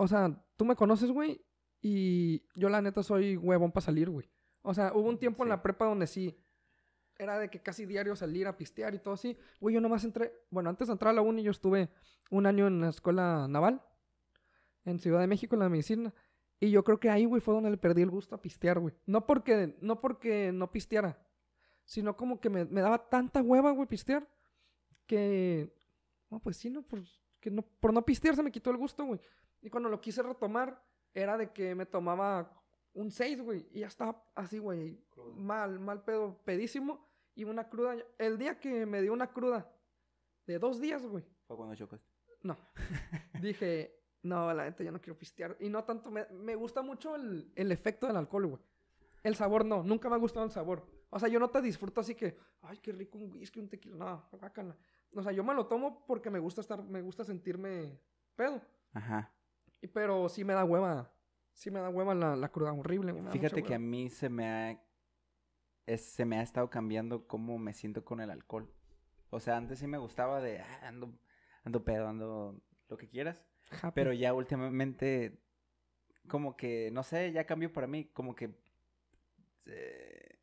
O 0.00 0.06
sea, 0.06 0.32
tú 0.56 0.64
me 0.64 0.76
conoces, 0.76 1.10
güey, 1.10 1.44
y 1.82 2.44
yo 2.54 2.68
la 2.68 2.80
neta 2.80 3.02
soy 3.02 3.36
huevón 3.36 3.72
para 3.72 3.84
salir, 3.86 4.08
güey. 4.08 4.30
O 4.62 4.72
sea, 4.72 4.92
hubo 4.94 5.08
un 5.08 5.18
tiempo 5.18 5.42
en 5.42 5.48
la 5.48 5.60
prepa 5.60 5.86
donde 5.86 6.06
sí, 6.06 6.38
era 7.16 7.36
de 7.36 7.50
que 7.50 7.60
casi 7.60 7.84
diario 7.84 8.14
salir 8.14 8.46
a 8.46 8.56
pistear 8.56 8.94
y 8.94 9.00
todo 9.00 9.14
así. 9.14 9.36
Güey, 9.60 9.74
yo 9.74 9.80
nomás 9.80 10.04
entré, 10.04 10.32
bueno, 10.50 10.70
antes 10.70 10.86
de 10.86 10.92
entrar 10.92 11.10
a 11.10 11.14
la 11.14 11.22
uni 11.22 11.42
yo 11.42 11.50
estuve 11.50 11.88
un 12.30 12.46
año 12.46 12.68
en 12.68 12.80
la 12.80 12.90
escuela 12.90 13.48
naval, 13.48 13.82
en 14.84 15.00
Ciudad 15.00 15.18
de 15.18 15.26
México, 15.26 15.56
en 15.56 15.60
la 15.60 15.68
medicina. 15.68 16.14
Y 16.60 16.70
yo 16.70 16.84
creo 16.84 17.00
que 17.00 17.10
ahí, 17.10 17.24
güey, 17.24 17.40
fue 17.40 17.54
donde 17.54 17.70
le 17.70 17.76
perdí 17.76 18.02
el 18.02 18.10
gusto 18.10 18.36
a 18.36 18.40
pistear, 18.40 18.78
güey. 18.78 18.94
No 19.04 19.26
porque, 19.26 19.76
no 19.80 20.00
porque 20.00 20.52
no 20.52 20.70
pisteara, 20.70 21.18
sino 21.84 22.16
como 22.16 22.40
que 22.40 22.50
me, 22.50 22.64
me 22.66 22.82
daba 22.82 23.08
tanta 23.08 23.42
hueva, 23.42 23.72
güey, 23.72 23.88
pistear, 23.88 24.28
que, 25.06 25.74
no, 26.30 26.38
pues 26.38 26.56
sí, 26.56 26.70
no, 26.70 26.82
pues, 26.82 27.20
que 27.40 27.50
no, 27.50 27.62
por 27.62 27.92
no 27.92 28.04
pistear 28.04 28.36
se 28.36 28.44
me 28.44 28.52
quitó 28.52 28.70
el 28.70 28.76
gusto, 28.76 29.04
güey. 29.04 29.20
Y 29.60 29.70
cuando 29.70 29.88
lo 29.88 30.00
quise 30.00 30.22
retomar, 30.22 30.82
era 31.14 31.36
de 31.36 31.52
que 31.52 31.74
me 31.74 31.86
tomaba 31.86 32.52
un 32.94 33.10
6, 33.10 33.42
güey, 33.42 33.66
y 33.72 33.80
ya 33.80 33.86
estaba 33.88 34.24
así, 34.34 34.58
güey, 34.58 34.98
mal, 35.36 35.78
mal 35.78 36.02
pedo, 36.02 36.40
pedísimo, 36.44 37.06
y 37.34 37.44
una 37.44 37.68
cruda. 37.68 37.96
El 38.18 38.38
día 38.38 38.58
que 38.58 38.86
me 38.86 39.00
dio 39.02 39.12
una 39.12 39.32
cruda 39.32 39.70
de 40.46 40.58
dos 40.58 40.80
días, 40.80 41.04
güey, 41.06 41.24
Fue 41.46 41.56
cuando 41.56 41.74
chocas. 41.74 42.00
no. 42.42 42.56
Dije, 43.40 43.94
no, 44.22 44.52
la 44.52 44.64
neta, 44.64 44.82
ya 44.82 44.90
no 44.90 45.00
quiero 45.00 45.18
pistear. 45.18 45.56
Y 45.60 45.68
no 45.68 45.84
tanto, 45.84 46.10
me, 46.10 46.26
me 46.26 46.54
gusta 46.56 46.82
mucho 46.82 47.14
el, 47.14 47.52
el 47.54 47.70
efecto 47.72 48.06
del 48.06 48.16
alcohol, 48.16 48.46
güey. 48.46 48.62
El 49.22 49.34
sabor 49.36 49.64
no, 49.64 49.82
nunca 49.82 50.08
me 50.08 50.14
ha 50.16 50.18
gustado 50.18 50.44
el 50.46 50.52
sabor. 50.52 50.86
O 51.10 51.18
sea, 51.18 51.28
yo 51.28 51.38
no 51.40 51.48
te 51.48 51.60
disfruto 51.62 52.00
así 52.00 52.14
que, 52.14 52.36
ay, 52.62 52.78
qué 52.78 52.92
rico 52.92 53.18
un 53.18 53.32
whisky, 53.32 53.60
un 53.60 53.68
tequila. 53.68 53.96
No, 53.96 54.38
guácala. 54.38 54.76
O 55.14 55.22
sea, 55.22 55.32
yo 55.32 55.42
me 55.42 55.54
lo 55.54 55.66
tomo 55.66 56.04
porque 56.06 56.30
me 56.30 56.38
gusta 56.38 56.60
estar, 56.60 56.82
me 56.82 57.00
gusta 57.02 57.24
sentirme 57.24 58.00
pedo. 58.36 58.60
Ajá. 58.92 59.32
Y, 59.80 59.88
pero 59.88 60.28
sí 60.28 60.44
me 60.44 60.54
da 60.54 60.64
hueva, 60.64 61.12
sí 61.52 61.70
me 61.70 61.80
da 61.80 61.88
hueva 61.90 62.14
la, 62.14 62.36
la 62.36 62.48
cruda 62.50 62.72
horrible. 62.72 63.12
me 63.12 63.30
Fíjate 63.30 63.62
que 63.62 63.74
a 63.74 63.78
mí 63.78 64.08
se 64.10 64.28
me 64.28 64.46
ha 64.48 64.82
es- 65.86 66.04
se 66.04 66.24
me 66.26 66.38
ha 66.38 66.42
estado 66.42 66.68
cambiando 66.68 67.26
cómo 67.26 67.58
me 67.58 67.72
siento 67.72 68.04
con 68.04 68.20
el 68.20 68.30
alcohol. 68.30 68.70
O 69.30 69.40
sea, 69.40 69.56
antes 69.56 69.78
sí 69.78 69.86
me 69.86 69.98
gustaba 69.98 70.40
de 70.40 70.60
"Ah, 70.60 70.88
ando 70.88 71.18
ando 71.64 71.84
pedo, 71.84 72.08
ando 72.08 72.60
lo 72.88 72.96
que 72.96 73.08
quieras, 73.08 73.44
Happy. 73.82 73.92
pero 73.94 74.12
ya 74.12 74.32
últimamente 74.34 75.38
como 76.28 76.56
que 76.56 76.90
no 76.92 77.02
sé, 77.02 77.32
ya 77.32 77.44
cambió 77.46 77.72
para 77.72 77.86
mí, 77.86 78.06
como 78.12 78.34
que 78.34 78.54
eh, 79.66 80.38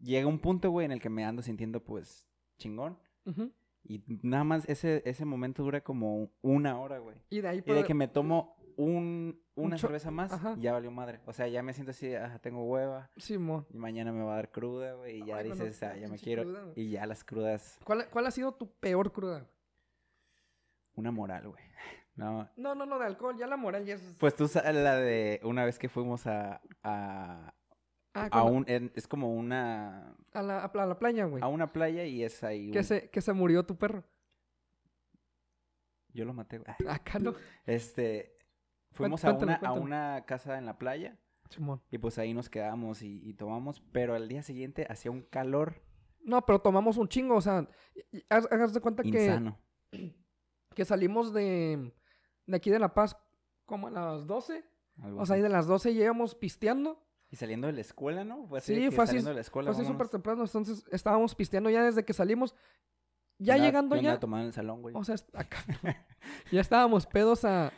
llega 0.00 0.26
un 0.26 0.38
punto, 0.40 0.70
güey, 0.70 0.84
en 0.84 0.92
el 0.92 1.00
que 1.00 1.10
me 1.10 1.24
ando 1.24 1.42
sintiendo 1.42 1.82
pues 1.84 2.28
chingón 2.58 2.98
Ujú. 3.24 3.52
Y 3.88 4.02
nada 4.22 4.44
más 4.44 4.68
ese 4.68 5.02
ese 5.06 5.24
momento 5.24 5.62
dura 5.62 5.80
como 5.82 6.30
una 6.42 6.78
hora, 6.78 6.98
güey. 6.98 7.16
Y 7.30 7.40
de 7.40 7.48
ahí 7.48 7.62
Y 7.64 7.72
de 7.72 7.84
que 7.84 7.94
me 7.94 8.08
tomo 8.08 8.56
un, 8.76 9.40
una 9.54 9.78
cerveza 9.78 10.10
más, 10.10 10.32
Ajá. 10.32 10.54
ya 10.58 10.72
valió 10.72 10.90
madre. 10.90 11.20
O 11.24 11.32
sea, 11.32 11.48
ya 11.48 11.62
me 11.62 11.72
siento 11.72 11.92
así, 11.92 12.14
ah, 12.14 12.38
tengo 12.42 12.64
hueva. 12.64 13.10
Simón. 13.16 13.66
Y 13.70 13.78
mañana 13.78 14.12
me 14.12 14.22
va 14.22 14.32
a 14.34 14.36
dar 14.36 14.50
cruda, 14.50 14.92
güey. 14.94 15.22
Y 15.22 15.26
ya 15.26 15.38
Ay, 15.38 15.50
dices, 15.50 15.82
ah, 15.82 15.96
ya 15.96 16.08
me 16.08 16.18
quiero. 16.18 16.42
cruda, 16.42 16.72
y 16.76 16.90
ya 16.90 17.06
las 17.06 17.24
crudas, 17.24 17.78
¿Cuál, 17.84 18.06
¿Cuál 18.10 18.26
ha 18.26 18.30
sido 18.30 18.52
tu 18.52 18.70
peor 18.78 19.12
cruda? 19.12 19.48
una 20.94 21.10
moral, 21.10 21.48
güey. 21.48 21.62
No. 22.16 22.48
No, 22.56 22.74
no, 22.74 22.86
no, 22.86 22.98
de 22.98 23.04
alcohol, 23.04 23.36
ya 23.36 23.46
la 23.46 23.58
moral 23.58 23.84
ya 23.84 23.96
es... 23.96 24.16
Pues 24.18 24.34
tú 24.34 24.48
sabes 24.48 24.74
la 24.74 24.96
de 24.96 25.38
una 25.44 25.66
vez 25.66 25.78
que 25.78 25.90
fuimos 25.90 26.26
a. 26.26 26.62
a, 26.82 27.52
Ah, 28.16 28.24
a 28.26 28.30
cuando- 28.30 28.52
un. 28.52 28.64
en- 28.68 28.92
es 28.94 29.06
como 29.06 29.34
una. 29.34 30.16
a, 30.32 30.42
la, 30.42 30.64
a 30.64 30.86
la 30.86 30.98
playa, 30.98 31.24
güey. 31.26 31.42
A 31.42 31.48
una 31.48 31.72
playa 31.72 32.04
y 32.04 32.22
es 32.24 32.42
ahí. 32.42 32.70
Que 32.70 32.78
un- 32.78 32.84
se, 32.84 33.10
que 33.10 33.20
se 33.20 33.32
murió 33.32 33.64
tu 33.66 33.76
perro. 33.76 34.04
Yo 36.12 36.24
lo 36.24 36.32
maté, 36.32 36.58
güey. 36.58 36.68
Acá 36.88 37.18
no. 37.18 37.34
Este. 37.66 38.36
Fuimos 38.92 39.24
a, 39.24 39.32
una, 39.34 39.54
a 39.56 39.72
una 39.72 40.24
casa 40.26 40.56
en 40.56 40.64
la 40.64 40.78
playa. 40.78 41.18
Simón. 41.50 41.82
Y 41.90 41.98
pues 41.98 42.18
ahí 42.18 42.32
nos 42.32 42.48
quedamos 42.48 43.02
y, 43.02 43.20
y 43.22 43.34
tomamos. 43.34 43.80
Pero 43.92 44.14
al 44.14 44.26
día 44.28 44.42
siguiente 44.42 44.86
hacía 44.88 45.10
un 45.10 45.22
calor 45.22 45.82
No, 46.24 46.44
pero 46.46 46.60
tomamos 46.60 46.96
un 46.96 47.06
chingo, 47.08 47.36
o 47.36 47.40
sea, 47.40 47.68
hagas 48.30 48.72
de 48.72 48.80
cuenta 48.80 49.02
que, 49.02 49.08
insano. 49.26 49.58
que 50.74 50.84
salimos 50.84 51.32
de, 51.34 51.92
de 52.46 52.56
aquí 52.56 52.70
de 52.70 52.78
La 52.78 52.94
Paz 52.94 53.16
como 53.66 53.88
a 53.88 53.90
las 53.90 54.26
12. 54.26 54.64
algo 55.02 55.20
O 55.20 55.26
sea, 55.26 55.36
y 55.36 55.40
así. 55.40 55.42
de 55.44 55.48
las 55.50 55.66
12 55.66 55.92
llegamos 55.94 56.34
pisteando. 56.34 57.05
Y 57.30 57.36
saliendo 57.36 57.66
de 57.66 57.72
la 57.72 57.80
escuela, 57.80 58.24
¿no? 58.24 58.46
Fue 58.46 58.58
así 58.58 58.74
Sí, 58.74 58.90
fue 58.90 59.04
así- 59.04 59.08
saliendo 59.10 59.30
de 59.30 59.34
la 59.36 59.40
escuela. 59.40 59.72
Fue 59.72 59.82
así 59.82 59.90
súper 59.90 60.08
temprano, 60.08 60.44
entonces 60.44 60.84
estábamos 60.92 61.34
pisteando 61.34 61.70
ya 61.70 61.82
desde 61.84 62.04
que 62.04 62.12
salimos. 62.12 62.54
Ya 63.38 63.54
Andaba- 63.54 63.66
llegando 63.66 63.96
ya, 63.96 64.18
tomando 64.20 64.42
en 64.44 64.46
el 64.48 64.52
salón, 64.54 64.80
güey. 64.82 64.94
o 64.96 65.04
sea, 65.04 65.16
acá, 65.34 65.58
ya 66.52 66.60
estábamos 66.60 67.06
pedos 67.06 67.44
a, 67.44 67.72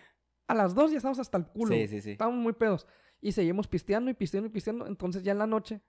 a 0.46 0.54
las 0.54 0.74
2, 0.74 0.90
ya 0.92 0.98
estábamos 0.98 1.18
hasta 1.18 1.38
el 1.38 1.46
culo. 1.46 1.74
Sí, 1.74 1.88
sí, 1.88 2.00
sí. 2.00 2.10
Estábamos 2.12 2.40
muy 2.40 2.52
pedos. 2.52 2.86
Y 3.20 3.32
seguimos 3.32 3.66
pisteando 3.66 4.10
y 4.10 4.14
pisteando 4.14 4.46
y 4.48 4.52
pisteando. 4.52 4.86
Entonces 4.86 5.22
ya 5.24 5.32
en 5.32 5.38
la 5.38 5.46
noche, 5.48 5.80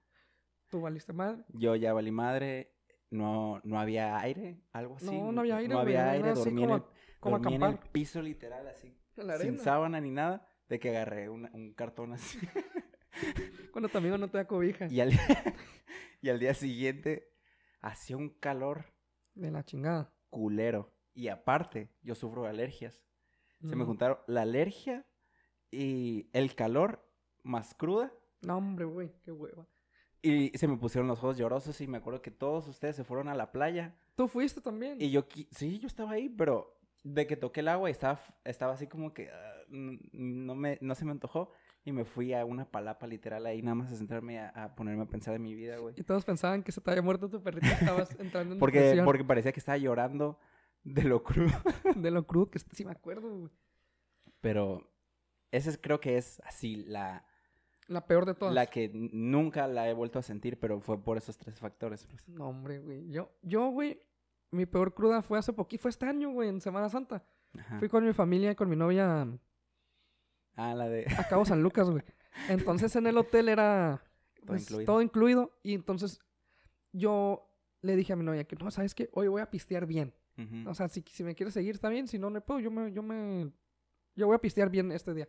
tú 0.70 0.82
valiste 0.82 1.14
madre. 1.14 1.44
Yo 1.50 1.76
ya 1.76 1.94
valí 1.94 2.12
madre. 2.12 2.74
No, 3.12 3.60
no 3.64 3.80
había 3.80 4.18
aire, 4.20 4.62
algo 4.72 4.96
así. 4.96 5.06
No, 5.06 5.32
no 5.32 5.42
había 5.42 5.58
aire, 5.58 5.74
No 5.74 5.80
había 5.80 6.10
aire, 6.12 6.30
así 6.30 6.44
dormí, 6.46 6.64
en 6.64 6.70
el, 6.72 6.84
como- 7.20 7.40
dormí 7.40 7.56
en 7.56 7.64
el 7.64 7.78
piso 7.92 8.22
literal, 8.22 8.68
así. 8.68 8.96
En 9.18 9.28
la 9.28 9.38
Sin 9.38 9.48
arena. 9.50 9.64
sábana 9.64 10.00
ni 10.02 10.12
nada. 10.12 10.48
De 10.68 10.80
que 10.80 10.90
agarré 10.90 11.28
una- 11.30 11.50
un 11.54 11.74
cartón 11.74 12.14
así. 12.14 12.38
Cuando 13.72 13.90
tu 13.90 13.98
amigo 13.98 14.18
no 14.18 14.28
te 14.30 14.38
da 14.38 14.46
cobija. 14.48 14.88
y, 14.88 15.00
al, 15.02 15.12
y 16.22 16.30
al 16.30 16.40
día 16.40 16.54
siguiente 16.54 17.32
hacía 17.82 18.18
un 18.18 18.30
calor 18.30 18.86
De 19.36 19.52
la 19.52 19.64
chingada. 19.64 20.14
culero. 20.30 20.94
Y 21.14 21.28
aparte, 21.28 21.90
yo 22.02 22.16
sufro 22.16 22.44
de 22.44 22.50
alergias. 22.50 23.02
Se 23.68 23.76
me 23.76 23.84
juntaron 23.84 24.20
la 24.28 24.44
alergia 24.44 25.06
y 25.70 26.30
el 26.32 26.56
calor 26.56 27.06
más 27.44 27.74
cruda. 27.74 28.14
No, 28.42 28.58
hombre, 28.58 28.86
güey, 28.86 29.12
qué 29.24 29.34
hueva. 29.34 29.68
Y 30.22 30.58
se 30.58 30.68
me 30.68 30.78
pusieron 30.78 31.10
los 31.10 31.20
ojos 31.20 31.38
llorosos 31.38 31.82
y 31.82 31.88
me 31.88 31.98
acuerdo 31.98 32.22
que 32.22 32.32
todos 32.32 32.70
ustedes 32.70 32.96
se 32.96 33.04
fueron 33.04 33.28
a 33.28 33.36
la 33.36 33.52
playa. 33.52 33.96
Tú 34.16 34.30
fuiste 34.30 34.62
también. 34.62 35.02
Y 35.02 35.12
yo, 35.12 35.26
sí, 35.52 35.78
yo 35.80 35.88
estaba 35.88 36.12
ahí, 36.12 36.30
pero 36.30 36.80
de 37.04 37.28
que 37.28 37.36
toqué 37.36 37.60
el 37.60 37.68
agua 37.68 37.90
y 37.90 37.92
estaba, 37.92 38.22
estaba 38.46 38.74
así 38.74 38.88
como 38.88 39.14
que 39.14 39.30
ah, 39.30 39.56
no, 39.68 40.56
me, 40.56 40.78
no 40.80 40.96
se 40.96 41.04
me 41.04 41.12
antojó. 41.12 41.52
Y 41.90 41.92
me 41.92 42.06
fui 42.06 42.36
a 42.36 42.46
una 42.46 42.66
palapa 42.70 43.08
literal 43.08 43.48
ahí 43.48 43.64
nada 43.64 43.74
más 43.74 43.92
a 43.92 43.96
sentarme 43.96 44.38
a, 44.40 44.50
a 44.50 44.76
ponerme 44.76 45.02
a 45.02 45.08
pensar 45.08 45.34
en 45.34 45.42
mi 45.42 45.56
vida, 45.56 45.78
güey. 45.78 45.96
Y 45.98 46.04
todos 46.04 46.24
pensaban 46.24 46.62
que 46.62 46.72
se 46.72 46.82
te 46.82 46.92
había 46.92 47.02
muerto 47.02 47.30
tu 47.30 47.42
perrito 47.42 47.66
estabas 47.66 48.12
entrando 48.20 48.54
en 48.54 48.60
Porque, 48.60 48.78
depresión 48.80 49.06
porque 49.06 49.24
parecía 49.26 49.52
que 49.52 49.60
estaba 49.60 49.78
llorando 49.80 50.40
de 50.84 51.04
lo 51.04 51.24
crudo. 51.24 51.52
de 51.96 52.12
lo 52.12 52.28
crudo 52.28 52.52
que 52.52 52.60
sí 52.60 52.86
me 52.86 52.92
acuerdo, 52.92 53.36
güey. 53.40 53.52
Pero 54.40 54.88
esa 55.50 55.72
es, 55.72 55.80
creo 55.80 56.00
que 56.00 56.18
es 56.18 56.40
así 56.46 56.76
la, 56.76 57.26
La 57.88 58.06
peor 58.06 58.28
de 58.28 58.36
todas. 58.36 58.54
la 58.54 58.68
que 58.68 58.92
nunca 58.94 59.68
la 59.68 59.90
he 59.90 59.94
vuelto 59.94 60.20
a 60.20 60.22
sentir, 60.22 60.60
pero 60.60 60.80
fue 60.82 61.04
por 61.04 61.18
esos 61.18 61.40
tres 61.40 61.60
factores. 61.60 62.06
pues. 62.06 62.28
No, 62.30 62.50
hombre, 62.50 62.78
güey. 62.78 63.10
Yo, 63.10 63.32
yo, 63.42 63.70
güey, 63.70 64.00
mi 64.52 64.68
peor 64.68 64.94
cruda 64.94 65.24
fue 65.24 65.40
hace 65.40 65.54
poquito, 65.54 65.82
fue 65.82 65.90
este 65.90 66.06
año, 66.06 66.30
güey, 66.30 66.50
en 66.50 66.62
Semana 66.62 66.88
Santa. 66.88 67.26
Ajá. 67.58 67.80
Fui 67.80 67.90
con 67.90 68.06
mi 68.06 68.14
familia 68.14 68.52
y 68.52 68.56
con 68.56 68.70
mi 68.70 68.76
novia 68.76 69.28
Ah, 70.60 70.74
la 70.76 70.90
de... 70.90 71.06
a 71.18 71.28
Cabo 71.28 71.46
San 71.46 71.64
Lucas, 71.64 71.90
güey. 71.90 72.04
Entonces 72.50 72.96
en 72.96 73.08
el 73.08 73.18
hotel 73.18 73.48
era 73.50 74.04
Todo 74.36 74.48
pues, 74.48 74.64
incluido. 74.64 74.86
todo 74.86 75.02
incluido. 75.02 75.60
Y 75.64 75.74
entonces 75.74 76.20
yo 76.92 77.50
le 77.82 77.96
dije 77.96 78.14
a 78.14 78.16
mi 78.16 78.24
novia 78.26 78.44
que 78.44 78.56
no, 78.56 78.70
¿sabes 78.72 78.94
qué? 78.94 79.10
Hoy 79.14 79.28
voy 79.28 79.42
a 79.42 79.50
pistear 79.50 79.86
bien. 79.86 80.14
Ujú. 80.38 80.70
O 80.70 80.74
sea, 80.74 80.88
si, 80.90 81.02
si 81.10 81.24
me 81.24 81.36
quieres 81.36 81.54
seguir, 81.54 81.76
está 81.76 81.90
bien. 81.90 82.08
Si 82.08 82.18
no, 82.20 82.30
no 82.30 82.42
puedo. 82.42 82.60
Yo 82.60 82.72
me, 82.72 82.92
yo 82.92 83.02
me, 83.04 83.52
yo 84.16 84.28
voy 84.28 84.36
a 84.36 84.40
pistear 84.40 84.70
bien 84.70 84.92
este 84.92 85.14
día. 85.14 85.28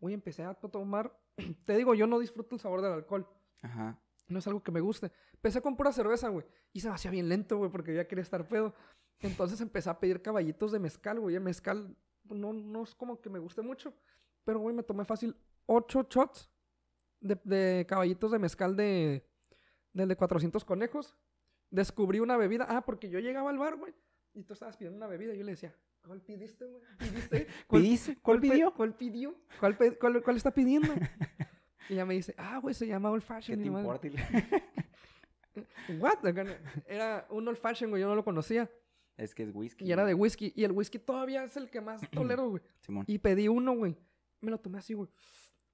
Hoy 0.00 0.14
empecé 0.14 0.44
a 0.44 0.54
tomar. 0.54 1.18
Te 1.64 1.76
digo, 1.76 1.94
yo 1.94 2.06
no 2.06 2.18
disfruto 2.18 2.54
el 2.54 2.60
sabor 2.60 2.82
del 2.82 2.92
alcohol. 2.92 3.26
Ajá. 3.62 3.98
No 4.28 4.38
es 4.38 4.46
algo 4.46 4.62
que 4.62 4.70
me 4.70 4.80
guste. 4.80 5.10
Empecé 5.32 5.62
con 5.62 5.76
pura 5.76 5.92
cerveza, 5.92 6.28
güey. 6.28 6.44
Y 6.72 6.80
se 6.80 6.88
me 6.88 6.94
hacía 6.94 7.10
bien 7.10 7.28
lento, 7.28 7.56
güey, 7.56 7.70
porque 7.70 7.94
ya 7.94 8.06
quería 8.06 8.22
estar 8.22 8.46
pedo. 8.46 8.74
Entonces 9.20 9.60
empecé 9.60 9.88
a 9.90 9.98
pedir 9.98 10.20
caballitos 10.22 10.72
de 10.72 10.78
mezcal, 10.78 11.18
güey. 11.18 11.34
El 11.36 11.40
mezcal 11.42 11.96
no, 12.24 12.52
no 12.52 12.82
es 12.82 12.94
como 12.94 13.20
que 13.20 13.30
me 13.30 13.38
guste 13.38 13.62
mucho. 13.62 13.94
Pero, 14.48 14.60
güey, 14.60 14.74
me 14.74 14.82
tomé 14.82 15.04
fácil 15.04 15.36
ocho 15.66 16.06
shots 16.08 16.48
de, 17.20 17.38
de 17.44 17.84
caballitos 17.86 18.30
de 18.32 18.38
mezcal 18.38 18.74
de, 18.76 19.22
del 19.92 20.08
de 20.08 20.16
400 20.16 20.64
conejos. 20.64 21.14
Descubrí 21.70 22.18
una 22.20 22.38
bebida. 22.38 22.64
Ah, 22.66 22.80
porque 22.80 23.10
yo 23.10 23.18
llegaba 23.18 23.50
al 23.50 23.58
bar, 23.58 23.76
güey. 23.76 23.92
Y 24.32 24.44
tú 24.44 24.54
estabas 24.54 24.78
pidiendo 24.78 24.96
una 24.96 25.06
bebida. 25.06 25.34
Y 25.34 25.38
yo 25.38 25.44
le 25.44 25.50
decía, 25.50 25.74
¿cuál 26.02 26.22
pidiste, 26.22 26.64
güey? 26.64 26.82
¿Pidiste? 26.98 27.46
¿Cuál, 27.66 27.82
¿Pediste? 27.82 28.16
¿Cuál 28.22 28.40
pe- 28.40 28.48
pidió? 28.48 28.72
¿Cuál 28.72 28.94
pidió? 28.94 29.34
¿Cuál, 29.60 29.76
pe- 29.76 29.98
cuál, 29.98 30.22
cuál 30.22 30.36
está 30.38 30.50
pidiendo? 30.50 30.94
y 31.90 31.92
ella 31.92 32.06
me 32.06 32.14
dice, 32.14 32.34
ah, 32.38 32.56
güey, 32.56 32.74
se 32.74 32.86
llama 32.86 33.10
Old 33.10 33.20
¿Qué 33.22 33.26
Fashion. 33.28 33.62
te 33.62 33.70
madre. 33.70 34.08
importa? 34.08 34.62
What? 35.98 36.24
Era 36.86 37.26
un 37.28 37.46
old 37.48 37.58
fashion, 37.58 37.90
güey, 37.90 38.00
yo 38.00 38.08
no 38.08 38.14
lo 38.14 38.24
conocía. 38.24 38.70
es 39.18 39.34
que 39.34 39.42
es 39.42 39.50
whisky. 39.54 39.84
Y 39.84 39.92
era 39.92 40.06
de 40.06 40.14
whisky. 40.14 40.54
Y 40.56 40.64
el 40.64 40.72
whisky 40.72 40.98
todavía 40.98 41.44
es 41.44 41.54
el 41.58 41.68
que 41.68 41.82
más 41.82 42.00
tolero, 42.12 42.48
güey. 42.48 42.62
Simón. 42.80 43.04
Y 43.06 43.18
pedí 43.18 43.48
uno, 43.48 43.72
güey. 43.76 43.94
Me 44.40 44.50
lo 44.50 44.58
tomé 44.58 44.78
así, 44.78 44.94
güey. 44.94 45.08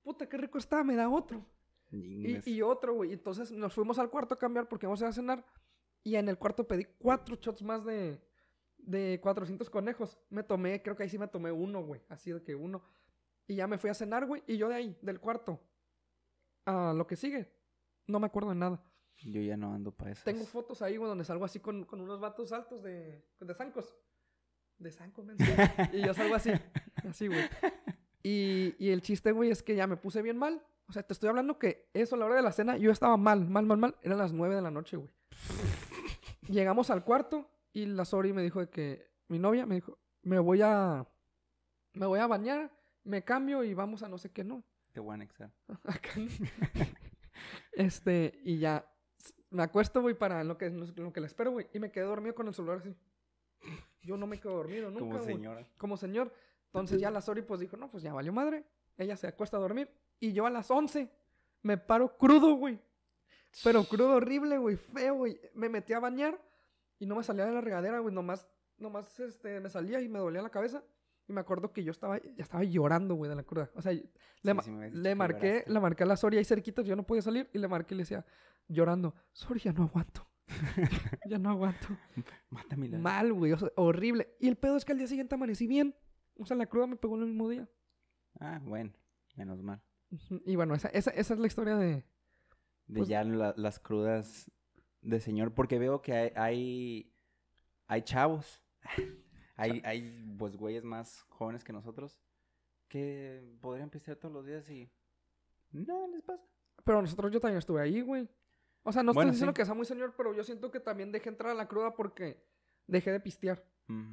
Puta, 0.03 0.29
qué 0.29 0.37
rico 0.37 0.59
está, 0.59 0.85
me 0.85 0.97
da 0.97 1.09
otro. 1.09 1.45
Y, 1.91 2.51
y 2.51 2.63
otro, 2.63 2.95
güey. 2.95 3.13
Entonces 3.13 3.53
nos 3.53 3.73
fuimos 3.75 3.99
al 3.99 4.11
cuarto 4.11 4.35
a 4.35 4.39
cambiar 4.39 4.69
porque 4.69 4.87
íbamos 4.87 5.01
a 5.03 5.07
ir 5.07 5.09
a 5.11 5.13
cenar. 5.13 5.45
Y 6.03 6.17
en 6.17 6.29
el 6.29 6.39
cuarto 6.39 6.67
pedí 6.67 6.85
cuatro 6.99 7.37
shots 7.37 7.63
más 7.63 7.85
de, 7.85 8.21
de 8.79 9.21
400 9.23 9.71
conejos. 9.71 10.19
Me 10.29 10.43
tomé, 10.43 10.83
creo 10.83 10.97
que 10.97 11.05
ahí 11.05 11.09
sí 11.09 11.19
me 11.19 11.29
tomé 11.29 11.51
uno, 11.53 11.83
güey. 11.83 12.03
Así 12.09 12.31
de 12.31 12.43
que 12.43 12.55
uno. 12.55 12.83
Y 13.47 13.57
ya 13.57 13.67
me 13.67 13.79
fui 13.79 13.91
a 13.91 13.95
cenar, 13.95 14.27
güey. 14.27 14.43
Y 14.47 14.57
yo 14.57 14.69
de 14.69 14.75
ahí, 14.75 14.99
del 15.03 15.21
cuarto, 15.21 15.61
a 16.67 16.93
lo 16.95 17.07
que 17.07 17.17
sigue, 17.17 17.53
no 18.07 18.19
me 18.21 18.27
acuerdo 18.27 18.51
de 18.51 18.57
nada. 18.57 18.83
Yo 19.19 19.41
ya 19.41 19.57
no 19.57 19.73
ando 19.73 19.93
para 19.93 20.11
eso. 20.11 20.23
Tengo 20.25 20.45
fotos 20.45 20.83
ahí, 20.83 20.97
güey, 20.97 21.09
donde 21.09 21.25
salgo 21.25 21.45
así 21.45 21.61
con, 21.61 21.85
con 21.85 22.01
unos 22.01 22.21
vatos 22.21 22.53
altos 22.53 22.83
de, 22.83 23.25
de 23.41 23.55
zancos. 23.55 23.95
De 24.79 24.91
zancos. 24.91 25.27
Y 25.93 26.05
yo 26.05 26.13
salgo 26.13 26.35
así, 26.35 26.51
así, 27.09 27.29
güey. 27.29 27.49
Y, 28.25 28.75
y 28.79 28.91
el 28.91 29.03
chiste, 29.03 29.31
güey, 29.31 29.51
es 29.51 29.63
que 29.63 29.77
ya 29.77 29.87
me 29.87 29.97
puse 29.97 30.23
bien 30.23 30.39
mal. 30.39 30.61
O 30.89 30.93
sea, 30.93 31.03
te 31.03 31.13
estoy 31.13 31.29
hablando 31.29 31.59
que 31.59 31.89
eso, 31.93 32.17
a 32.17 32.19
la 32.19 32.25
hora 32.27 32.37
de 32.37 32.43
la 32.43 32.53
cena, 32.53 32.77
yo 32.77 32.91
estaba 32.91 33.17
mal, 33.17 33.47
mal, 33.49 33.67
mal, 33.67 33.79
mal. 33.79 33.97
Eran 34.03 34.19
las 34.19 34.33
nueve 34.33 34.55
de 34.55 34.63
la 34.63 34.71
noche, 34.71 34.97
güey. 34.97 35.11
Llegamos 36.49 36.91
al 36.91 37.05
cuarto 37.05 37.49
y 37.73 37.87
la 37.87 38.05
Sori 38.05 38.33
me 38.33 38.43
dijo 38.43 38.61
de 38.61 38.69
que, 38.69 39.11
mi 39.29 39.39
novia 39.39 39.67
me 39.67 39.77
dijo, 39.77 39.99
me 40.23 40.39
voy 40.39 40.63
a, 40.63 41.07
me 41.93 42.07
voy 42.07 42.19
a 42.19 42.27
bañar, 42.27 42.73
me 43.05 43.23
cambio 43.25 43.63
y 43.63 43.75
vamos 43.75 44.03
a 44.03 44.09
no 44.09 44.19
sé 44.19 44.31
qué, 44.31 44.43
¿no? 44.43 44.65
Te 44.93 45.01
voy 45.01 45.13
a 45.13 45.15
anexar. 45.15 45.53
Acá. 45.85 46.11
Este, 47.73 48.41
y 48.45 48.59
ya 48.59 48.89
me 49.51 49.65
acuesto, 49.65 50.01
güey, 50.01 50.17
para 50.17 50.45
lo 50.45 50.57
que, 50.57 50.71
lo 50.71 51.13
que 51.13 51.21
le 51.21 51.27
espero, 51.27 51.51
güey. 51.51 51.67
Y 51.73 51.81
me 51.81 51.91
quedé 51.91 52.05
dormido 52.05 52.35
con 52.35 52.47
el 52.47 52.55
celular 52.55 52.79
así. 52.79 52.95
Yo 54.03 54.17
no 54.17 54.27
me 54.27 54.39
quedo 54.39 54.55
dormido 54.55 54.91
nunca, 54.91 55.19
Como 55.19 55.25
señora. 55.25 55.69
Como 55.77 55.97
señor. 55.97 56.33
Entonces 56.75 57.01
ya 57.01 57.09
la 57.09 57.21
Sori 57.21 57.43
pues 57.43 57.61
dijo, 57.61 57.77
no, 57.77 57.89
pues 57.89 58.03
ya 58.03 58.13
valió 58.13 58.33
madre. 58.33 58.65
Ella 58.99 59.17
se 59.17 59.29
acuesta 59.29 59.57
a 59.57 59.61
dormir. 59.61 59.89
Y 60.19 60.33
yo 60.33 60.45
a 60.45 60.51
las 60.51 60.69
11 60.69 61.09
me 61.63 61.79
paro 61.79 62.17
crudo, 62.19 62.55
güey. 62.57 62.81
Pero 63.63 63.85
crudo 63.85 64.17
horrible, 64.17 64.59
güey. 64.59 64.75
Feo, 64.75 65.15
güey. 65.15 65.41
Me 65.55 65.69
metí 65.69 65.93
a 65.93 66.01
bañar 66.01 66.37
y 66.99 67.07
no 67.07 67.15
me 67.15 67.23
salía 67.23 67.47
de 67.47 67.53
la 67.53 67.61
regadera, 67.61 68.01
güey. 68.01 68.13
Nomás, 68.13 68.49
nomás 68.77 69.21
este, 69.21 69.61
me 69.61 69.71
salía 69.71 70.01
y 70.01 70.09
me 70.09 70.19
dolía 70.19 70.43
la 70.43 70.51
cabeza. 70.51 70.83
Y 71.29 71.33
me 71.33 71.41
acuerdo 71.41 71.73
que 71.73 71.85
yo 71.85 71.93
estaba, 71.93 72.19
ya 72.19 72.43
estaba 72.43 72.65
llorando, 72.65 73.15
güey, 73.15 73.29
de 73.29 73.37
la 73.37 73.45
cruda. 73.45 73.71
O 73.77 73.81
sea, 73.81 73.93
le, 73.93 74.03
Sí, 74.03 74.59
sí 74.65 74.73
le 74.91 75.15
marqué, 75.15 75.47
lloraste. 75.47 75.71
le 75.73 75.81
marqué 75.81 76.03
a 76.03 76.07
la 76.07 76.17
Sori 76.17 76.39
ahí 76.39 76.45
cerquita, 76.45 76.83
yo 76.83 76.97
no 76.97 77.07
podía 77.07 77.23
salir. 77.23 77.49
Y 77.53 77.59
le 77.59 77.69
marqué 77.69 77.95
y 77.95 77.99
le 77.99 78.03
decía, 78.03 78.27
llorando, 78.67 79.15
Sori, 79.33 79.61
ya 79.65 79.73
no 79.73 79.85
aguanto. 79.85 80.27
ya 81.27 81.39
no 81.39 81.51
aguanto. 81.51 81.87
Mátame. 82.51 82.89
Mal, 82.89 83.33
güey, 83.33 83.53
o 83.53 83.59
sea, 83.59 83.71
horrible. 83.77 84.35
Y 84.41 84.49
el 84.49 84.57
pedo 84.57 84.77
es 84.77 84.85
que 84.85 84.91
al 84.91 84.99
día 84.99 85.07
siguiente 85.07 85.37
amanecí 85.37 85.69
bien. 85.69 85.95
O 86.37 86.47
sea, 86.47 86.57
la 86.57 86.67
cruda 86.67 86.87
me 86.87 86.97
pegó 86.97 87.17
en 87.17 87.23
el 87.23 87.29
mismo 87.29 87.49
día. 87.49 87.69
Ah, 88.41 88.61
bueno. 88.63 88.93
Menos 89.37 89.63
mal. 89.63 89.81
Y 90.45 90.57
bueno, 90.57 90.75
esa, 90.75 90.89
esa, 90.89 91.11
esa 91.11 91.35
es 91.35 91.41
la 91.41 91.47
historia 91.47 91.77
de... 91.77 92.05
De 92.87 92.99
Pues- 92.99 93.09
ya 93.09 93.25
la- 93.25 93.55
las 93.57 93.79
crudas 93.79 94.51
de 95.01 95.21
señor. 95.21 95.53
Porque 95.55 95.79
veo 95.79 96.03
que 96.03 96.13
hay... 96.13 96.33
Hay, 96.37 97.13
hay 97.87 98.03
chavos. 98.03 98.63
hay, 99.57 99.81
hay, 99.85 100.35
pues, 100.39 100.57
güeyes 100.57 100.85
más 100.85 101.23
jóvenes 101.29 101.65
que 101.65 101.73
nosotros. 101.73 102.21
Que 102.89 103.57
podrían 103.61 103.91
pistear 103.91 104.17
todos 104.17 104.35
los 104.35 104.47
días 104.47 104.69
y... 104.71 104.91
No, 105.73 106.07
les 106.09 106.23
pasa. 106.23 106.45
Pero 106.85 107.01
nosotros 107.03 107.33
yo 107.33 107.41
también 107.41 107.59
estuve 107.59 107.81
ahí, 107.81 108.01
güey. 108.01 108.29
O 108.83 108.93
sea, 108.93 109.03
no 109.03 109.11
estoy 109.13 109.21
Bueno, 109.21 109.33
diciendo 109.33 109.53
sí. 109.53 109.57
que 109.57 109.65
sea 109.65 109.75
muy 109.75 109.87
señor, 109.87 110.15
pero 110.17 110.35
yo 110.35 110.45
siento 110.45 110.71
que 110.71 110.79
también 110.79 111.11
dejé 111.11 111.31
entrar 111.31 111.51
a 111.51 111.55
la 111.55 111.67
cruda 111.67 111.97
porque 111.97 112.45
dejé 112.87 113.11
de 113.11 113.19
pistear. 113.21 113.65
Mm. 113.89 114.13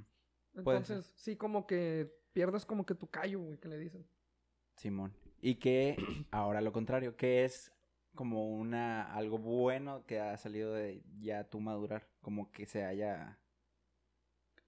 Entonces, 0.55 1.13
sí, 1.15 1.35
como 1.35 1.65
que 1.65 2.13
pierdes 2.33 2.65
como 2.65 2.85
que 2.85 2.95
tu 2.95 3.09
callo, 3.09 3.39
güey, 3.39 3.57
que 3.57 3.67
le 3.67 3.77
dicen. 3.77 4.05
Simón. 4.75 5.13
Y 5.41 5.55
que 5.55 5.95
ahora 6.31 6.61
lo 6.61 6.71
contrario, 6.71 7.15
que 7.15 7.45
es 7.45 7.71
como 8.15 8.49
una 8.51 9.13
algo 9.13 9.37
bueno 9.37 10.05
que 10.05 10.19
ha 10.19 10.37
salido 10.37 10.73
de 10.73 11.03
ya 11.19 11.49
tu 11.49 11.59
madurar, 11.59 12.07
como 12.21 12.51
que 12.51 12.65
se 12.65 12.83
haya 12.83 13.39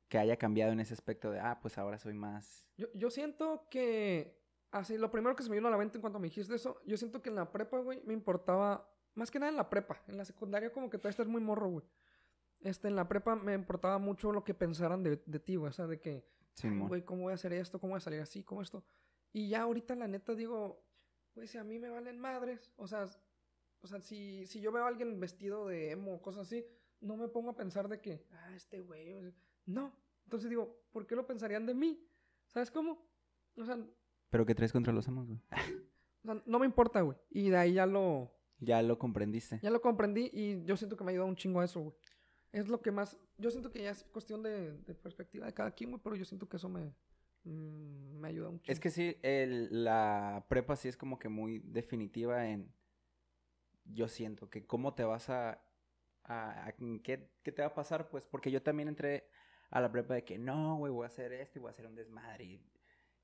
que 0.07 0.19
haya 0.19 0.37
cambiado 0.37 0.71
en 0.71 0.79
ese 0.79 0.93
aspecto 0.93 1.31
de, 1.31 1.39
ah, 1.39 1.57
pues 1.59 1.79
ahora 1.79 1.97
soy 1.97 2.13
más 2.13 2.67
Yo, 2.77 2.85
yo 2.93 3.09
siento 3.09 3.67
que, 3.71 4.39
así, 4.69 4.95
lo 4.95 5.09
primero 5.09 5.35
que 5.35 5.41
se 5.41 5.49
me 5.49 5.55
vino 5.55 5.67
a 5.67 5.71
la 5.71 5.77
mente 5.77 5.97
en 5.97 6.01
cuanto 6.01 6.19
me 6.19 6.27
dijiste 6.27 6.53
eso, 6.53 6.79
yo 6.85 6.97
siento 6.97 7.21
que 7.23 7.29
en 7.29 7.35
la 7.35 7.51
prepa, 7.51 7.79
güey, 7.79 7.99
me 8.05 8.13
importaba, 8.13 8.87
más 9.15 9.31
que 9.31 9.39
nada 9.39 9.49
en 9.49 9.57
la 9.57 9.71
prepa, 9.71 10.03
en 10.07 10.17
la 10.17 10.23
secundaria 10.23 10.71
como 10.71 10.87
que 10.87 10.99
todavía 10.99 11.11
estás 11.11 11.27
muy 11.27 11.41
morro, 11.41 11.67
güey. 11.67 11.85
Este, 12.63 12.87
en 12.87 12.95
la 12.95 13.07
prepa 13.07 13.35
me 13.35 13.53
importaba 13.53 13.97
mucho 13.99 14.31
lo 14.31 14.43
que 14.43 14.53
pensaran 14.53 15.03
de, 15.03 15.21
de 15.25 15.39
ti, 15.39 15.55
güey, 15.57 15.69
o 15.69 15.73
sea, 15.73 15.85
de 15.87 15.99
que, 15.99 16.11
"Ay, 16.11 16.23
Simón. 16.53 16.87
güey, 16.87 17.03
¿cómo 17.03 17.23
voy 17.23 17.31
a 17.31 17.35
hacer 17.35 17.53
esto? 17.53 17.79
¿Cómo 17.79 17.91
voy 17.91 17.97
a 17.97 18.01
salir 18.01 18.21
así? 18.21 18.43
¿Cómo 18.43 18.61
esto? 18.61 18.83
Y 19.33 19.49
ya 19.49 19.63
ahorita, 19.63 19.95
la 19.95 20.07
neta, 20.07 20.33
digo, 20.33 20.83
güey, 21.35 21.47
si 21.47 21.57
a 21.57 21.63
mí 21.63 21.77
me 21.79 21.89
valen 21.89 22.19
madres, 22.19 22.71
o 22.77 22.87
sea, 22.87 23.05
o 23.81 23.87
sea, 23.87 23.99
si, 23.99 24.45
si 24.47 24.61
yo 24.61 24.71
veo 24.71 24.85
a 24.85 24.87
alguien 24.87 25.19
vestido 25.19 25.67
de 25.67 25.91
emo 25.91 26.15
o 26.15 26.21
cosas 26.21 26.47
así, 26.47 26.65
no 27.01 27.17
me 27.17 27.27
pongo 27.27 27.49
a 27.49 27.55
pensar 27.55 27.89
de 27.89 27.99
que, 27.99 28.25
ah, 28.31 28.53
este 28.55 28.79
güey, 28.79 29.33
no. 29.65 29.91
Entonces 30.23 30.49
digo, 30.49 30.83
¿por 30.91 31.05
qué 31.05 31.15
lo 31.15 31.27
pensarían 31.27 31.65
de 31.65 31.73
mí? 31.73 32.01
¿Sabes 32.47 32.71
cómo? 32.71 33.05
O 33.57 33.65
sea, 33.65 33.77
Pero 34.29 34.45
¿qué 34.45 34.55
traes 34.55 34.71
contra 34.71 34.93
los 34.93 35.07
amos, 35.09 35.27
güey? 35.27 35.39
o 36.23 36.25
sea, 36.27 36.41
no 36.45 36.59
me 36.59 36.65
importa, 36.65 37.01
güey. 37.01 37.17
Y 37.29 37.49
de 37.49 37.57
ahí 37.57 37.73
ya 37.73 37.85
lo, 37.85 38.31
Ya 38.59 38.81
lo 38.81 38.97
comprendiste. 38.97 39.59
ya 39.61 39.69
lo 39.69 39.81
comprendí 39.81 40.29
y 40.31 40.63
yo 40.63 40.77
siento 40.77 40.95
que 40.95 41.03
me 41.03 41.09
ha 41.09 41.13
ayudado 41.13 41.27
un 41.29 41.35
chingo 41.35 41.59
a 41.59 41.65
eso, 41.65 41.81
güey. 41.81 41.95
Es 42.53 42.67
lo 42.67 42.81
que 42.81 42.91
más, 42.91 43.17
yo 43.37 43.49
siento 43.51 43.71
que 43.71 43.81
ya 43.81 43.89
es 43.91 44.03
cuestión 44.05 44.43
de, 44.43 44.73
de 44.73 44.93
perspectiva 44.93 45.45
de 45.45 45.53
cada 45.53 45.71
quien, 45.71 45.89
güey, 45.89 46.01
pero 46.03 46.15
yo 46.15 46.23
siento 46.23 46.47
que 46.47 46.57
eso 46.57 46.69
me, 46.69 46.93
mm, 47.43 48.19
me 48.19 48.27
ayuda 48.29 48.49
un 48.49 48.59
chingo. 48.61 48.71
Es 48.71 48.79
que 48.79 48.91
sí, 48.91 49.17
el, 49.23 49.83
la 49.83 50.45
prepa 50.47 50.75
sí 50.75 50.87
es 50.87 50.95
como 50.95 51.17
que 51.17 51.29
muy 51.29 51.59
definitiva 51.59 52.47
en 52.47 52.71
yo 53.85 54.07
siento 54.07 54.49
que 54.49 54.65
cómo 54.65 54.93
te 54.93 55.03
vas 55.03 55.29
a, 55.29 55.61
a, 56.23 56.67
a- 56.67 56.71
¿qué, 57.03 57.29
qué 57.43 57.51
te 57.51 57.61
va 57.61 57.69
a 57.69 57.73
pasar, 57.73 58.09
pues, 58.09 58.25
porque 58.25 58.51
yo 58.51 58.61
también 58.61 58.87
entré 58.87 59.27
a 59.71 59.81
la 59.81 59.91
prepa 59.91 60.13
de 60.13 60.23
que 60.23 60.37
no, 60.37 60.77
güey, 60.77 60.91
voy 60.93 61.03
a 61.03 61.07
hacer 61.07 61.33
esto 61.33 61.57
y 61.57 61.61
voy 61.61 61.69
a 61.69 61.71
hacer 61.71 61.87
un 61.87 61.95
desmadre. 61.95 62.45
Y, 62.45 62.61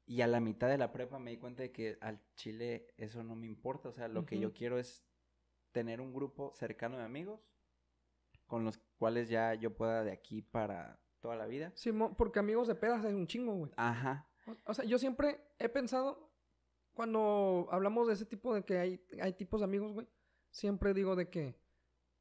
y 0.07 0.21
a 0.21 0.27
la 0.27 0.39
mitad 0.39 0.67
de 0.67 0.79
la 0.79 0.91
prepa 0.91 1.19
me 1.19 1.29
di 1.31 1.37
cuenta 1.37 1.61
de 1.61 1.71
que 1.71 1.97
al 2.01 2.19
chile 2.35 2.87
eso 2.97 3.23
no 3.23 3.35
me 3.35 3.45
importa. 3.45 3.89
O 3.89 3.91
sea, 3.93 4.07
lo 4.07 4.25
que 4.25 4.39
yo 4.39 4.53
quiero 4.53 4.79
es 4.79 5.05
tener 5.71 6.01
un 6.01 6.11
grupo 6.13 6.51
cercano 6.55 6.97
de 6.97 7.03
amigos 7.03 7.47
con 8.49 8.65
los 8.65 8.77
cuales 8.97 9.29
ya 9.29 9.53
yo 9.53 9.73
pueda 9.77 10.03
de 10.03 10.12
aquí 10.12 10.41
para 10.41 10.99
toda 11.21 11.38
la 11.38 11.45
vida. 11.45 11.71
Sí, 11.75 11.91
porque 12.17 12.39
amigos 12.39 12.67
de 12.67 12.75
pedas 12.75 13.05
hay 13.05 13.13
un 13.13 13.27
chingo, 13.27 13.53
güey. 13.55 13.71
Ajá. 13.77 14.27
O- 14.45 14.71
O 14.71 14.73
sea, 14.73 14.83
yo 14.83 14.97
siempre 14.97 15.39
he 15.59 15.69
pensado, 15.69 16.29
cuando 16.93 17.67
hablamos 17.71 18.07
de 18.07 18.13
ese 18.13 18.25
tipo 18.25 18.53
de 18.53 18.63
que 18.63 18.77
hay, 18.77 19.05
hay 19.21 19.33
tipos 19.33 19.62
de 19.62 19.65
amigos, 19.65 19.93
güey, 19.93 20.07
siempre 20.49 20.93
digo 20.93 21.15
de 21.15 21.29
que, 21.29 21.55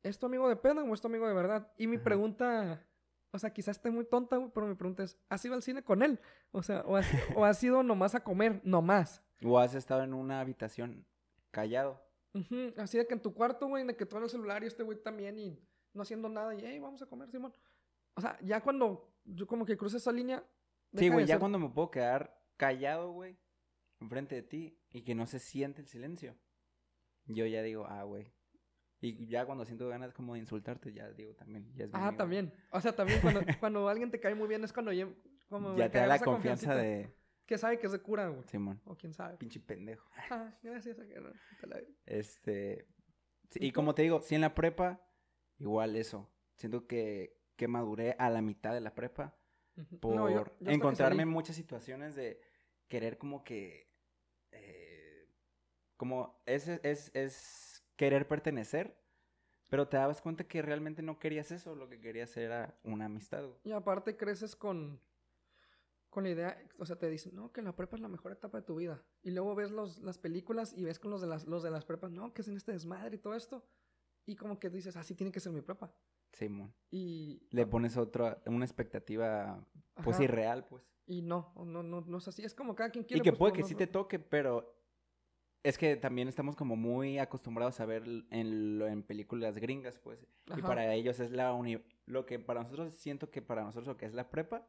¿es 0.03 0.19
tu 0.19 0.27
amigo 0.27 0.49
de 0.49 0.57
peda 0.57 0.85
o 0.85 0.95
es 0.95 1.01
tu 1.01 1.09
amigo 1.09 1.27
de 1.27 1.35
verdad? 1.35 1.73
Y 1.79 1.87
mi 1.87 1.97
Ajá. 1.97 2.05
pregunta, 2.05 2.87
o 3.33 3.39
sea, 3.39 3.51
quizás 3.53 3.77
esté 3.77 3.91
muy 3.91 4.05
tonta, 4.05 4.37
güey, 4.37 4.51
pero 4.55 4.67
mi 4.67 4.75
pregunta 4.75 5.03
es, 5.03 5.19
¿has 5.29 5.45
ido 5.45 5.55
al 5.55 5.63
cine 5.63 5.83
con 5.83 6.03
él? 6.03 6.21
O 6.53 6.63
sea, 6.63 6.83
o 6.83 6.97
has, 6.97 7.09
o 7.35 7.45
has 7.45 7.63
ido 7.65 7.83
nomás 7.83 8.15
a 8.15 8.23
comer, 8.23 8.61
nomás. 8.65 9.23
O 9.43 9.59
has 9.59 9.75
estado 9.75 10.03
en 10.03 10.13
una 10.15 10.41
habitación 10.41 11.07
callado. 11.51 12.03
Ujú, 12.35 12.75
Así 12.77 12.99
de 12.99 13.07
que 13.07 13.15
en 13.15 13.23
tu 13.23 13.33
cuarto, 13.35 13.67
güey, 13.69 13.87
de 13.87 13.97
que 13.97 14.05
tú 14.07 14.17
en 14.19 14.25
el 14.25 14.29
celular 14.31 14.63
y 14.63 14.67
este 14.67 14.83
güey 14.83 15.03
también 15.03 15.39
y 15.39 15.59
no 15.99 16.03
haciendo 16.03 16.29
nada 16.31 16.55
y, 16.55 16.61
hey, 16.65 16.79
vamos 16.79 17.03
a 17.03 17.07
comer, 17.07 17.29
Simón. 17.31 17.53
O 18.15 18.21
sea, 18.23 18.39
ya 18.43 18.63
cuando 18.63 19.13
yo 19.25 19.47
como 19.47 19.67
que 19.67 19.77
cruce 19.77 19.99
esa 19.99 20.13
línea... 20.13 20.43
Sí, 20.95 21.11
güey, 21.11 21.27
ya 21.27 21.35
ser- 21.35 21.41
cuando 21.41 21.59
me 21.59 21.69
puedo 21.69 21.91
quedar 21.91 22.41
callado, 22.57 23.13
güey, 23.13 23.37
enfrente 24.01 24.37
de 24.37 24.43
ti 24.43 24.81
y 24.91 25.03
que 25.03 25.15
no 25.15 25.27
se 25.27 25.39
siente 25.39 25.83
el 25.83 25.87
silencio. 25.89 26.35
Yo 27.27 27.45
ya 27.45 27.63
digo, 27.63 27.85
ah, 27.87 28.05
güey. 28.05 28.33
Y 29.01 29.27
ya 29.27 29.45
cuando 29.47 29.65
siento 29.65 29.87
ganas 29.89 30.13
como 30.15 30.33
de 30.35 30.41
insultarte, 30.41 30.93
ya 30.93 31.11
digo 31.13 31.35
también. 31.35 31.71
Ya 31.75 31.85
es 31.85 31.91
Ah, 31.93 32.09
amigo. 32.09 32.17
también. 32.17 32.53
O 32.71 32.81
sea, 32.81 32.97
también 32.97 33.21
cuando, 33.21 33.41
cuando 33.61 33.89
alguien 33.89 34.11
te 34.11 34.19
cae 34.19 34.35
muy 34.35 34.49
bien 34.49 34.65
es 34.65 34.73
cuando 34.73 34.93
ya... 34.93 35.09
Como 35.49 35.77
Ya 35.77 35.91
te 35.91 35.99
da 35.99 36.07
la 36.07 36.19
confianza 36.19 36.75
de 36.75 37.15
Que 37.47 37.57
sabe 37.59 37.79
que 37.79 37.87
es 37.87 37.93
de 37.93 38.01
cura, 38.01 38.29
güey. 38.29 38.43
Simón. 38.49 38.81
O 38.85 38.97
quién 38.97 39.13
sabe. 39.15 39.37
Pinche 39.37 39.61
pendejo. 39.61 40.09
Ah, 40.31 40.53
gracias. 40.63 40.99
a 40.99 41.07
que 41.07 41.21
no, 41.21 41.31
Este. 42.07 42.87
sí, 43.51 43.59
¿Y 43.63 43.73
como 43.73 43.95
te 43.95 44.03
digo, 44.03 44.21
sí 44.21 44.35
en 44.35 44.41
la 44.43 44.55
prepa, 44.55 45.01
igual 45.59 45.97
eso. 45.97 46.29
Siento 46.57 46.87
que, 46.87 47.41
que 47.57 47.69
maduré 47.69 48.17
a 48.19 48.31
la 48.31 48.43
mitad 48.43 48.73
de 48.75 48.81
la 48.81 48.95
prepa 48.95 49.37
por 50.01 50.15
No, 50.15 50.29
yo- 50.29 50.35
yo 50.37 50.41
hasta 50.43 50.65
que 50.65 50.73
encontrarme 50.73 51.23
en 51.23 51.29
muchas 51.29 51.57
situaciones 51.57 52.15
de 52.17 52.41
querer 52.89 53.19
como 53.19 53.45
que. 53.45 53.89
eh, 54.51 55.29
como 55.97 56.41
es, 56.47 56.69
es, 56.69 57.11
es 57.15 57.85
querer 57.97 58.27
pertenecer, 58.29 58.97
pero 59.69 59.89
te 59.89 59.97
dabas 59.97 60.23
cuenta 60.23 60.45
que 60.45 60.63
realmente 60.63 61.03
no 61.03 61.19
querías 61.19 61.51
eso, 61.51 61.75
lo 61.75 61.89
que 61.89 62.01
querías 62.01 62.37
era 62.37 62.79
una 62.85 63.07
amistad. 63.07 63.45
güey. 63.45 63.59
Y 63.65 63.73
aparte 63.73 64.17
creces 64.17 64.57
con... 64.57 65.01
Con 66.11 66.25
la 66.25 66.31
idea, 66.31 66.59
o 66.79 66.87
sea, 66.87 66.97
te 66.97 67.11
dicen, 67.11 67.37
no, 67.37 67.53
que 67.53 67.61
la 67.61 67.77
prepa 67.77 67.95
es 67.97 68.01
la 68.01 68.09
mejor 68.09 68.33
etapa 68.33 68.59
de 68.59 68.65
tu 68.67 68.77
vida. 68.77 69.05
Y 69.23 69.31
luego 69.31 69.55
ves 69.55 69.71
los, 69.71 69.99
las 69.99 70.17
películas 70.17 70.73
y 70.75 70.83
ves 70.83 70.99
con 70.99 71.11
los 71.11 71.21
de 71.21 71.27
las, 71.27 71.47
los 71.47 71.63
de 71.63 71.71
las 71.71 71.85
prepas, 71.85 72.11
no, 72.13 72.33
que 72.33 72.41
es 72.41 72.49
en 72.49 72.57
este 72.57 72.73
desmadre 72.73 73.17
y 73.17 73.19
todo 73.19 73.35
esto. 73.35 73.63
Y 74.29 74.37
como 74.37 74.59
que 74.59 74.69
dices, 74.69 74.95
así 74.97 75.15
tiene 75.15 75.33
que 75.33 75.41
ser 75.41 75.53
mi 75.53 75.63
prepa. 75.63 75.91
Simón. 76.35 76.75
Y... 76.91 77.41
Le 77.51 77.67
pones 77.67 77.97
otra, 77.97 78.43
una 78.45 78.65
expectativa, 78.67 79.67
pues 80.05 80.17
Ajá. 80.17 80.25
irreal, 80.25 80.67
pues. 80.67 80.85
Y 81.07 81.23
no, 81.23 81.55
no, 81.57 81.83
no, 81.83 82.03
no 82.03 82.19
es 82.19 82.29
así. 82.29 82.45
Es 82.45 82.55
como 82.55 82.75
cada 82.75 82.91
quien 82.91 83.05
quiere. 83.05 83.21
Y 83.21 83.23
que 83.23 83.31
pues, 83.33 83.39
puede 83.39 83.53
que 83.55 83.63
sí 83.65 83.73
no- 83.73 83.79
te 83.79 83.87
toque, 83.87 84.19
pero 84.19 84.75
es 85.63 85.79
que 85.79 85.97
también 85.97 86.29
estamos 86.29 86.57
como 86.57 86.77
muy 86.77 87.19
acostumbrados 87.19 87.81
a 87.81 87.87
ver 87.87 88.03
en, 88.31 88.83
en 88.83 89.03
películas 89.03 89.57
gringas, 89.57 89.99
pues. 89.99 90.27
Y 90.57 90.61
para 90.61 90.93
ellos 90.95 91.21
es 91.21 91.31
la 91.31 91.55
uni 91.55 91.83
lo 92.05 92.27
que 92.27 92.39
para 92.39 92.63
nosotros 92.63 92.95
siento 92.95 93.31
que 93.31 93.41
para 93.41 93.63
nosotros 93.65 93.87
lo 93.89 93.97
que 93.97 94.05
es 94.05 94.13
la 94.13 94.29
prepa, 94.31 94.69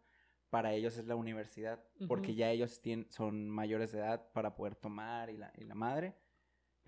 para 0.49 0.73
ellos 0.73 0.97
es 0.97 1.05
la 1.05 1.15
universidad, 1.15 1.83
porque 2.07 2.33
ya 2.33 2.49
ellos 2.49 2.81
tien- 2.81 3.07
son 3.09 3.49
mayores 3.49 3.91
de 3.91 3.99
edad 3.99 4.31
para 4.31 4.55
poder 4.55 4.75
tomar 4.75 5.29
y 5.29 5.35
la, 5.37 5.51
y 5.57 5.65
la 5.65 5.75
madre. 5.75 6.15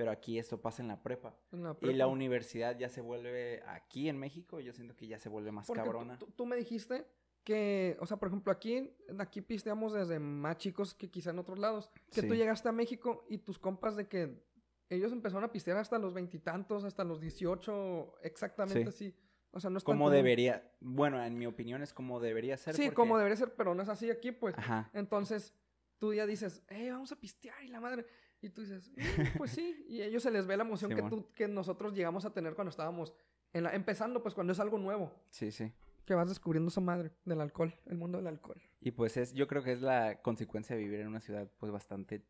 Pero 0.01 0.11
aquí 0.11 0.39
esto 0.39 0.59
pasa 0.59 0.81
en 0.81 0.87
la 0.87 1.03
prepa. 1.03 1.35
Y 1.81 1.93
la 1.93 2.07
universidad 2.07 2.75
ya 2.75 2.89
se 2.89 3.01
vuelve 3.01 3.61
aquí 3.67 4.09
en 4.09 4.17
México, 4.17 4.59
yo 4.59 4.73
siento 4.73 4.95
que 4.95 5.05
ya 5.05 5.19
se 5.19 5.29
vuelve 5.29 5.51
más 5.51 5.67
Porque 5.67 5.83
cabrona. 5.83 6.17
Tú, 6.17 6.25
tú 6.35 6.47
me 6.47 6.55
dijiste 6.55 7.05
que, 7.43 7.97
o 7.99 8.07
sea, 8.07 8.17
por 8.17 8.29
ejemplo, 8.29 8.51
aquí, 8.51 8.89
aquí 9.19 9.41
pisteamos 9.41 9.93
desde 9.93 10.17
más 10.17 10.57
chicos 10.57 10.95
que 10.95 11.11
quizá 11.11 11.29
en 11.29 11.37
otros 11.37 11.59
lados. 11.59 11.91
Que 12.11 12.23
tú 12.23 12.33
llegaste 12.33 12.67
a 12.67 12.71
México 12.71 13.25
y 13.29 13.37
tus 13.37 13.59
compas 13.59 13.95
de 13.95 14.07
que 14.07 14.43
ellos 14.89 15.11
empezaron 15.11 15.43
a 15.43 15.51
pistear 15.51 15.77
hasta 15.77 15.99
los 15.99 16.15
veintitantos, 16.15 16.83
hasta 16.83 17.03
los 17.03 17.21
dieciocho, 17.21 18.15
exactamente 18.23 18.89
así. 18.89 19.15
O 19.51 19.59
sea, 19.59 19.69
no 19.69 19.77
es 19.77 19.83
Como 19.83 20.09
debería, 20.09 20.73
bueno, 20.79 21.23
en 21.23 21.37
mi 21.37 21.45
opinión 21.45 21.83
es 21.83 21.93
como 21.93 22.19
debería 22.19 22.57
ser. 22.57 22.73
Sí, 22.73 22.85
porque- 22.85 22.95
como 22.95 23.17
debería 23.17 23.35
ser, 23.37 23.53
pero 23.53 23.75
no 23.75 23.83
es 23.83 23.89
así 23.89 24.09
aquí, 24.09 24.31
pues. 24.31 24.57
Ajá. 24.57 24.89
Entonces, 24.93 25.53
tú 25.99 26.11
ya 26.11 26.25
dices, 26.25 26.63
eh, 26.69 26.89
vamos 26.89 27.11
a 27.11 27.19
pistear 27.19 27.63
y 27.63 27.67
la 27.67 27.79
madre. 27.79 28.07
Y 28.41 28.49
tú 28.49 28.61
dices, 28.61 28.91
"Mm, 28.95 29.37
pues 29.37 29.51
sí. 29.51 29.85
Y 29.87 30.01
a 30.01 30.05
ellos 30.05 30.23
se 30.23 30.31
les 30.31 30.47
ve 30.47 30.57
la 30.57 30.63
emoción 30.63 30.91
que, 30.95 31.03
tú, 31.03 31.31
que 31.33 31.47
nosotros 31.47 31.93
llegamos 31.93 32.25
a 32.25 32.33
tener 32.33 32.55
cuando 32.55 32.69
estábamos 32.69 33.13
en 33.53 33.63
la- 33.63 33.75
empezando, 33.75 34.21
pues 34.23 34.33
cuando 34.33 34.53
es 34.53 34.59
algo 34.59 34.77
nuevo. 34.77 35.11
Sí, 35.29 35.51
sí. 35.51 35.71
Que 36.05 36.15
vas 36.15 36.27
descubriendo 36.29 36.69
esa 36.69 36.81
madre 36.81 37.11
del 37.25 37.41
alcohol, 37.41 37.73
el 37.85 37.97
mundo 37.97 38.17
del 38.17 38.27
alcohol. 38.27 38.59
Y 38.79 38.91
pues 38.91 39.17
es, 39.17 39.33
yo 39.33 39.47
creo 39.47 39.63
que 39.63 39.71
es 39.73 39.81
la 39.81 40.21
consecuencia 40.21 40.75
de 40.75 40.81
vivir 40.81 40.99
en 41.01 41.07
una 41.07 41.19
ciudad 41.19 41.49
pues 41.59 41.71
bastante 41.71 42.25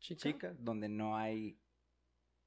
Chica. 0.00 0.20
chica, 0.20 0.54
donde 0.58 0.88
no 0.88 1.16
hay 1.16 1.60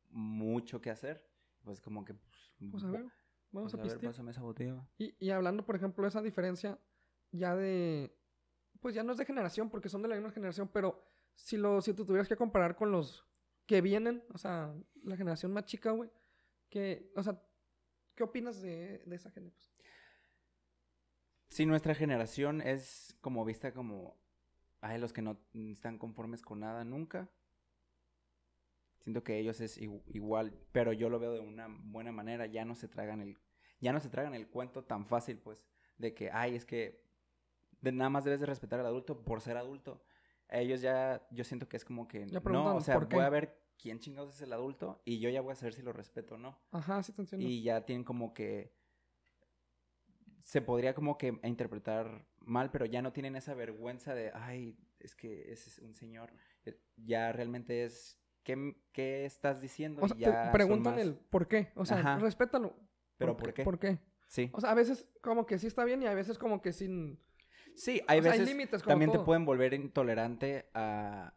mucho 0.10 0.82
que 0.82 0.90
hacer. 0.90 1.26
Pues 1.64 1.82
como 1.82 2.04
que 2.06 2.14
pues, 2.14 2.54
Pues 2.72 2.84
a 2.84 2.92
ver, 2.92 3.06
vamos 3.52 3.72
pues, 3.72 3.74
a 3.74 3.78
a 3.78 3.82
ver, 3.84 3.92
pistear. 3.94 4.12
pásame 4.12 4.32
esa 4.32 4.42
botella. 4.42 4.88
Y, 4.98 5.16
y 5.20 5.30
hablando, 5.32 5.66
por 5.66 5.76
ejemplo, 5.76 6.04
de 6.04 6.10
esa 6.10 6.22
diferencia 6.22 6.78
ya 7.32 7.56
de... 7.56 8.16
Pues 8.82 8.94
ya 8.94 9.04
no 9.04 9.14
es 9.14 9.18
de 9.18 9.26
generación, 9.26 9.70
porque 9.70 9.90
son 9.90 10.02
de 10.04 10.10
la 10.10 10.16
misma 10.16 10.32
generación, 10.32 10.70
pero 10.72 11.02
si, 11.36 11.58
lo, 11.58 11.82
si 11.82 11.94
tú 11.94 12.06
tuvieras 12.06 12.28
que 12.28 12.36
comparar 12.36 12.76
con 12.76 12.92
los 12.92 13.26
que 13.66 13.82
vienen, 13.82 14.24
o 14.34 14.38
sea, 14.38 14.74
la 15.04 15.18
generación 15.18 15.54
más 15.54 15.66
chica, 15.66 15.92
güey, 15.92 16.10
que, 16.70 17.12
o 17.16 17.24
sea, 17.24 17.42
¿qué 18.16 18.24
opinas 18.24 18.62
de, 18.62 19.04
de 19.06 19.16
esa 19.16 19.32
generación? 19.32 19.76
Si 21.50 21.66
nuestra 21.66 21.96
generación 21.96 22.62
es 22.62 23.16
como 23.22 23.46
vista 23.46 23.74
como, 23.74 24.18
ay, 24.82 25.00
los 25.00 25.14
que 25.14 25.22
no 25.22 25.38
están 25.54 25.98
conformes 25.98 26.42
con 26.42 26.60
nada 26.60 26.84
nunca. 26.84 27.30
Siento 29.00 29.24
que 29.24 29.38
ellos 29.38 29.62
es 29.62 29.80
igu- 29.80 30.04
igual, 30.08 30.58
pero 30.72 30.92
yo 30.92 31.10
lo 31.10 31.20
veo 31.20 31.34
de 31.34 31.40
una 31.40 31.68
buena 31.70 32.12
manera, 32.12 32.48
ya 32.48 32.66
no 32.66 32.76
se 32.76 32.88
tragan 32.88 33.22
el, 33.22 33.38
ya 33.80 33.94
no 33.94 34.00
se 34.00 34.10
tragan 34.10 34.34
el 34.34 34.48
cuento 34.48 34.84
tan 34.84 35.06
fácil, 35.06 35.38
pues, 35.38 35.64
de 35.98 36.14
que, 36.14 36.32
ay, 36.32 36.56
es 36.56 36.66
que 36.66 37.04
de 37.82 37.92
nada 37.92 38.10
más 38.10 38.24
debes 38.24 38.40
de 38.40 38.48
respetar 38.48 38.80
al 38.80 38.88
adulto 38.88 39.24
por 39.24 39.42
ser 39.42 39.58
adulto. 39.58 40.04
Ellos 40.50 40.82
ya, 40.82 41.26
yo 41.32 41.44
siento 41.44 41.68
que 41.68 41.78
es 41.78 41.86
como 41.86 42.08
que, 42.08 42.28
Ya 42.28 42.40
no, 42.40 42.76
o 42.76 42.82
sea, 42.82 42.98
voy 43.00 43.24
a 43.24 43.30
ver 43.30 43.60
quién 43.78 44.00
chingados 44.00 44.36
es 44.36 44.42
el 44.42 44.54
adulto 44.54 45.02
y 45.06 45.20
yo 45.20 45.30
ya 45.30 45.42
voy 45.42 45.54
a 45.54 45.56
saber 45.56 45.74
si 45.74 45.82
lo 45.82 45.92
respeto 45.92 46.36
o 46.36 46.38
no. 46.38 46.58
Ajá, 46.72 47.02
sí 47.04 47.12
te 47.14 47.22
entiendo. 47.22 47.48
Y 47.48 47.64
ya 47.64 47.86
tienen 47.86 48.04
como 48.04 48.34
que. 48.34 48.74
Se 50.42 50.62
podría 50.62 50.94
como 50.94 51.18
que 51.18 51.40
interpretar 51.44 52.28
mal, 52.40 52.70
pero 52.70 52.86
ya 52.86 53.02
no 53.02 53.12
tienen 53.12 53.36
esa 53.36 53.56
vergüenza 53.56 54.14
de, 54.14 54.32
ay, 54.36 54.78
es 55.00 55.16
que 55.16 55.52
ese 55.52 55.70
es 55.70 55.80
un 55.80 55.94
señor. 55.96 56.32
Ya 56.98 57.32
realmente 57.32 57.84
es, 57.84 58.20
¿qué, 58.44 58.76
qué 58.92 59.26
estás 59.26 59.60
diciendo? 59.60 60.04
O 60.04 60.08
sea, 60.08 60.18
ya 60.18 60.46
te 60.46 60.52
preguntan 60.52 60.94
más- 60.94 61.02
el 61.02 61.16
por 61.16 61.48
qué. 61.48 61.72
O 61.76 61.86
sea, 61.86 61.98
Ajá. 61.98 62.20
respétalo. 62.20 62.76
¿Pero 63.18 63.36
por 63.36 63.54
qué? 63.54 63.64
¿Por 63.64 63.80
qué? 63.80 64.00
Sí. 64.28 64.50
O 64.54 64.62
sea, 64.62 64.72
a 64.72 64.76
veces 64.76 65.08
como 65.22 65.46
que 65.46 65.58
sí 65.58 65.68
está 65.68 65.84
bien 65.84 66.04
y 66.04 66.06
a 66.08 66.14
veces 66.14 66.38
como 66.38 66.62
que 66.62 66.74
sin... 66.74 67.16
Sí, 67.16 67.35
hay 68.08 68.20
o 68.20 68.24
sea, 68.24 68.32
veces 68.32 68.48
límites 68.48 68.84
como 68.84 68.92
también 68.92 69.12
te 69.12 69.20
pueden 69.20 69.46
volver 69.46 69.74
intolerante 69.74 70.70
a... 70.74 71.34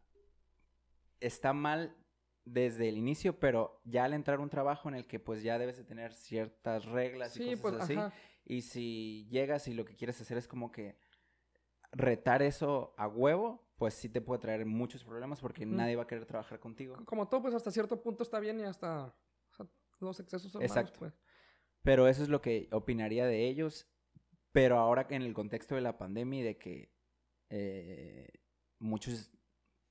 Está 1.21 1.53
mal 1.53 1.97
desde 2.45 2.89
el 2.89 2.97
inicio, 2.97 3.39
pero 3.39 3.81
ya 3.85 4.05
al 4.05 4.15
entrar 4.15 4.41
un 4.41 4.49
trabajo 4.49 4.89
en 4.89 4.95
el 4.95 5.07
que 5.07 5.19
pues 5.21 5.43
ya 5.43 5.59
debes 5.59 5.77
de 5.77 5.85
tener 5.85 6.13
ciertas 6.13 6.85
reglas 6.87 7.37
y 7.37 7.43
Sí, 7.43 7.51
cosas 7.51 7.61
pues, 7.61 7.83
así, 7.83 7.95
ajá. 7.95 8.13
Y 8.45 8.63
si 8.63 9.29
llegas 9.31 9.69
y 9.69 9.75
lo 9.75 9.85
que 9.85 9.95
quieres 9.95 10.21
hacer 10.21 10.39
es 10.39 10.49
como 10.49 10.73
que 10.73 10.97
retar 11.93 12.43
eso 12.43 12.95
a 12.97 13.07
huevo, 13.07 13.69
pues 13.77 13.95
sí 13.95 14.09
te 14.09 14.21
puede 14.21 14.41
traer 14.41 14.65
muchos 14.65 15.05
problemas 15.05 15.41
porque 15.41 15.67
nadie 15.67 15.97
va 15.97 16.05
a 16.05 16.07
querer 16.07 16.25
trabajar 16.25 16.59
contigo. 16.59 16.97
Como 17.05 17.29
todo, 17.29 17.43
pues 17.43 17.55
hasta 17.55 17.71
cierto 17.71 18.01
punto 18.01 18.23
está 18.23 18.41
bien 18.41 18.59
y 18.61 18.65
hasta 18.65 19.15
o 19.51 19.55
sea, 19.55 19.67
los 20.01 20.19
excesos 20.19 20.51
son 20.51 20.61
malos, 20.61 20.77
Exacto. 20.77 20.99
pues. 20.99 21.21
Pero 21.83 22.09
eso 22.09 22.23
es 22.23 22.31
lo 22.31 22.41
que 22.41 22.69
opinaría 22.73 23.27
de 23.27 23.47
ellos. 23.47 23.87
Pero 24.53 24.79
ahora 24.79 25.07
que 25.07 25.15
en 25.15 25.23
el 25.23 25.35
contexto 25.35 25.75
de 25.75 25.81
la 25.83 25.99
pandemia 25.99 26.41
y 26.41 26.43
de 26.43 26.59
que 26.59 26.93
eh, 27.51 28.29
muchos, 28.79 29.31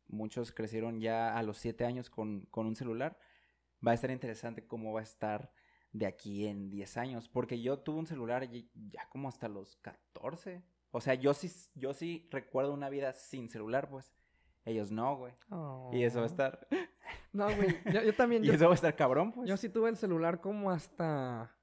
muchos 0.08 0.52
crecieron 0.52 1.00
ya 1.00 1.38
a 1.38 1.44
los 1.44 1.58
siete 1.58 1.86
años 1.86 2.10
con, 2.10 2.46
con 2.52 2.66
un 2.66 2.76
celular, 2.76 3.20
va 3.86 3.92
a 3.92 3.96
estar 3.96 4.10
interesante 4.12 4.66
cómo 4.66 4.94
va 4.94 5.02
a 5.02 5.04
estar 5.04 5.52
de 5.92 6.06
aquí 6.06 6.48
en 6.48 6.70
10 6.70 6.98
años. 6.98 7.30
Porque 7.30 7.62
yo 7.62 7.80
tuve 7.80 8.00
un 8.00 8.08
celular 8.08 8.50
ya 8.50 9.08
como 9.10 9.30
hasta 9.30 9.48
los 9.48 9.76
14. 9.78 10.64
O 10.92 11.02
sea, 11.02 11.14
yo 11.14 11.34
sí, 11.34 11.50
yo 11.76 11.94
sí 11.94 12.28
recuerdo 12.32 12.74
una 12.74 12.90
vida 12.90 13.14
sin 13.14 13.50
celular, 13.50 13.90
pues. 13.90 14.14
Ellos 14.66 14.92
no, 14.92 15.16
güey. 15.16 15.34
Y 15.94 16.04
eso 16.04 16.18
va 16.20 16.24
a 16.24 16.26
Oh. 16.26 16.28
estar. 16.28 16.68
No, 17.32 17.46
güey. 17.56 17.78
Yo, 17.94 18.02
yo 18.04 18.14
también. 18.16 18.44
Y 18.44 18.48
Yo, 18.48 18.54
eso 18.54 18.66
va 18.66 18.72
a 18.72 18.76
estar 18.76 18.96
cabrón, 18.96 19.32
pues. 19.32 19.48
yo 19.50 19.56
sí 19.56 19.70
tuve 19.70 19.90
el 19.90 19.96
celular 19.98 20.42
como 20.42 20.72
hasta 20.72 21.56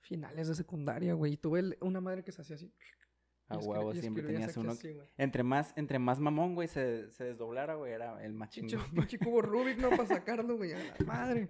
finales 0.00 0.48
de 0.48 0.54
secundaria, 0.54 1.14
güey. 1.14 1.34
Y 1.34 1.36
tuve 1.36 1.60
el- 1.60 1.78
una 1.80 2.00
madre 2.00 2.22
que 2.24 2.32
se 2.32 2.42
hacía 2.42 2.56
así. 2.56 2.72
A 3.48 3.56
escri- 3.56 3.66
huevo, 3.66 3.92
siempre 3.94 4.22
tenías 4.22 4.56
uno. 4.56 4.72
así. 4.72 4.96
Entre 5.16 5.42
más, 5.42 5.72
entre 5.76 5.98
más 5.98 6.20
mamón, 6.20 6.54
güey, 6.54 6.68
se, 6.68 7.10
se 7.10 7.24
desdoblara, 7.24 7.74
güey, 7.74 7.92
era 7.92 8.22
el 8.24 8.32
más 8.32 8.50
Pinche, 8.54 8.76
chingón. 8.76 8.90
pinche 9.08 9.18
cubo 9.18 9.42
Rubik, 9.42 9.78
¿no? 9.78 9.90
Para 9.90 10.06
sacarlo, 10.06 10.56
güey. 10.56 10.72
A 10.72 10.78
la 10.78 10.94
madre. 11.06 11.48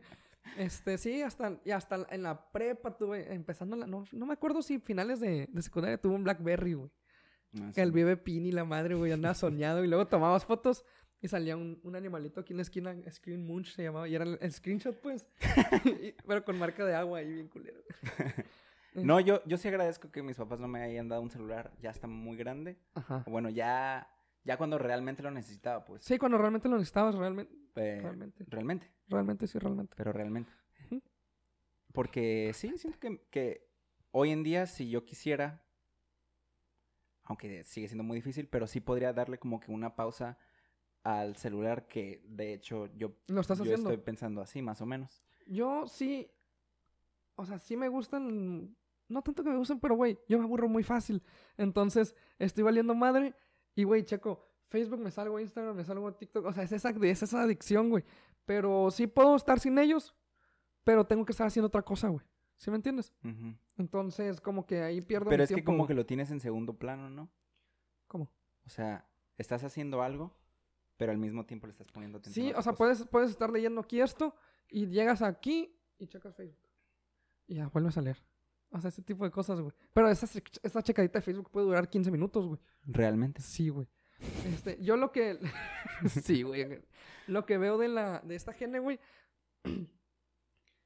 Este, 0.57 0.97
sí, 0.97 1.21
hasta, 1.23 1.61
y 1.65 1.71
hasta 1.71 2.07
en 2.11 2.23
la 2.23 2.51
prepa 2.51 2.97
tuve, 2.97 3.33
empezando 3.35 3.77
la, 3.77 3.87
no, 3.87 4.05
no 4.11 4.27
me 4.27 4.33
acuerdo 4.33 4.63
si 4.63 4.79
finales 4.79 5.21
de, 5.21 5.47
de 5.53 5.63
secundaria 5.63 5.99
tuve 6.01 6.15
un 6.15 6.25
Blackberry, 6.25 6.73
güey. 6.75 6.91
Que 7.75 7.83
el 7.83 7.91
vive 7.91 8.17
pin 8.17 8.47
y 8.47 8.53
la 8.53 8.65
madre, 8.65 8.95
güey, 8.95 9.11
andaba 9.11 9.35
soñado. 9.35 9.85
Y 9.85 9.89
luego 9.89 10.07
tomabas 10.07 10.45
fotos 10.45 10.85
y 11.23 11.29
salía 11.29 11.57
un, 11.57 11.79
un 11.83 11.97
animalito 11.97 12.41
aquí 12.41 12.53
en 12.53 12.59
la 12.59 12.63
esquina, 12.63 12.95
Screen 13.11 13.47
Munch 13.47 13.75
se 13.75 13.83
llamaba. 13.83 14.09
Y 14.09 14.15
era 14.15 14.25
el, 14.25 14.39
el 14.41 14.53
screenshot, 14.53 14.99
pues. 15.01 15.27
Y- 16.03 16.13
pero 16.27 16.45
con 16.45 16.59
marca 16.59 16.85
de 16.85 16.95
agua 16.95 17.19
ahí 17.19 17.33
bien 17.33 17.49
culero. 17.49 17.81
No, 18.93 19.21
yo, 19.21 19.41
yo 19.47 19.57
sí 19.57 19.69
agradezco 19.69 20.11
que 20.11 20.21
mis 20.21 20.37
papás 20.37 20.59
no 20.59 20.67
me 20.67 20.83
hayan 20.83 21.09
dado 21.09 21.23
un 21.23 21.31
celular 21.31 21.71
ya 21.81 21.91
está 21.91 22.09
muy 22.09 22.37
grande. 22.37 22.77
Ajá. 22.95 23.23
Bueno, 23.29 23.49
ya, 23.49 24.11
ya 24.43 24.57
cuando 24.57 24.79
realmente 24.79 25.23
lo 25.23 25.31
necesitaba, 25.31 25.85
pues. 25.85 26.03
Sí, 26.03 26.19
cuando 26.19 26.39
realmente 26.39 26.69
lo 26.69 26.77
necesitabas, 26.77 27.15
realmente. 27.15 27.55
eh, 27.77 28.01
realmente. 28.03 28.45
Realmente, 28.49 28.91
Realmente, 29.07 29.47
sí, 29.47 29.61
realmente. 29.61 29.95
pero 29.97 30.13
realmente. 30.13 30.51
Porque 31.93 32.53
sí, 32.55 32.77
siento 32.79 32.99
que, 32.99 33.21
que 33.31 33.71
hoy 34.11 34.31
en 34.31 34.43
día, 34.43 34.67
si 34.67 34.91
yo 34.91 35.05
quisiera, 35.05 35.63
aunque 37.25 37.63
sigue 37.65 37.89
siendo 37.89 38.05
muy 38.05 38.17
difícil, 38.17 38.49
pero 38.49 38.67
sí 38.67 38.81
podría 38.81 39.13
darle 39.13 39.39
como 39.39 39.61
que 39.61 39.71
una 39.71 39.95
pausa 39.95 40.37
al 41.03 41.37
celular 41.37 41.87
que 41.89 42.23
de 42.29 42.53
hecho 42.55 42.87
yo, 42.97 43.13
Lo 43.29 43.41
estás 43.41 43.59
yo 43.59 43.65
haciendo. 43.65 43.91
estoy 43.91 44.05
pensando 44.05 44.41
así, 44.41 44.61
más 44.63 44.81
o 44.81 44.87
menos. 44.87 45.23
Yo 45.47 45.87
sí. 45.87 46.31
O 47.37 47.45
sea, 47.47 47.59
sí 47.59 47.77
me 47.77 47.89
gustan. 47.89 48.77
No 49.09 49.23
tanto 49.23 49.43
que 49.43 49.51
me 49.51 49.57
gusten, 49.57 49.81
pero 49.81 49.97
güey, 49.97 50.19
yo 50.29 50.39
me 50.39 50.45
aburro 50.45 50.69
muy 50.69 50.83
fácil. 50.85 51.23
Entonces, 51.57 52.15
estoy 52.39 52.63
valiendo 52.63 52.95
madre. 52.95 53.35
Y 53.75 53.85
güey, 53.85 54.05
checo, 54.05 54.47
Facebook 54.69 55.01
me 55.01 55.11
salgo, 55.11 55.41
Instagram 55.41 55.75
me 55.77 55.85
salgo, 55.85 56.13
TikTok. 56.15 56.47
O 56.47 56.53
sea, 56.53 56.63
es 56.63 56.73
esa, 56.73 56.91
es 56.91 57.23
esa 57.23 57.43
adicción, 57.43 57.91
güey. 57.91 58.05
Pero 58.45 58.91
sí 58.91 59.07
puedo 59.07 59.35
estar 59.37 59.59
sin 59.59 59.79
ellos, 59.79 60.15
pero 60.85 61.07
tengo 61.07 61.25
que 61.25 61.33
estar 61.33 61.47
haciendo 61.47 61.67
otra 61.69 61.83
cosa, 61.83 62.09
güey. 62.09 62.25
¿Sí 62.57 62.71
me 62.71 62.77
entiendes? 62.77 63.13
Entonces, 63.79 64.41
como 64.41 64.67
que 64.67 64.83
ahí 64.83 65.01
pierdo 65.01 65.31
Pero 65.31 65.41
mi 65.41 65.45
es 65.45 65.53
que 65.53 65.65
como 65.65 65.79
güey. 65.79 65.89
que 65.89 65.95
lo 65.95 66.05
tienes 66.07 66.31
en 66.31 66.41
segundo 66.41 66.75
plano, 66.79 67.09
¿no? 67.09 67.31
¿Cómo? 68.07 68.31
O 68.67 68.69
sea, 68.69 69.09
estás 69.39 69.65
haciendo 69.65 70.03
algo, 70.03 70.37
pero 71.01 71.13
al 71.13 71.19
mismo 71.19 71.47
tiempo 71.47 71.67
le 71.67 71.71
estás 71.71 71.91
poniendo 71.91 72.19
atención. 72.19 72.45
Sí, 72.45 72.53
a 72.53 72.59
o 72.59 72.63
sea, 72.63 72.73
cosa. 72.73 72.77
puedes, 72.77 73.07
puedes 73.07 73.31
estar 73.31 73.49
leyendo 73.49 73.81
aquí 73.81 74.03
esto 74.03 74.35
y 74.69 74.87
llegas 74.87 75.23
aquí 75.23 75.75
y 75.97 76.07
checas 76.07 76.37
Facebook. 76.37 76.69
Y 77.47 77.55
ya 77.55 77.69
vuelves 77.69 77.97
a 77.97 78.03
leer. 78.03 78.23
O 78.69 78.79
sea, 78.79 78.89
ese 78.91 79.01
tipo 79.01 79.25
de 79.25 79.31
cosas, 79.31 79.63
güey. 79.63 79.73
Pero 79.95 80.11
esa, 80.11 80.27
esa 80.63 80.83
checadita 80.83 81.19
de 81.19 81.23
Facebook 81.23 81.51
puede 81.51 81.65
durar 81.65 81.89
15 81.89 82.11
minutos, 82.11 82.47
güey. 82.47 82.61
Realmente. 82.85 83.41
Sí, 83.41 83.71
güey. 83.71 83.89
Este, 84.45 84.77
yo 84.83 84.99
lo 84.99 85.11
que... 85.11 85.39
sí, 86.23 86.43
güey. 86.43 86.83
Lo 87.29 87.47
que 87.47 87.57
veo 87.57 87.79
de, 87.79 87.89
la, 87.89 88.21
de 88.21 88.35
esta 88.35 88.53
gente, 88.53 88.79
güey, 88.79 89.01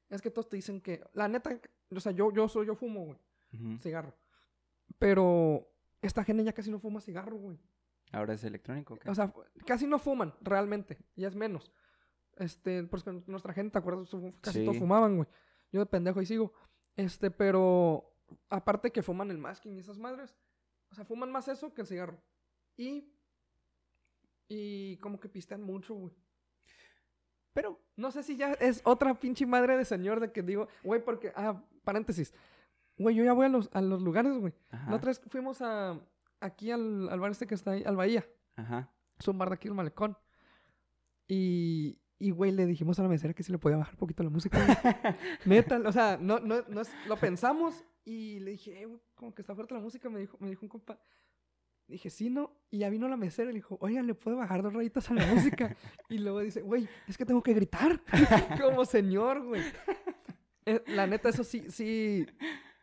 es 0.09 0.21
que 0.21 0.31
todos 0.31 0.47
te 0.47 0.55
dicen 0.55 0.79
que... 0.79 1.03
La 1.11 1.27
neta, 1.27 1.59
o 1.93 1.99
sea, 1.99 2.13
yo, 2.13 2.31
yo, 2.31 2.47
soy, 2.47 2.67
yo 2.67 2.75
fumo, 2.77 3.03
güey, 3.03 3.19
cigarro. 3.79 4.15
Pero 4.97 5.69
esta 6.01 6.23
gente 6.23 6.45
ya 6.45 6.53
casi 6.53 6.71
no 6.71 6.79
fuma 6.79 7.01
cigarro, 7.01 7.35
güey. 7.35 7.59
Ahora 8.11 8.33
es 8.33 8.43
electrónico. 8.43 8.93
¿o 8.93 8.97
qué? 8.97 9.09
O 9.09 9.15
sea, 9.15 9.33
casi 9.65 9.87
no 9.87 9.99
fuman, 9.99 10.33
realmente. 10.41 10.97
Ya 11.15 11.27
es 11.27 11.35
menos. 11.35 11.71
Este, 12.37 12.83
porque 12.83 13.11
nuestra 13.27 13.53
gente, 13.53 13.73
¿te 13.73 13.79
acuerdas? 13.79 14.09
Casi 14.41 14.63
todos 14.65 14.77
fumaban, 14.77 15.17
güey. 15.17 15.27
Yo 15.71 15.79
de 15.79 15.85
pendejo 15.85 16.19
ahí 16.19 16.25
sigo. 16.25 16.53
Este, 16.95 17.31
pero 17.31 18.13
aparte 18.49 18.91
que 18.91 19.01
fuman 19.03 19.31
el 19.31 19.37
masking 19.37 19.75
y 19.75 19.79
esas 19.79 19.97
madres. 19.97 20.35
O 20.91 20.95
sea, 20.95 21.05
fuman 21.05 21.31
más 21.31 21.47
eso 21.47 21.73
que 21.73 21.81
el 21.81 21.87
cigarro. 21.87 22.21
Y. 22.77 23.11
Y 24.47 24.97
como 24.97 25.19
que 25.19 25.27
pistean 25.27 25.63
mucho, 25.63 25.95
güey. 25.95 26.13
pero 27.51 27.81
No 27.95 28.11
sé 28.11 28.21
si 28.21 28.37
ya 28.37 28.53
es 28.53 28.81
otra 28.83 29.19
pinche 29.19 29.45
madre 29.45 29.75
de 29.75 29.85
señor 29.85 30.19
de 30.19 30.31
que 30.31 30.41
digo, 30.41 30.67
güey, 30.83 31.03
porque. 31.03 31.31
Ah, 31.35 31.63
paréntesis. 31.83 32.33
Güey, 32.97 33.15
yo 33.15 33.23
ya 33.23 33.33
voy 33.33 33.47
a 33.47 33.49
los, 33.49 33.69
a 33.73 33.81
los 33.81 34.01
lugares, 34.01 34.37
güey. 34.37 34.53
La 34.87 34.95
otra 34.95 35.09
vez 35.09 35.21
fuimos 35.29 35.61
a. 35.61 35.99
Aquí 36.39 36.71
al, 36.71 37.09
al 37.09 37.19
bar 37.19 37.31
este 37.31 37.47
que 37.47 37.55
está 37.55 37.71
ahí, 37.71 37.83
al 37.83 37.95
Bahía. 37.95 38.25
Ajá. 38.55 38.91
Es 39.17 39.27
un 39.27 39.37
bar 39.37 39.49
de 39.49 39.55
aquí 39.55 39.67
el 39.67 39.73
malecón. 39.73 40.17
Y, 41.27 41.97
y, 42.19 42.31
güey, 42.31 42.51
le 42.51 42.65
dijimos 42.65 42.99
a 42.99 43.03
la 43.03 43.09
mesera 43.09 43.33
que 43.33 43.43
si 43.43 43.51
le 43.51 43.57
podía 43.57 43.77
bajar 43.77 43.93
un 43.93 43.99
poquito 43.99 44.23
la 44.23 44.29
música. 44.29 44.57
Neta, 45.45 45.81
o 45.85 45.91
sea, 45.91 46.17
no, 46.19 46.39
no, 46.39 46.61
no 46.67 46.81
es, 46.81 46.91
lo 47.07 47.17
pensamos 47.17 47.83
y 48.03 48.39
le 48.39 48.51
dije, 48.51 48.81
eh, 48.81 48.85
güey, 48.85 49.01
como 49.15 49.33
que 49.33 49.41
está 49.41 49.55
fuerte 49.55 49.73
la 49.73 49.79
música, 49.79 50.09
me 50.09 50.19
dijo, 50.19 50.37
me 50.39 50.49
dijo 50.49 50.65
un 50.65 50.69
compa. 50.69 50.99
Dije, 51.87 52.09
sí, 52.09 52.29
no. 52.29 52.51
Y 52.71 52.79
ya 52.79 52.89
vino 52.89 53.07
la 53.07 53.17
mesera 53.17 53.49
y 53.49 53.53
le 53.53 53.59
dijo, 53.59 53.77
oigan, 53.79 54.07
¿le 54.07 54.15
puedo 54.15 54.37
bajar 54.37 54.63
dos 54.63 54.73
rayitas 54.73 55.09
a 55.11 55.13
la 55.13 55.25
música? 55.27 55.75
y 56.09 56.17
luego 56.17 56.39
dice, 56.39 56.61
güey, 56.61 56.87
es 57.07 57.17
que 57.17 57.25
tengo 57.25 57.43
que 57.43 57.53
gritar. 57.53 58.01
como 58.61 58.85
señor, 58.85 59.43
güey. 59.43 59.61
Eh, 60.65 60.83
la 60.87 61.05
neta, 61.05 61.29
eso 61.29 61.43
sí, 61.43 61.65
sí, 61.69 62.25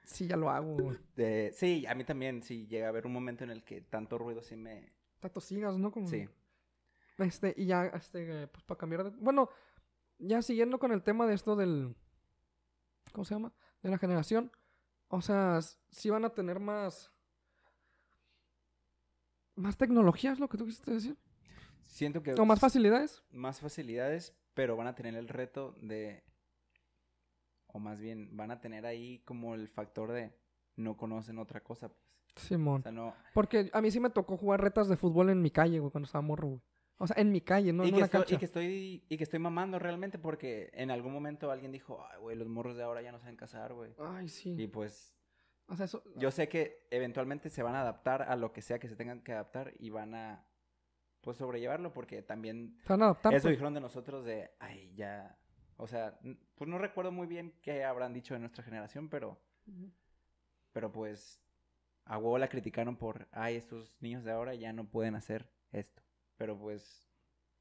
sí, 0.04 0.26
ya 0.26 0.36
lo 0.36 0.50
hago. 0.50 0.94
De- 1.16 1.52
sí, 1.54 1.86
a 1.86 1.94
mí 1.94 2.04
también, 2.04 2.42
sí, 2.42 2.66
llega 2.66 2.86
a 2.86 2.88
haber 2.90 3.06
un 3.06 3.12
momento 3.12 3.44
en 3.44 3.50
el 3.50 3.62
que 3.64 3.80
tanto 3.80 4.18
ruido 4.18 4.42
sí 4.42 4.56
me... 4.56 4.92
Tato 5.20 5.40
sigas, 5.40 5.78
¿no? 5.78 5.90
Como, 5.92 6.08
Sí. 6.08 6.28
Este, 7.18 7.54
y 7.56 7.66
ya, 7.66 7.86
este, 7.86 8.48
pues 8.48 8.64
para 8.64 8.78
cambiar 8.78 9.04
de... 9.04 9.10
Bueno, 9.10 9.48
ya 10.18 10.42
siguiendo 10.42 10.78
con 10.78 10.92
el 10.92 11.02
tema 11.02 11.26
de 11.26 11.34
esto 11.34 11.56
del... 11.56 11.94
¿Cómo 13.12 13.24
se 13.24 13.34
llama? 13.34 13.52
De 13.82 13.90
la 13.90 13.98
generación. 13.98 14.50
O 15.08 15.20
sea, 15.20 15.60
sí 15.90 16.10
van 16.10 16.24
a 16.24 16.30
tener 16.30 16.58
más... 16.58 17.12
Más 19.54 19.76
tecnologías, 19.76 20.38
lo 20.38 20.48
que 20.48 20.56
tú 20.56 20.64
quisiste 20.64 20.90
decir. 20.90 21.16
Siento 21.82 22.22
que... 22.22 22.32
O 22.32 22.46
más 22.46 22.58
facilidades. 22.58 23.22
Más 23.30 23.60
facilidades, 23.60 24.34
pero 24.54 24.76
van 24.76 24.86
a 24.86 24.94
tener 24.94 25.14
el 25.14 25.28
reto 25.28 25.76
de... 25.82 26.24
O 27.72 27.78
más 27.78 28.00
bien, 28.00 28.36
van 28.36 28.50
a 28.50 28.60
tener 28.60 28.84
ahí 28.86 29.20
como 29.24 29.54
el 29.54 29.68
factor 29.68 30.12
de 30.12 30.32
no 30.76 30.96
conocen 30.96 31.38
otra 31.38 31.60
cosa, 31.62 31.88
pues. 31.88 32.02
O 32.36 32.40
Simón. 32.40 32.82
sea, 32.82 32.92
no... 32.92 33.14
Porque 33.34 33.68
a 33.72 33.80
mí 33.82 33.90
sí 33.90 34.00
me 34.00 34.08
tocó 34.10 34.36
jugar 34.38 34.60
retas 34.62 34.88
de 34.88 34.96
fútbol 34.96 35.28
en 35.30 35.42
mi 35.42 35.50
calle, 35.50 35.78
güey, 35.80 35.90
cuando 35.90 36.06
estaba 36.06 36.22
morro, 36.22 36.48
güey. 36.48 36.60
O 36.98 37.06
sea, 37.06 37.16
en 37.20 37.32
mi 37.32 37.40
calle, 37.40 37.72
no 37.72 37.84
y, 37.84 37.88
en 37.88 37.92
que 37.94 37.96
una 37.96 38.04
estoy, 38.06 38.20
cancha. 38.20 38.34
y 38.34 38.38
que 38.38 38.44
estoy 38.44 39.04
y 39.08 39.16
que 39.16 39.24
estoy 39.24 39.38
mamando 39.40 39.78
realmente 39.78 40.18
porque 40.18 40.70
en 40.74 40.90
algún 40.90 41.12
momento 41.12 41.50
alguien 41.50 41.72
dijo, 41.72 42.06
ay, 42.12 42.20
güey, 42.20 42.36
los 42.36 42.46
morros 42.48 42.76
de 42.76 42.84
ahora 42.84 43.02
ya 43.02 43.10
no 43.10 43.18
saben 43.18 43.36
casar, 43.36 43.72
güey. 43.74 43.92
Ay, 43.98 44.28
sí. 44.28 44.54
Y 44.56 44.68
pues 44.68 45.16
O 45.66 45.74
sea, 45.76 45.86
eso... 45.86 46.02
yo 46.16 46.30
sé 46.30 46.48
que 46.48 46.86
eventualmente 46.90 47.48
se 47.50 47.62
van 47.62 47.74
a 47.74 47.80
adaptar 47.80 48.22
a 48.22 48.36
lo 48.36 48.52
que 48.52 48.62
sea 48.62 48.78
que 48.78 48.88
se 48.88 48.94
tengan 48.96 49.20
que 49.22 49.32
adaptar 49.32 49.72
y 49.80 49.90
van 49.90 50.14
a 50.14 50.46
pues 51.22 51.36
sobrellevarlo 51.38 51.92
porque 51.92 52.22
también 52.22 52.78
Se 52.84 52.92
van 52.92 53.02
a 53.02 53.04
adaptar. 53.06 53.34
eso 53.34 53.44
pues. 53.44 53.52
dijeron 53.52 53.74
de 53.74 53.80
nosotros 53.80 54.24
de, 54.24 54.52
ay, 54.60 54.92
ya, 54.94 55.36
o 55.76 55.86
sea, 55.86 56.18
pues 56.54 56.68
no 56.68 56.78
recuerdo 56.78 57.12
muy 57.12 57.26
bien 57.26 57.52
qué 57.62 57.84
habrán 57.84 58.12
dicho 58.12 58.34
de 58.34 58.40
nuestra 58.40 58.62
generación, 58.64 59.08
pero 59.08 59.40
pero 60.72 60.90
pues 60.92 61.40
a 62.04 62.18
huevo 62.18 62.38
la 62.38 62.48
criticaron 62.48 62.96
por, 62.96 63.28
ay, 63.30 63.56
estos 63.56 63.96
niños 64.00 64.24
de 64.24 64.32
ahora 64.32 64.54
ya 64.54 64.72
no 64.72 64.88
pueden 64.88 65.14
hacer 65.14 65.50
esto. 65.70 66.02
Pero 66.36 66.58
pues 66.58 67.08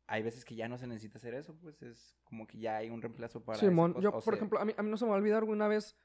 hay 0.08 0.24
veces 0.24 0.44
que 0.46 0.56
ya 0.56 0.68
no 0.68 0.78
se 0.78 0.88
necesita 0.88 1.18
hacer 1.18 1.34
eso, 1.36 1.56
pues 1.60 1.82
es 1.84 2.18
como 2.24 2.48
que 2.48 2.58
ya 2.58 2.78
hay 2.78 2.90
un 2.90 3.02
reemplazo 3.02 3.44
para 3.44 3.60
Simón, 3.60 3.94
yo, 4.02 4.10
o 4.10 4.14
por 4.14 4.24
sea, 4.24 4.34
ejemplo, 4.36 4.60
a 4.60 4.66
mí, 4.66 4.74
a 4.76 4.82
mí 4.84 4.90
no 4.90 4.98
se 4.98 5.06
me 5.06 5.10
va 5.12 5.16
a 5.18 5.20
olvidar 5.20 5.44
una 5.44 5.68
vez, 5.68 5.96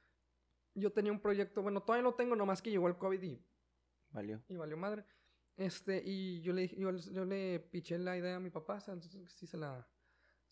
yo 0.74 0.92
tenía 0.92 1.12
un 1.12 1.20
proyecto, 1.20 1.62
bueno, 1.62 1.82
todavía 1.82 2.02
lo 2.02 2.14
tengo, 2.14 2.36
nomás 2.36 2.60
que 2.60 2.70
llegó 2.70 2.88
el 2.88 2.98
COVID 2.98 3.22
y, 3.22 3.42
valió. 4.10 4.42
y 4.48 4.56
valió 4.56 4.76
madre. 4.76 5.04
Este, 5.56 6.02
y 6.04 6.42
yo 6.42 6.52
le, 6.52 6.62
dije- 6.62 6.76
yo, 6.78 6.90
yo 6.92 7.24
le 7.24 7.60
piché 7.60 7.98
la 7.98 8.16
idea 8.16 8.36
a 8.36 8.40
mi 8.40 8.50
papá, 8.50 8.74
o 8.74 8.80
sea, 8.80 8.94
entonces 8.94 9.32
sí 9.32 9.46
se 9.46 9.56
la, 9.56 9.88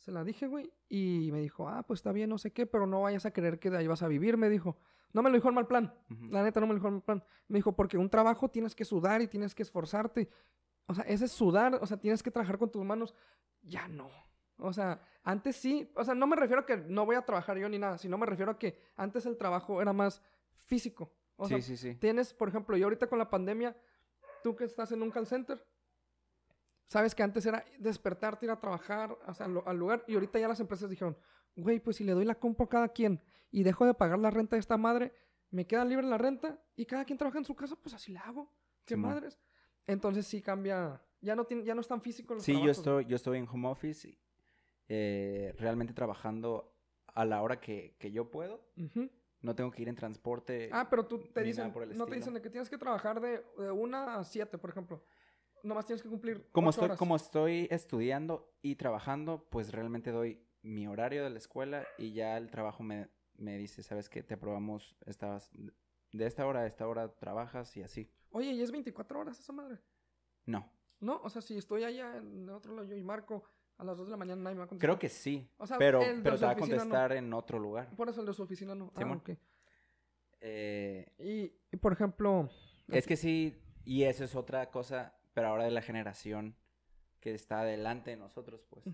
se 0.04 0.12
la 0.12 0.22
dije, 0.22 0.46
güey, 0.46 0.70
y 0.90 1.30
me 1.32 1.40
dijo, 1.40 1.66
ah, 1.66 1.82
pues 1.82 2.00
está 2.00 2.12
bien, 2.12 2.28
no 2.28 2.36
sé 2.36 2.52
qué, 2.52 2.66
pero 2.66 2.86
no 2.86 3.00
vayas 3.00 3.24
a 3.24 3.30
creer 3.30 3.58
que 3.58 3.70
de 3.70 3.78
ahí 3.78 3.86
vas 3.86 4.02
a 4.02 4.08
vivir, 4.08 4.36
me 4.36 4.50
dijo. 4.50 4.76
No 5.14 5.22
me 5.22 5.30
lo 5.30 5.36
dijo 5.36 5.48
en 5.48 5.54
mal 5.54 5.66
plan, 5.66 5.94
la 6.28 6.42
neta 6.42 6.60
no 6.60 6.66
me 6.66 6.74
lo 6.74 6.78
dijo 6.78 6.88
en 6.88 6.94
mal 6.94 7.02
plan. 7.02 7.24
Me 7.48 7.58
dijo, 7.58 7.74
porque 7.74 7.96
un 7.96 8.10
trabajo 8.10 8.50
tienes 8.50 8.74
que 8.74 8.84
sudar 8.84 9.22
y 9.22 9.28
tienes 9.28 9.54
que 9.54 9.62
esforzarte. 9.62 10.28
O 10.84 10.92
sea, 10.92 11.04
ese 11.04 11.24
es 11.24 11.32
sudar, 11.32 11.78
o 11.80 11.86
sea, 11.86 11.96
tienes 11.96 12.22
que 12.22 12.30
trabajar 12.30 12.58
con 12.58 12.70
tus 12.70 12.84
manos. 12.84 13.14
Ya 13.62 13.88
no. 13.88 14.10
O 14.58 14.74
sea, 14.74 15.00
antes 15.22 15.56
sí, 15.56 15.90
o 15.94 16.04
sea, 16.04 16.14
no 16.14 16.26
me 16.26 16.36
refiero 16.36 16.60
a 16.60 16.66
que 16.66 16.76
no 16.76 17.06
voy 17.06 17.16
a 17.16 17.22
trabajar 17.22 17.56
yo 17.56 17.66
ni 17.70 17.78
nada, 17.78 17.96
sino 17.96 18.18
me 18.18 18.26
refiero 18.26 18.52
a 18.52 18.58
que 18.58 18.78
antes 18.96 19.24
el 19.24 19.38
trabajo 19.38 19.80
era 19.80 19.94
más 19.94 20.20
físico. 20.66 21.14
O 21.36 21.48
sí, 21.48 21.54
sea, 21.54 21.62
sí, 21.62 21.76
sí. 21.78 21.94
tienes, 21.94 22.34
por 22.34 22.50
ejemplo, 22.50 22.76
yo 22.76 22.84
ahorita 22.84 23.06
con 23.06 23.18
la 23.18 23.30
pandemia, 23.30 23.74
tú 24.42 24.54
que 24.54 24.64
estás 24.64 24.92
en 24.92 25.00
un 25.00 25.10
call 25.10 25.26
center, 25.26 25.64
sabes 26.86 27.14
que 27.14 27.22
antes 27.22 27.44
era 27.46 27.64
despertarte, 27.78 28.46
ir 28.46 28.50
a 28.50 28.60
trabajar 28.60 29.16
o 29.26 29.34
sea, 29.34 29.46
al, 29.46 29.62
al 29.66 29.76
lugar, 29.76 30.04
y 30.06 30.14
ahorita 30.14 30.38
ya 30.38 30.48
las 30.48 30.60
empresas 30.60 30.88
dijeron, 30.90 31.16
güey, 31.56 31.80
pues 31.80 31.96
si 31.96 32.04
le 32.04 32.12
doy 32.12 32.24
la 32.24 32.34
compo 32.34 32.64
a 32.64 32.68
cada 32.68 32.88
quien 32.88 33.22
y 33.50 33.62
dejo 33.62 33.86
de 33.86 33.94
pagar 33.94 34.18
la 34.18 34.30
renta 34.30 34.56
de 34.56 34.60
esta 34.60 34.76
madre, 34.76 35.12
me 35.50 35.66
queda 35.66 35.84
libre 35.84 36.06
la 36.06 36.18
renta 36.18 36.60
y 36.74 36.84
cada 36.86 37.04
quien 37.04 37.16
trabaja 37.18 37.38
en 37.38 37.44
su 37.44 37.54
casa, 37.54 37.76
pues 37.76 37.94
así 37.94 38.12
la 38.12 38.20
hago. 38.22 38.52
¿Qué 38.84 38.96
madres? 38.96 39.38
Entonces 39.86 40.26
sí 40.26 40.42
cambia, 40.42 41.00
ya 41.20 41.36
no, 41.36 41.44
tiene, 41.44 41.62
ya 41.64 41.74
no 41.74 41.80
es 41.80 41.88
tan 41.88 42.00
físico 42.00 42.34
los 42.34 42.42
Sí, 42.42 42.52
yo 42.52 42.58
trabajos, 42.58 42.78
estoy, 42.78 43.04
yo 43.06 43.16
estoy 43.16 43.38
en 43.38 43.48
home 43.48 43.68
office, 43.68 44.18
eh, 44.88 45.54
realmente 45.58 45.94
trabajando 45.94 46.74
a 47.06 47.24
la 47.24 47.42
hora 47.42 47.60
que, 47.60 47.96
que 47.98 48.10
yo 48.10 48.30
puedo. 48.30 48.66
No 49.40 49.54
tengo 49.54 49.70
que 49.70 49.82
ir 49.82 49.88
en 49.88 49.94
transporte. 49.94 50.70
Ah, 50.72 50.88
pero 50.88 51.06
tú 51.06 51.18
te 51.18 51.42
dicen, 51.42 51.68
no 51.68 51.72
te 51.74 51.84
estilo. 51.92 52.06
dicen 52.06 52.34
de 52.34 52.42
que 52.42 52.50
tienes 52.50 52.68
que 52.70 52.78
trabajar 52.78 53.20
de, 53.20 53.44
de 53.58 53.70
una 53.70 54.16
a 54.16 54.24
siete, 54.24 54.56
por 54.58 54.70
ejemplo. 54.70 55.04
Nomás 55.64 55.86
tienes 55.86 56.02
que 56.02 56.08
cumplir 56.08 56.46
como 56.52 56.70
estoy, 56.70 56.84
horas. 56.84 56.98
como 56.98 57.16
estoy 57.16 57.66
estudiando 57.70 58.52
y 58.62 58.76
trabajando, 58.76 59.46
pues 59.50 59.72
realmente 59.72 60.10
doy 60.10 60.40
mi 60.62 60.86
horario 60.86 61.24
de 61.24 61.30
la 61.30 61.38
escuela 61.38 61.86
y 61.98 62.12
ya 62.12 62.36
el 62.36 62.50
trabajo 62.50 62.82
me, 62.82 63.08
me 63.36 63.56
dice, 63.58 63.82
¿sabes 63.82 64.08
qué? 64.08 64.22
Te 64.22 64.34
aprobamos, 64.34 64.94
estabas 65.06 65.50
de 66.12 66.26
esta 66.26 66.46
hora 66.46 66.60
a 66.60 66.66
esta 66.66 66.86
hora 66.86 67.08
trabajas 67.16 67.76
y 67.76 67.82
así. 67.82 68.10
Oye, 68.30 68.52
¿y 68.52 68.62
es 68.62 68.70
24 68.70 69.18
horas 69.20 69.38
esa 69.40 69.52
madre? 69.52 69.78
No. 70.46 70.70
No, 71.00 71.20
o 71.22 71.28
sea, 71.30 71.42
si 71.42 71.56
estoy 71.56 71.84
allá 71.84 72.16
en 72.16 72.44
el 72.44 72.50
otro 72.50 72.74
lado 72.74 72.86
yo 72.86 72.96
y 72.96 73.02
marco 73.02 73.44
a 73.76 73.84
las 73.84 73.96
2 73.96 74.06
de 74.06 74.10
la 74.12 74.16
mañana 74.16 74.42
nadie 74.42 74.54
me 74.54 74.60
va 74.60 74.64
a 74.66 74.68
contestar. 74.68 74.88
Creo 74.88 74.98
que 74.98 75.08
sí. 75.08 75.48
O 75.56 75.66
sea, 75.66 75.78
pero 75.78 76.00
pero 76.22 76.38
te 76.38 76.44
va 76.44 76.52
a 76.52 76.54
oficina 76.54 76.76
no. 76.76 76.80
contestar 76.82 77.12
en 77.12 77.32
otro 77.32 77.58
lugar. 77.58 77.90
Por 77.96 78.08
eso 78.08 78.20
el 78.20 78.26
de 78.26 78.32
su 78.34 78.42
oficina 78.42 78.74
no. 78.74 78.92
Ah, 78.94 78.98
Simón. 79.00 79.18
ok. 79.18 79.30
Eh, 80.40 81.12
Y, 81.18 81.52
y, 81.74 81.76
por 81.78 81.92
ejemplo... 81.92 82.48
es 82.88 83.06
que 83.06 83.16
sí, 83.16 83.56
y 83.84 84.04
eso 84.04 84.24
es 84.24 84.34
otra 84.34 84.70
cosa, 84.70 85.14
pero 85.34 85.48
ahora 85.48 85.64
de 85.64 85.70
la 85.70 85.82
generación 85.82 86.56
que 87.20 87.34
está 87.34 87.60
adelante 87.60 88.10
de 88.10 88.16
nosotros, 88.16 88.64
pues. 88.70 88.84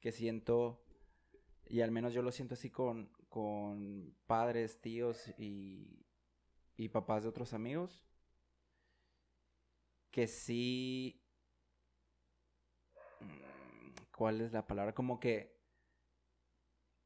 que 0.00 0.12
siento, 0.12 0.82
y 1.66 1.80
al 1.82 1.90
menos 1.90 2.12
yo 2.14 2.22
lo 2.22 2.32
siento 2.32 2.54
así 2.54 2.70
con, 2.70 3.10
con 3.28 4.14
padres, 4.26 4.80
tíos 4.80 5.28
y, 5.38 6.04
y 6.76 6.88
papás 6.88 7.22
de 7.22 7.28
otros 7.28 7.52
amigos, 7.54 8.04
que 10.10 10.26
sí... 10.26 11.22
mm, 13.20 13.90
¿Cuál 14.16 14.40
es 14.40 14.52
la 14.52 14.66
palabra? 14.66 14.92
Como 14.94 15.20
que 15.20 15.56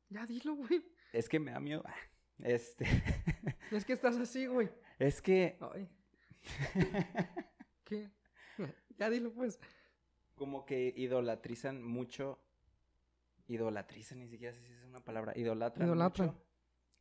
Ya 0.09 0.25
dilo, 0.27 0.55
güey. 0.55 0.83
es 1.13 1.29
que 1.29 1.39
me 1.39 1.51
da 1.53 1.61
miedo. 1.61 1.83
Este, 2.39 2.85
Es 3.71 3.85
que 3.85 3.93
estás 3.93 4.17
así, 4.17 4.47
güey. 4.47 4.69
es 4.99 5.23
que 5.23 5.57
Ay, 5.61 5.89
¿qué? 7.85 8.11
Ya 8.99 9.11
dilo, 9.11 9.33
pues. 9.33 9.59
como 10.35 10.65
que 10.67 10.93
idolatrizan 10.97 11.83
mucho, 11.83 12.39
idolatrizan, 13.49 14.19
ni 14.21 14.29
siquiera 14.29 14.55
sé 14.55 14.61
si 14.63 14.73
es 14.73 14.85
una 14.85 15.01
palabra, 15.01 15.33
idolatran, 15.37 15.87
Idolatran. 15.89 16.29
mucho 16.29 16.41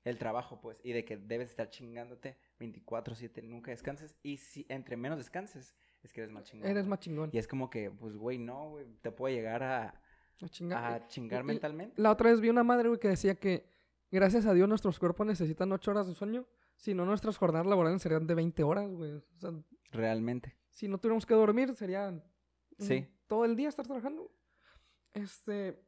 el 0.04 0.18
trabajo, 0.18 0.60
pues, 0.60 0.82
y 0.84 0.92
de 0.92 1.06
que 1.06 1.16
debes 1.16 1.50
estar 1.50 1.70
chingándote 1.70 2.38
24/7, 2.60 3.42
nunca 3.42 3.72
descanses, 3.72 4.16
y 4.22 4.36
si 4.38 4.66
entre 4.68 4.98
menos 4.98 5.18
descanses, 5.18 5.74
es 6.04 6.12
que 6.12 6.20
eres 6.20 6.32
más 6.34 6.44
chingón. 6.44 6.70
Eres 6.70 6.86
más 6.86 7.00
chingón. 7.00 7.30
Y 7.32 7.38
es 7.38 7.48
como 7.48 7.70
que, 7.70 7.90
pues, 7.90 8.18
güey, 8.18 8.38
no, 8.38 8.72
güey, 8.72 8.86
te 9.02 9.12
puede 9.12 9.36
llegar 9.36 9.64
a, 9.64 10.02
A 10.42 10.48
chingar. 10.50 10.84
a 10.94 11.08
chingar 11.08 11.42
y- 11.44 11.48
mentalmente. 11.48 12.02
La 12.02 12.12
otra 12.12 12.30
vez 12.32 12.42
vi 12.42 12.50
una 12.50 12.64
madre, 12.66 12.90
güey, 12.90 13.00
que 13.00 13.08
decía 13.08 13.36
que 13.36 13.66
gracias 14.12 14.46
a 14.46 14.54
Dios 14.54 14.68
nuestros 14.68 15.00
cuerpos 15.00 15.26
necesitan 15.26 15.72
8 15.72 15.92
horas 15.92 16.08
de 16.08 16.16
sueño. 16.16 16.46
Si 16.76 16.94
no, 16.94 17.06
nuestras 17.06 17.38
jornadas 17.38 17.68
laborales 17.68 18.02
serían 18.02 18.28
de 18.28 18.36
20 18.36 18.62
horas, 18.64 18.92
güey. 18.92 19.12
O 19.14 19.22
sea, 19.38 19.52
Realmente. 19.92 20.58
Si 20.74 20.88
no 20.90 20.98
tuviéramos 20.98 21.26
que 21.26 21.34
dormir, 21.34 21.74
sería 21.76 22.22
Sí. 22.78 23.08
todo 23.28 23.46
el 23.46 23.56
día 23.56 23.70
estar 23.70 23.86
trabajando. 23.86 24.30
Este, 25.14 25.82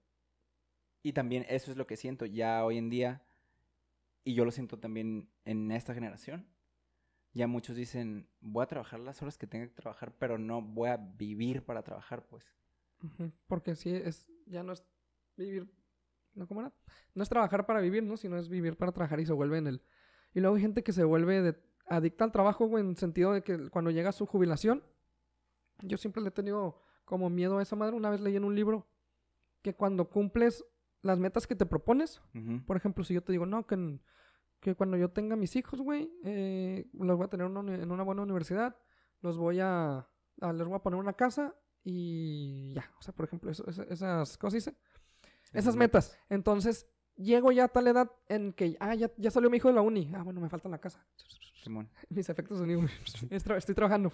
Y 1.03 1.13
también 1.13 1.45
eso 1.49 1.69
es 1.71 1.77
lo 1.77 1.85
que 1.85 1.97
siento 1.97 2.25
ya 2.25 2.63
hoy 2.65 2.77
en 2.77 2.89
día, 2.89 3.23
y 4.23 4.33
yo 4.33 4.43
lo 4.45 4.51
siento 4.51 4.79
también 4.79 5.29
en 5.43 5.71
esta 5.71 5.93
generación. 5.93 6.47
Ya 7.33 7.47
muchos 7.47 7.75
dicen, 7.75 8.27
voy 8.39 8.63
a 8.63 8.67
trabajar 8.67 8.99
las 9.01 9.21
horas 9.21 9.37
que 9.37 9.45
tenga 9.45 9.67
que 9.67 9.73
trabajar, 9.73 10.15
pero 10.17 10.37
no 10.39 10.61
voy 10.61 10.89
a 10.89 10.97
vivir 10.97 11.63
para 11.65 11.83
trabajar, 11.83 12.25
pues. 12.27 12.45
porque 13.47 13.75
sí 13.75 13.93
es, 13.93 14.31
ya 14.47 14.63
no 14.63 14.73
es 14.73 14.83
vivir, 15.35 15.69
¿no 16.33 16.47
cómo 16.47 16.61
era? 16.61 16.73
No 17.13 17.21
es 17.23 17.29
trabajar 17.29 17.65
para 17.67 17.81
vivir, 17.81 18.03
¿no? 18.03 18.17
Sino 18.17 18.37
es 18.37 18.47
vivir 18.49 18.77
para 18.77 18.91
trabajar 18.91 19.19
y 19.19 19.25
se 19.25 19.33
vuelve 19.33 19.57
en 19.57 19.67
el... 19.67 19.81
Y 20.33 20.39
luego 20.39 20.55
hay 20.55 20.61
gente 20.63 20.83
que 20.83 20.91
se 20.93 21.03
vuelve 21.03 21.41
de- 21.41 21.61
adicta 21.87 22.23
al 22.23 22.31
trabajo, 22.31 22.67
güey, 22.67 22.83
en 22.83 22.91
el 22.91 22.97
sentido 22.97 23.33
de 23.33 23.41
que 23.43 23.69
cuando 23.69 23.91
llega 23.91 24.11
su 24.11 24.25
jubilación, 24.25 24.83
yo 25.81 25.97
siempre 25.97 26.21
le 26.21 26.29
he 26.29 26.31
tenido 26.31 26.81
como 27.03 27.29
miedo 27.29 27.57
a 27.57 27.61
esa 27.61 27.75
madre. 27.75 27.95
Una 27.95 28.09
vez 28.09 28.21
leí 28.21 28.35
en 28.35 28.43
un 28.43 28.55
libro 28.55 28.87
que 29.61 29.75
cuando 29.75 30.09
cumples 30.09 30.63
las 31.01 31.19
metas 31.19 31.45
que 31.47 31.55
te 31.55 31.65
propones, 31.65 32.21
Ujú. 32.33 32.65
por 32.65 32.77
ejemplo, 32.77 33.03
si 33.03 33.13
yo 33.13 33.23
te 33.23 33.31
digo, 33.31 33.45
no, 33.45 33.67
que, 33.67 33.75
en- 33.75 34.01
que 34.59 34.73
cuando 34.75 34.97
yo 34.97 35.09
tenga 35.11 35.35
mis 35.35 35.55
hijos, 35.55 35.79
güey, 35.81 36.11
eh, 36.23 36.87
los 36.93 37.17
voy 37.17 37.25
a 37.25 37.29
tener 37.29 37.45
una 37.45 37.75
en 37.75 37.91
una 37.91 38.03
buena 38.03 38.23
universidad, 38.23 38.75
los 39.21 39.37
voy 39.37 39.59
a, 39.59 40.07
a- 40.41 40.53
les 40.53 40.65
voy 40.65 40.75
a 40.75 40.79
poner 40.81 40.99
una 40.99 41.13
casa 41.13 41.53
y 41.83 42.73
ya, 42.73 42.91
o 42.97 43.01
sea, 43.03 43.13
por 43.13 43.25
ejemplo, 43.25 43.51
eso- 43.51 43.67
esa- 43.69 43.83
esas 43.83 44.37
cosas 44.39 44.57
hice, 44.57 44.75
esas 45.53 45.75
metas. 45.75 46.17
Entonces, 46.29 46.87
llego 47.17 47.51
ya 47.51 47.65
a 47.65 47.67
tal 47.67 47.87
edad 47.87 48.11
en 48.27 48.53
que, 48.53 48.75
ah, 48.79 48.95
ya, 48.95 49.11
ya 49.17 49.31
salió 49.31 49.49
mi 49.49 49.57
hijo 49.57 49.67
de 49.67 49.75
la 49.75 49.81
uni, 49.81 50.11
ah, 50.15 50.23
bueno, 50.23 50.41
me 50.41 50.49
falta 50.49 50.69
la 50.69 50.79
casa. 50.79 51.05
Simón. 51.63 51.89
Mis 52.09 52.29
efectos 52.29 52.59
sonidos, 52.59 52.91
estoy 53.31 53.75
trabajando. 53.75 54.11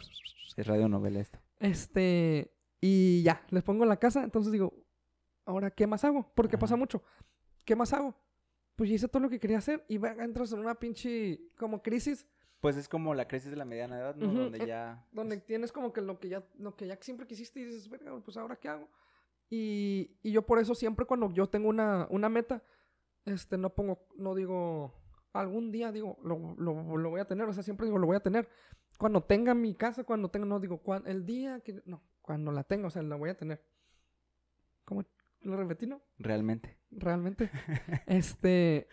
Es 0.56 0.68
radionovela 0.68 1.20
esto. 1.20 1.40
Este, 1.60 2.54
y 2.80 3.24
ya, 3.24 3.46
les 3.50 3.64
pongo 3.64 3.86
la 3.86 3.98
casa, 3.98 4.24
entonces 4.24 4.52
digo, 4.52 4.74
ahora, 5.46 5.72
¿qué 5.72 5.88
más 5.88 6.04
hago? 6.04 6.32
Porque 6.36 6.58
pasa 6.58 6.76
Ajá. 6.76 6.80
mucho. 6.80 7.04
¿Qué 7.66 7.76
más 7.76 7.94
hago? 7.94 8.16
Pues 8.76 8.90
ya 8.90 8.96
hice 8.96 9.08
todo 9.08 9.22
lo 9.22 9.30
que 9.30 9.40
quería 9.40 9.58
hacer 9.58 9.86
y 9.88 10.04
entras 10.20 10.52
en 10.54 10.60
una 10.60 10.76
pinche 10.76 11.42
como 11.58 11.84
crisis 11.84 12.26
Pues 12.62 12.78
es 12.78 12.88
como 12.88 13.14
la 13.14 13.28
crisis 13.28 13.52
de 13.52 13.58
la 13.58 13.66
mediana 13.66 14.00
edad, 14.00 14.16
¿no? 14.16 14.28
Ujú, 14.28 14.38
Donde 14.38 14.64
eh, 14.64 14.68
ya... 14.68 15.06
donde 15.12 15.38
tienes 15.38 15.72
como 15.72 15.92
que 15.94 16.02
lo 16.02 16.20
que 16.20 16.30
ya, 16.30 16.44
lo 16.58 16.76
que 16.76 16.88
ya 16.88 16.98
siempre 17.02 17.28
quisiste 17.28 17.60
y 17.60 17.66
dices, 17.66 17.90
verga, 17.90 18.18
pues 18.24 18.38
ahora 18.38 18.56
qué 18.56 18.70
hago. 18.70 18.88
Y, 19.50 20.18
y 20.24 20.32
yo 20.32 20.46
por 20.46 20.58
eso 20.60 20.74
siempre 20.74 21.06
cuando 21.06 21.32
yo 21.32 21.48
tengo 21.48 21.70
una, 21.70 22.08
una 22.10 22.30
meta, 22.30 22.64
este, 23.26 23.58
no 23.58 23.74
pongo, 23.74 24.08
no 24.18 24.36
digo, 24.36 24.94
algún 25.34 25.72
día 25.72 25.92
digo, 25.92 26.18
lo, 26.24 26.56
lo, 26.58 26.98
lo 26.98 27.10
voy 27.10 27.22
a 27.22 27.26
tener, 27.26 27.48
o 27.48 27.54
sea, 27.54 27.64
siempre 27.64 27.86
digo, 27.86 27.98
lo 27.98 28.08
voy 28.08 28.18
a 28.18 28.22
tener. 28.24 28.50
Cuando 28.98 29.24
tenga 29.24 29.54
mi 29.54 29.76
casa, 29.76 30.04
cuando 30.04 30.30
tenga, 30.30 30.46
no 30.46 30.60
digo, 30.60 30.78
cuan- 30.80 31.08
el 31.08 31.26
día 31.26 31.62
que, 31.62 31.82
no, 31.86 32.04
cuando 32.22 32.52
la 32.52 32.64
tenga, 32.64 32.88
o 32.88 32.90
sea, 32.90 33.02
la 33.02 33.16
voy 33.16 33.30
a 33.30 33.38
tener. 33.38 33.64
¿Cómo 34.86 35.04
lo 35.42 35.58
repetí, 35.58 35.88
no? 35.88 36.02
Realmente. 36.18 36.78
realmente. 36.92 37.50
este, 38.08 38.88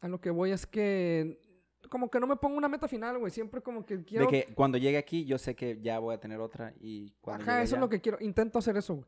a 0.00 0.08
lo 0.08 0.20
que 0.20 0.30
voy 0.30 0.52
es 0.52 0.66
que 0.66 1.40
como 1.88 2.10
que 2.10 2.18
no 2.18 2.26
me 2.26 2.36
pongo 2.36 2.56
una 2.56 2.68
meta 2.68 2.88
final, 2.88 3.18
güey, 3.18 3.30
siempre 3.30 3.60
como 3.60 3.86
que 3.86 4.04
quiero 4.04 4.26
De 4.26 4.30
que 4.30 4.54
cuando 4.54 4.76
llegue 4.76 4.98
aquí, 4.98 5.24
yo 5.24 5.38
sé 5.38 5.54
que 5.54 5.80
ya 5.80 5.98
voy 5.98 6.14
a 6.14 6.20
tener 6.20 6.40
otra 6.40 6.74
y 6.80 7.12
cuando 7.20 7.44
Ajá, 7.44 7.62
eso 7.62 7.76
es 7.76 7.80
lo 7.80 7.88
que 7.88 8.00
quiero, 8.00 8.18
intento 8.20 8.58
hacer 8.58 8.76
eso, 8.76 8.94
güey. 8.96 9.06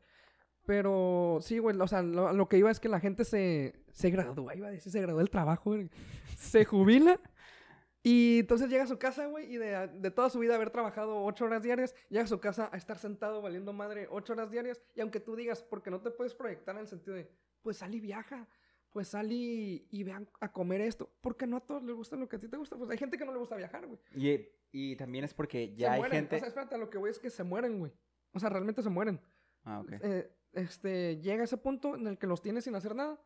Pero 0.69 1.39
sí, 1.41 1.57
güey, 1.57 1.75
o 1.79 1.87
sea, 1.87 2.03
lo, 2.03 2.31
lo 2.31 2.47
que 2.47 2.59
iba 2.59 2.69
es 2.69 2.79
que 2.79 2.89
la 2.89 2.99
gente 2.99 3.25
se, 3.25 3.73
se 3.91 4.11
gradúa, 4.11 4.55
iba 4.55 4.67
a 4.67 4.69
decir, 4.69 4.91
se 4.91 5.01
graduó 5.01 5.17
del 5.17 5.31
trabajo, 5.31 5.71
güey. 5.71 5.89
Se 6.37 6.63
jubila 6.63 7.19
y 8.03 8.41
entonces 8.41 8.69
llega 8.69 8.83
a 8.83 8.87
su 8.87 8.99
casa, 8.99 9.25
güey, 9.25 9.51
y 9.51 9.57
de, 9.57 9.87
de 9.87 10.11
toda 10.11 10.29
su 10.29 10.37
vida 10.37 10.53
haber 10.53 10.69
trabajado 10.69 11.23
ocho 11.23 11.45
horas 11.45 11.63
diarias, 11.63 11.95
llega 12.09 12.25
a 12.25 12.27
su 12.27 12.39
casa 12.39 12.69
a 12.71 12.77
estar 12.77 12.99
sentado 12.99 13.41
valiendo 13.41 13.73
madre 13.73 14.07
ocho 14.11 14.33
horas 14.33 14.51
diarias. 14.51 14.79
Y 14.93 15.01
aunque 15.01 15.19
tú 15.19 15.35
digas, 15.35 15.63
porque 15.63 15.89
no 15.89 16.01
te 16.01 16.11
puedes 16.11 16.35
proyectar 16.35 16.75
en 16.75 16.81
el 16.81 16.87
sentido 16.87 17.15
de, 17.15 17.27
pues 17.63 17.77
sal 17.77 17.95
y 17.95 17.99
viaja, 17.99 18.47
pues 18.91 19.07
sal 19.07 19.31
y, 19.31 19.87
y 19.89 20.03
vean 20.03 20.29
a 20.39 20.51
comer 20.51 20.81
esto. 20.81 21.11
Porque 21.19 21.47
no 21.47 21.57
a 21.57 21.61
todos 21.61 21.81
les 21.81 21.95
gusta 21.95 22.15
lo 22.15 22.29
que 22.29 22.35
a 22.35 22.39
ti 22.39 22.47
te 22.47 22.57
gusta. 22.57 22.77
Pues 22.77 22.91
hay 22.91 22.97
gente 22.99 23.17
que 23.17 23.25
no 23.25 23.33
le 23.33 23.39
gusta 23.39 23.55
viajar, 23.55 23.87
güey. 23.87 23.99
Y, 24.15 24.47
y 24.71 24.95
también 24.97 25.23
es 25.25 25.33
porque 25.33 25.65
Se 25.69 25.75
ya 25.77 25.93
hay 25.93 25.99
mueren. 25.99 26.19
gente... 26.19 26.35
O 26.35 26.39
sea, 26.39 26.47
espérate, 26.49 26.75
a 26.75 26.77
lo 26.77 26.91
que 26.91 26.99
voy 26.99 27.09
es 27.09 27.17
que 27.17 27.31
se 27.31 27.43
mueren, 27.43 27.79
güey. 27.79 27.91
O 28.33 28.39
sea, 28.39 28.49
realmente 28.49 28.83
se 28.83 28.89
mueren. 28.89 29.19
Ah, 29.63 29.79
ok. 29.81 29.91
Eh, 30.01 30.31
este, 30.53 31.17
llega 31.21 31.43
ese 31.43 31.57
punto 31.57 31.95
en 31.95 32.07
el 32.07 32.17
que 32.17 32.27
los 32.27 32.41
tienes 32.41 32.63
sin 32.63 32.75
hacer 32.75 32.95
nada 32.95 33.19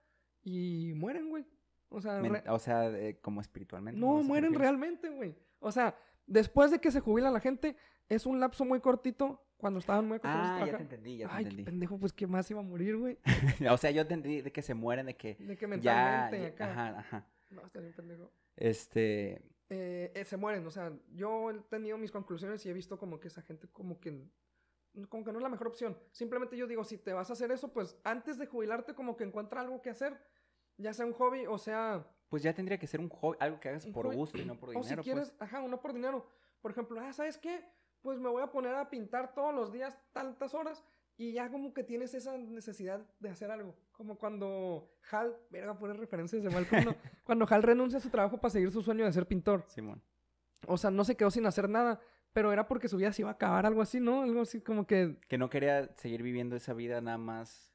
y 0.44 0.94
mueren, 0.96 1.30
güey. 1.30 1.46
O 1.90 2.02
sea, 2.02 2.20
Men- 2.20 2.44
O 2.50 2.60
sea, 2.60 2.90
eh, 2.90 3.20
como 3.22 3.40
espiritualmente. 3.42 4.00
no, 4.00 4.18
¿a 4.20 4.24
mueren 4.24 4.54
realmente, 4.54 5.10
güey. 5.10 5.36
O 5.60 5.72
sea, 5.72 5.96
después 6.26 6.72
de 6.72 6.80
que 6.80 6.92
se 6.92 7.00
jubila 7.00 7.30
la 7.32 7.40
gente, 7.40 7.76
es 8.10 8.26
un 8.26 8.40
lapso 8.40 8.66
muy 8.66 8.80
cortito 8.82 9.46
cuando 9.58 9.80
estaban 9.80 10.08
muy 10.08 10.18
acostumbrados 10.18 10.60
a 10.60 10.64
Ah, 10.64 10.68
ya 10.68 10.78
te 10.78 10.84
entendí, 10.84 11.18
ya 11.18 11.28
te 11.28 11.34
Ay, 11.34 11.44
qué 11.44 11.50
entendí. 11.52 11.64
pendejo, 11.64 11.98
pues 12.00 12.12
qué 12.12 12.28
más 12.28 12.50
iba 12.52 12.60
a 12.60 12.64
morir, 12.64 12.98
güey. 12.98 13.18
o 13.72 13.78
sea, 13.78 13.92
yo 13.92 14.02
entendí 14.02 14.42
de 14.42 14.52
que 14.52 14.62
se 14.62 14.74
mueren, 14.74 15.06
de 15.06 15.16
que 15.16 15.36
De 15.36 15.56
que 15.58 15.68
mentalmente 15.68 16.40
ya- 16.42 16.48
acá. 16.48 16.72
Ajá, 16.72 17.00
ajá. 17.00 17.28
No, 17.52 17.62
está 17.66 17.80
bien 17.80 17.94
pendejo. 17.94 18.32
Este... 18.58 19.42
Eh, 19.70 20.12
eh, 20.14 20.26
se 20.26 20.36
mueren, 20.38 20.66
o 20.68 20.72
sea, 20.72 20.92
yo 21.14 21.50
he 21.52 21.60
tenido 21.70 21.98
mis 21.98 22.12
conclusiones 22.12 22.64
y 22.66 22.70
he 22.70 22.74
visto 22.74 22.98
como 23.00 23.20
que 23.20 23.28
esa 23.30 23.42
gente 23.42 23.68
como 23.70 24.00
que 24.00 24.28
como 25.10 25.24
que 25.24 25.32
no 25.32 25.40
es 25.40 25.44
la 25.44 25.50
mejor 25.50 25.68
opción. 25.68 25.98
Simplemente 26.12 26.58
yo 26.58 26.68
digo, 26.68 26.84
si 26.84 26.98
te 26.98 27.14
vas 27.14 27.30
a 27.30 27.34
hacer 27.34 27.52
eso, 27.52 27.74
pues 27.74 27.98
antes 28.04 28.38
de 28.38 28.46
jubilarte 28.46 28.94
como 28.94 29.18
que 29.18 29.24
encuentra 29.24 29.62
algo 29.62 29.82
que 29.82 29.90
hacer, 29.90 30.20
ya 30.78 30.94
sea 30.94 31.06
un 31.06 31.14
hobby 31.14 31.46
o 31.46 31.58
sea 31.58 32.08
Pues 32.30 32.44
ya 32.44 32.54
tendría 32.54 32.78
que 32.78 32.88
ser 32.88 33.00
un 33.00 33.10
hobby, 33.10 33.38
algo 33.40 33.60
que 33.60 33.70
hagas 33.70 33.86
por 33.88 34.14
gusto 34.14 34.38
y 34.40 34.46
no 34.46 34.58
por 34.58 34.70
O 34.70 34.72
dinero, 34.74 35.04
si 35.04 35.10
quieres, 35.10 35.32
pues. 35.32 35.42
ajá, 35.42 35.62
uno 35.62 35.80
por 35.80 35.94
dinero. 35.94 36.26
Por 36.62 36.72
ejemplo, 36.72 37.00
ah, 37.00 37.12
¿sabes 37.14 37.38
qué? 37.38 37.64
Pues 38.02 38.20
me 38.20 38.30
voy 38.30 38.44
a 38.44 38.48
poner 38.48 38.76
a 38.76 38.90
pintar 38.90 39.34
todos 39.34 39.54
los 39.54 39.72
días 39.72 39.98
tantas 40.14 40.54
horas 40.54 40.84
y 41.18 41.34
ya 41.34 41.50
como 41.50 41.74
que 41.74 41.84
tienes 41.84 42.14
esa 42.14 42.38
necesidad 42.38 43.06
de 43.20 43.30
hacer 43.30 43.52
algo. 43.52 43.76
Como 43.92 44.18
cuando 44.18 44.92
Hal, 45.12 45.38
verga, 45.50 45.78
por 45.78 45.96
referencias 45.98 46.44
de 46.44 46.50
Malcolm, 46.50 46.86
¿no? 46.86 46.96
cuando 47.24 47.46
Hal 47.50 47.64
renuncia 47.64 48.00
a 48.00 48.02
su 48.02 48.10
trabajo 48.10 48.40
para 48.40 48.52
seguir 48.52 48.72
su 48.72 48.82
sueño 48.82 49.06
de 49.06 49.14
ser 49.14 49.28
pintor. 49.28 49.64
Simón. 49.68 50.02
O 50.68 50.78
sea, 50.78 50.90
no 50.90 51.04
se 51.04 51.16
quedó 51.16 51.30
sin 51.30 51.46
hacer 51.46 51.70
nada, 51.70 52.00
pero 52.34 52.52
era 52.52 52.68
porque 52.68 52.88
su 52.88 52.98
vida 52.98 53.14
se 53.14 53.22
iba 53.22 53.30
a 53.30 53.34
acabar, 53.34 53.66
algo 53.66 53.82
así, 53.82 54.00
¿no? 54.00 54.24
Algo 54.24 54.42
así 54.42 54.60
como 54.62 54.86
que... 54.88 55.18
Que 55.28 55.38
no 55.38 55.50
quería 55.50 55.94
seguir 55.96 56.24
viviendo 56.24 56.56
esa 56.56 56.74
vida 56.74 57.00
nada 57.02 57.18
más 57.18 57.72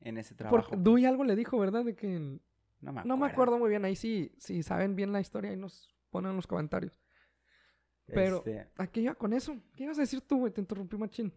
en 0.00 0.18
ese 0.18 0.34
trabajo. 0.34 0.56
Porque 0.70 0.76
Dewey 0.82 1.04
algo 1.06 1.24
le 1.24 1.34
dijo, 1.36 1.58
¿verdad? 1.58 1.84
De 1.84 1.94
que... 1.96 2.08
No 2.80 2.92
me 2.92 3.00
acuerdo. 3.00 3.08
No 3.08 3.16
me 3.16 3.26
acuerdo 3.26 3.58
muy 3.58 3.70
bien, 3.70 3.84
ahí 3.84 3.96
sí, 3.96 4.32
si 4.38 4.62
saben 4.62 4.94
bien 4.96 5.12
la 5.12 5.20
historia, 5.20 5.50
ahí 5.50 5.56
nos 5.56 5.94
ponen 6.10 6.30
en 6.30 6.36
los 6.36 6.46
comentarios. 6.46 7.00
Pero- 8.06 8.36
Este, 8.38 8.68
¿A 8.76 8.86
qué 8.86 9.00
iba 9.00 9.14
con 9.14 9.32
eso? 9.32 9.56
¿Qué 9.74 9.84
ibas 9.84 9.98
a 9.98 10.02
decir 10.02 10.20
tú, 10.20 10.38
güey? 10.40 10.52
Te 10.52 10.60
interrumpí, 10.60 10.96
machín. 10.96 11.32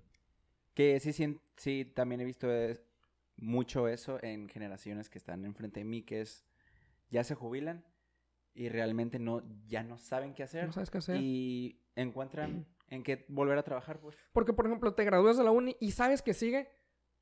que 0.73 0.99
sí, 0.99 1.13
sí, 1.13 1.39
sí, 1.55 1.85
también 1.95 2.21
he 2.21 2.25
visto... 2.25 2.51
es- 2.51 2.83
mucho 3.41 3.87
eso 3.87 4.21
en 4.21 4.49
generaciones 4.49 5.09
que 5.09 5.17
están 5.17 5.45
enfrente 5.45 5.79
de 5.79 5.85
mí, 5.85 6.03
que 6.03 6.19
es, 6.19 6.43
ya 7.09 7.23
se 7.23 7.35
jubilan 7.35 7.85
y 8.59 8.67
realmente 8.67 9.19
no, 9.19 9.41
ya 9.67 9.83
no 9.83 9.97
saben 9.97 10.33
qué 10.33 10.43
hacer. 10.43 10.65
No 10.65 10.73
sabes 10.73 10.91
qué 10.91 10.97
hacer. 10.97 11.15
Y 11.15 11.81
encuentran 11.95 12.67
en 12.89 13.03
qué 13.03 13.25
volver 13.29 13.57
a 13.57 13.63
trabajar, 13.63 14.01
pues, 14.01 14.17
Porque, 14.33 14.51
por 14.51 14.65
ejemplo, 14.65 14.93
te 14.93 15.05
gradúas 15.05 15.37
de 15.37 15.45
la 15.45 15.51
uni 15.51 15.77
y 15.79 15.91
sabes 15.91 16.21
que 16.21 16.33
sigue, 16.33 16.67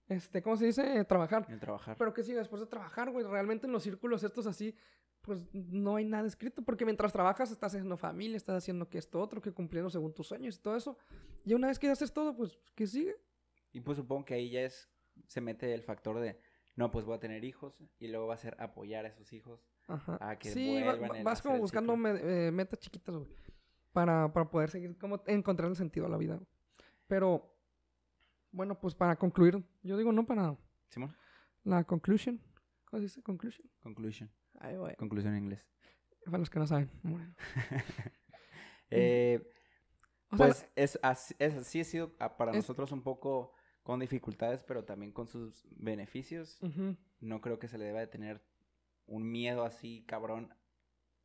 este, 0.09 0.41
¿cómo 0.41 0.57
se 0.57 0.65
dice? 0.65 1.05
Trabajar. 1.05 1.45
en 1.47 1.59
trabajar. 1.59 1.95
Pero 1.95 2.11
que 2.11 2.23
sigue 2.23 2.39
después 2.39 2.59
de 2.59 2.65
trabajar, 2.65 3.11
güey. 3.11 3.23
Realmente 3.23 3.67
en 3.67 3.71
los 3.71 3.83
círculos 3.83 4.23
estos 4.23 4.47
así, 4.47 4.75
pues 5.21 5.37
no 5.53 5.97
hay 5.97 6.05
nada 6.05 6.25
escrito. 6.27 6.63
Porque 6.63 6.85
mientras 6.85 7.13
trabajas 7.13 7.51
estás 7.51 7.75
haciendo 7.75 7.97
familia, 7.97 8.35
estás 8.35 8.55
haciendo 8.55 8.89
que 8.89 8.97
esto, 8.97 9.21
otro, 9.21 9.39
que 9.39 9.51
cumpliendo 9.51 9.91
según 9.91 10.15
tus 10.15 10.25
sueños 10.25 10.55
y 10.55 10.59
todo 10.59 10.75
eso. 10.75 10.97
Y 11.45 11.53
una 11.53 11.67
vez 11.67 11.77
que 11.77 11.87
haces 11.87 12.11
todo, 12.11 12.35
pues, 12.35 12.57
¿qué 12.73 12.87
sigue? 12.87 13.15
Y 13.73 13.81
pues 13.81 13.97
supongo 13.97 14.25
que 14.25 14.33
ahí 14.33 14.49
ya 14.49 14.61
es, 14.61 14.89
se 15.27 15.39
mete 15.39 15.71
el 15.75 15.83
factor 15.83 16.19
de, 16.19 16.39
no, 16.75 16.89
pues 16.89 17.05
voy 17.05 17.15
a 17.15 17.19
tener 17.19 17.43
hijos 17.43 17.83
y 17.99 18.07
luego 18.07 18.25
va 18.25 18.33
a 18.33 18.37
ser 18.37 18.57
apoyar 18.59 19.05
a 19.05 19.09
esos 19.09 19.33
hijos 19.33 19.69
Ajá. 19.87 20.17
a 20.21 20.37
que 20.37 20.51
sí, 20.51 20.81
va- 20.81 20.97
vas 21.23 21.41
como 21.41 21.57
buscando 21.59 21.95
me- 21.95 22.47
eh, 22.47 22.51
metas 22.51 22.79
chiquitas, 22.79 23.15
güey. 23.15 23.27
Para, 23.93 24.31
para 24.31 24.49
poder 24.49 24.69
seguir, 24.69 24.97
como 24.97 25.23
encontrar 25.27 25.69
el 25.69 25.75
sentido 25.75 26.05
a 26.05 26.09
la 26.09 26.17
vida. 26.17 26.35
güey. 26.35 26.47
Pero, 27.07 27.55
bueno, 28.51 28.79
pues 28.79 28.93
para 28.93 29.15
concluir, 29.15 29.63
yo 29.83 29.97
digo 29.97 30.11
no 30.11 30.25
para 30.25 30.55
Simón, 30.89 31.15
la 31.63 31.83
conclusion. 31.83 32.39
¿Cómo 32.85 32.99
se 32.99 33.03
dice? 33.05 33.21
Conclusion. 33.23 33.67
conclusion, 33.81 34.29
güey. 34.77 34.95
conclusión 34.97 35.33
en 35.33 35.43
inglés. 35.43 35.65
Para 36.25 36.37
los 36.39 36.49
que 36.49 36.59
no 36.59 36.67
saben. 36.67 36.89
Bueno. 37.03 37.33
Eh, 38.89 39.51
O 40.29 40.37
sea, 40.37 40.47
pues 40.47 40.67
es, 40.75 40.99
así, 41.01 41.35
es 41.39 41.53
así 41.55 41.79
ha 41.81 41.83
sido 41.83 42.13
ah, 42.19 42.37
para 42.37 42.51
es- 42.51 42.57
nosotros 42.57 42.91
un 42.91 43.01
poco 43.01 43.53
con 43.83 43.99
dificultades, 43.99 44.63
pero 44.63 44.83
también 44.83 45.11
con 45.11 45.27
sus 45.27 45.67
beneficios. 45.71 46.59
No 47.19 47.41
creo 47.41 47.59
que 47.59 47.67
se 47.67 47.77
le 47.77 47.85
deba 47.85 47.99
de 47.99 48.07
tener 48.07 48.41
un 49.07 49.31
miedo 49.31 49.63
así 49.63 50.03
cabrón 50.05 50.53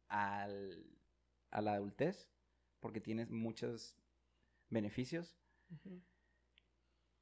al, 0.08 0.86
a 1.50 1.60
la 1.60 1.74
adultez, 1.74 2.30
porque 2.80 3.00
tienes 3.00 3.30
muchos 3.30 3.96
beneficios. 4.70 5.36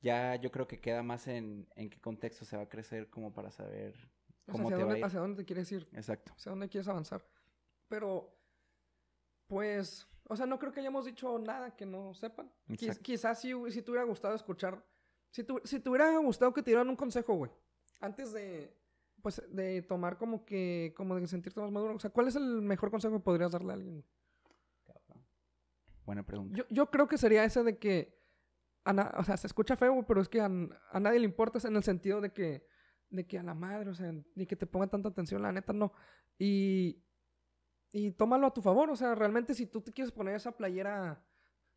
Ya 0.00 0.36
yo 0.36 0.50
creo 0.50 0.66
que 0.66 0.80
queda 0.80 1.02
más 1.02 1.26
en, 1.28 1.68
en 1.76 1.90
qué 1.90 2.00
contexto 2.00 2.44
se 2.44 2.56
va 2.56 2.62
a 2.64 2.68
crecer 2.68 3.10
como 3.10 3.32
para 3.34 3.50
saber 3.50 3.94
O 3.94 3.98
sea, 3.98 4.52
cómo 4.52 4.68
hacia, 4.68 4.76
te 4.76 4.82
va 4.82 4.88
a 4.88 4.92
dónde, 4.92 4.98
ir. 4.98 5.04
hacia 5.04 5.20
dónde 5.20 5.36
te 5.42 5.44
quieres 5.44 5.72
ir, 5.72 5.88
Exacto. 5.92 6.32
hacia 6.36 6.50
dónde 6.50 6.68
quieres 6.68 6.88
avanzar. 6.88 7.26
Pero, 7.88 8.34
pues, 9.46 10.08
o 10.28 10.36
sea, 10.36 10.46
no 10.46 10.58
creo 10.58 10.72
que 10.72 10.80
hayamos 10.80 11.04
dicho 11.04 11.38
nada 11.38 11.76
que 11.76 11.84
no 11.84 12.14
sepan. 12.14 12.50
Quiz- 12.68 12.98
quizás 13.02 13.40
si, 13.40 13.52
si 13.70 13.82
te 13.82 13.90
hubiera 13.90 14.06
gustado 14.06 14.34
escuchar, 14.34 14.82
si, 15.30 15.44
tu- 15.44 15.60
si 15.64 15.80
te 15.80 15.88
hubiera 15.90 16.16
gustado 16.18 16.52
que 16.54 16.62
te 16.62 16.70
dieran 16.70 16.88
un 16.88 16.96
consejo, 16.96 17.34
güey, 17.34 17.50
antes 18.00 18.32
de, 18.32 18.74
pues, 19.22 19.42
de 19.50 19.82
tomar 19.82 20.18
como 20.18 20.44
que, 20.44 20.92
como 20.96 21.16
de 21.16 21.26
sentirte 21.26 21.60
más 21.60 21.70
maduro. 21.70 21.94
O 21.94 21.98
sea, 22.00 22.10
¿cuál 22.10 22.28
es 22.28 22.36
el 22.36 22.62
mejor 22.62 22.90
consejo 22.90 23.14
que 23.16 23.24
podrías 23.24 23.52
darle 23.52 23.70
a 23.72 23.74
alguien? 23.74 24.04
Buena 26.04 26.24
pregunta. 26.24 26.56
Yo, 26.56 26.64
yo 26.70 26.90
creo 26.90 27.06
que 27.08 27.18
sería 27.18 27.44
ese 27.44 27.62
de 27.62 27.78
que, 27.78 28.18
a 28.84 28.92
na- 28.92 29.12
o 29.18 29.24
sea, 29.24 29.36
se 29.36 29.46
escucha 29.46 29.76
feo, 29.76 30.04
pero 30.06 30.20
es 30.20 30.28
que 30.28 30.40
a, 30.40 30.46
a 30.46 31.00
nadie 31.00 31.18
le 31.20 31.24
importa 31.24 31.58
en 31.66 31.76
el 31.76 31.82
sentido 31.84 32.20
de 32.20 32.32
que, 32.32 32.66
de 33.10 33.26
que 33.26 33.38
a 33.38 33.42
la 33.42 33.54
madre, 33.54 33.90
o 33.90 33.94
sea, 33.94 34.12
ni 34.34 34.46
que 34.46 34.56
te 34.56 34.66
ponga 34.66 34.88
tanta 34.88 35.08
atención, 35.08 35.42
la 35.42 35.52
neta, 35.52 35.72
no. 35.72 35.92
Y, 36.38 37.02
y 37.92 38.10
tómalo 38.12 38.46
a 38.46 38.54
tu 38.54 38.62
favor, 38.62 38.90
o 38.90 38.96
sea, 38.96 39.14
realmente 39.14 39.54
si 39.54 39.66
tú 39.66 39.82
te 39.82 39.92
quieres 39.92 40.12
poner 40.12 40.34
esa 40.34 40.56
playera 40.56 41.22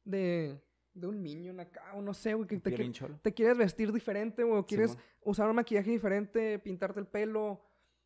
de, 0.04 0.64
de 0.94 1.08
un 1.08 1.24
niño 1.24 1.60
acá, 1.60 1.94
o 1.96 2.02
no 2.02 2.14
sé, 2.14 2.34
güey, 2.36 2.48
que 2.48 2.60
te, 2.60 2.72
qui- 2.78 3.20
te 3.22 3.34
quieres 3.34 3.58
vestir 3.58 3.92
diferente, 3.92 4.44
güey, 4.44 4.60
o 4.60 4.66
quieres 4.66 4.98
usar 5.22 5.50
un 5.50 5.56
maquillaje 5.56 5.90
diferente, 5.92 6.60
pintarte 6.60 7.00
el 7.00 7.08
pelo, 7.08 7.62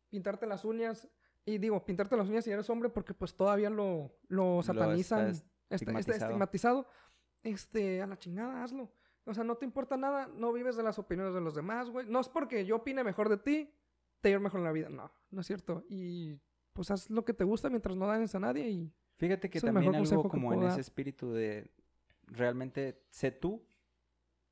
pintarte 0.08 0.46
las 0.46 0.64
uñas. 0.64 1.08
Y 1.44 1.58
digo, 1.58 1.82
pintarte 1.84 2.16
las 2.16 2.28
uñas 2.28 2.44
si 2.44 2.50
eres 2.50 2.68
hombre 2.68 2.88
porque 2.90 3.14
pues 3.14 3.34
todavía 3.34 3.70
lo, 3.70 4.12
lo 4.28 4.62
satanizan. 4.62 5.28
estás 5.30 5.36
Está, 5.38 5.44
está 5.68 5.74
estigmatizado. 5.76 6.24
estigmatizado. 6.26 6.86
Este, 7.42 8.02
a 8.02 8.06
la 8.06 8.18
chingada, 8.18 8.62
hazlo. 8.62 8.90
O 9.24 9.34
sea, 9.34 9.44
no 9.44 9.56
te 9.56 9.64
importa 9.66 9.96
nada, 9.96 10.26
no 10.34 10.52
vives 10.52 10.76
de 10.76 10.82
las 10.82 10.98
opiniones 10.98 11.34
de 11.34 11.40
los 11.40 11.54
demás, 11.54 11.88
güey. 11.90 12.06
No 12.06 12.20
es 12.20 12.28
porque 12.28 12.64
yo 12.66 12.76
opine 12.76 13.04
mejor 13.04 13.28
de 13.28 13.36
ti, 13.38 13.70
te 14.20 14.30
ir 14.30 14.40
mejor 14.40 14.60
en 14.60 14.64
la 14.64 14.72
vida. 14.72 14.88
No, 14.88 15.10
no 15.30 15.40
es 15.40 15.46
cierto. 15.46 15.84
Y 15.88 16.38
pues 16.72 16.90
haz 16.90 17.08
lo 17.10 17.24
que 17.24 17.34
te 17.34 17.44
gusta 17.44 17.68
mientras 17.70 17.96
no 17.96 18.06
dañes 18.06 18.34
a 18.34 18.40
nadie 18.40 18.68
y... 18.68 18.92
Fíjate 19.16 19.50
que 19.50 19.60
también 19.60 19.94
algo 19.94 20.28
como 20.28 20.52
en 20.54 20.62
ese 20.62 20.80
espíritu 20.80 21.32
de 21.32 21.70
realmente 22.30 23.02
sé 23.10 23.30
tú 23.30 23.66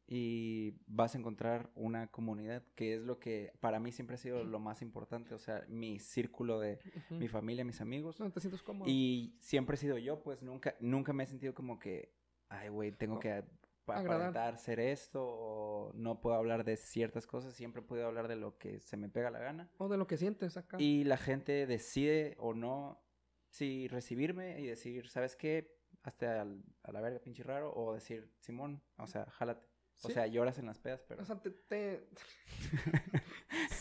y 0.09 0.75
vas 0.87 1.15
a 1.15 1.19
encontrar 1.19 1.71
una 1.75 2.07
comunidad 2.13 2.63
que 2.77 2.95
es 2.95 3.03
lo 3.03 3.19
que 3.19 3.53
para 3.61 3.81
mí 3.81 3.91
siempre 3.91 4.15
ha 4.15 4.19
sido 4.19 4.45
lo 4.45 4.61
más 4.61 4.81
importante, 4.83 5.35
o 5.35 5.39
sea, 5.39 5.65
mi 5.69 5.99
círculo 5.99 6.61
de 6.61 6.79
mi 7.11 7.27
familia, 7.27 7.65
mis 7.65 7.81
amigos. 7.81 8.21
No 8.21 8.31
te 8.31 8.41
sientes 8.41 8.63
cómodo. 8.63 8.89
Y 8.89 9.37
siempre 9.41 9.75
he 9.75 9.79
sido 9.79 9.99
yo, 9.99 10.23
pues 10.23 10.43
nunca 10.43 10.77
nunca 10.81 11.13
me 11.13 11.25
he 11.25 11.27
sentido 11.27 11.55
como 11.55 11.79
que 11.79 12.15
ay, 12.49 12.69
güey, 12.69 12.93
tengo 12.93 13.15
No. 13.15 13.21
que 13.21 13.43
aparentar 13.89 14.59
ser 14.59 14.79
esto 14.81 15.23
o 15.25 15.93
no 15.95 16.21
puedo 16.21 16.37
hablar 16.37 16.65
de 16.65 16.77
ciertas 16.77 17.27
cosas, 17.27 17.55
siempre 17.55 17.83
he 17.83 17.85
podido 17.85 18.07
hablar 18.07 18.29
de 18.29 18.37
lo 18.37 18.59
que 18.59 18.79
se 18.81 18.97
me 18.97 19.09
pega 19.09 19.31
la 19.31 19.39
gana. 19.41 19.71
O 19.79 19.89
de 19.89 19.97
lo 19.97 20.07
que 20.07 20.17
sientes 20.17 20.57
acá. 20.57 20.77
Y 20.81 21.03
la 21.05 21.17
gente 21.17 21.67
decide 21.67 22.37
o 22.39 22.55
no 22.55 23.03
si 23.51 23.89
recibirme 23.89 24.61
y 24.61 24.67
decir, 24.67 25.09
¿sabes 25.09 25.35
qué? 25.35 25.76
Hasta 26.07 26.41
al- 26.41 26.63
a 26.85 26.93
la 26.93 27.01
verga, 27.01 27.19
pinche 27.19 27.43
raro. 27.43 27.73
O 27.75 27.93
decir, 27.93 28.33
Simón, 28.39 28.81
o 28.97 29.07
sea, 29.07 29.27
jálate. 29.27 29.67
O 30.03 30.09
sea, 30.11 30.27
lloras 30.27 30.59
en 30.59 30.67
las 30.67 30.79
pedas, 30.79 31.03
pero... 31.09 31.23
O 31.23 31.25
sea, 31.25 31.41
te... 31.41 31.51
te... 31.51 32.07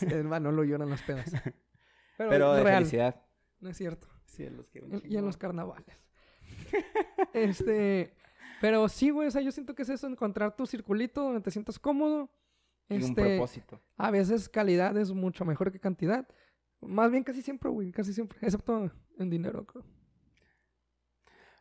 Hermano, 0.10 0.50
lo 0.50 0.64
lloran 0.64 0.90
las 0.90 1.02
pedas. 1.02 1.30
Pero, 2.16 2.30
pero 2.30 2.52
de 2.54 2.62
real, 2.64 2.78
felicidad. 2.78 3.22
no 3.60 3.68
es 3.68 3.76
cierto. 3.76 4.08
Sí, 4.24 4.44
en 4.44 4.56
los 4.56 4.68
que 4.70 4.82
Y 5.04 5.16
en 5.16 5.24
los 5.24 5.36
carnavales. 5.36 6.04
este... 7.32 8.14
Pero 8.60 8.88
sí, 8.88 9.10
güey, 9.10 9.28
o 9.28 9.30
sea, 9.30 9.42
yo 9.42 9.52
siento 9.52 9.74
que 9.74 9.82
es 9.82 9.90
eso, 9.90 10.06
encontrar 10.06 10.56
tu 10.56 10.66
circulito 10.66 11.22
donde 11.22 11.42
te 11.42 11.50
sientas 11.50 11.78
cómodo. 11.78 12.30
Y 12.88 12.94
un 12.94 13.00
Este, 13.02 13.22
propósito. 13.36 13.82
A 13.98 14.10
veces 14.10 14.48
calidad 14.48 14.96
es 14.96 15.12
mucho 15.12 15.44
mejor 15.44 15.70
que 15.70 15.78
cantidad. 15.80 16.26
Más 16.80 17.10
bien 17.10 17.22
casi 17.24 17.42
siempre, 17.42 17.68
güey, 17.70 17.92
casi 17.92 18.14
siempre. 18.14 18.38
Excepto 18.40 18.90
en 19.18 19.28
dinero, 19.30 19.66
creo. 19.66 19.84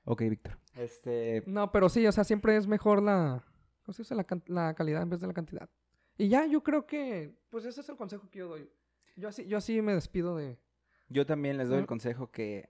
Ok, 0.06 0.22
Víctor. 0.22 0.58
Este... 0.76 1.44
No, 1.48 1.72
pero 1.72 1.90
sí, 1.90 2.06
o 2.06 2.12
sea, 2.12 2.24
siempre 2.24 2.56
es 2.56 2.68
mejor 2.68 3.02
la, 3.02 3.44
¿cómo 3.84 3.94
se 3.94 4.04
dice? 4.04 4.16
La, 4.16 4.26
la 4.48 4.74
calidad 4.76 5.02
en 5.02 5.10
vez 5.10 5.20
de 5.20 5.28
la 5.28 5.34
cantidad. 5.34 5.70
Y 6.18 6.30
ya, 6.30 6.46
yo 6.46 6.64
creo 6.64 6.86
que, 6.86 7.36
pues 7.50 7.66
ese 7.66 7.82
es 7.82 7.90
el 7.90 7.98
consejo 7.98 8.30
que 8.30 8.40
yo 8.40 8.48
doy. 8.48 8.70
Yo 9.16 9.30
así, 9.30 9.46
yo 9.48 9.58
así 9.58 9.82
me 9.82 9.94
despido 9.94 10.36
de... 10.36 10.60
Yo 11.10 11.26
también 11.26 11.58
les 11.58 11.70
doy 11.70 11.80
el 11.80 11.86
consejo 11.86 12.32
que 12.32 12.70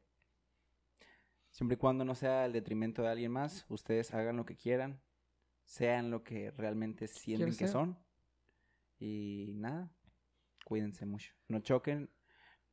siempre 1.49 1.75
y 1.75 1.77
cuando 1.77 2.03
no 2.03 2.15
sea 2.15 2.45
el 2.45 2.53
detrimento 2.53 3.01
de 3.01 3.09
alguien 3.09 3.31
más, 3.31 3.65
ustedes 3.69 4.13
hagan 4.13 4.36
lo 4.36 4.45
que 4.45 4.57
quieran, 4.57 5.01
sean 5.63 6.11
lo 6.11 6.23
que 6.23 6.51
realmente 6.51 7.07
sienten 7.07 7.45
¿Quieres 7.45 7.57
que 7.57 7.65
ser? 7.65 7.73
son. 7.73 7.97
Y 8.99 9.53
nada, 9.55 9.89
cuídense 10.65 11.05
mucho. 11.05 11.33
No 11.47 11.59
choquen, 11.59 12.09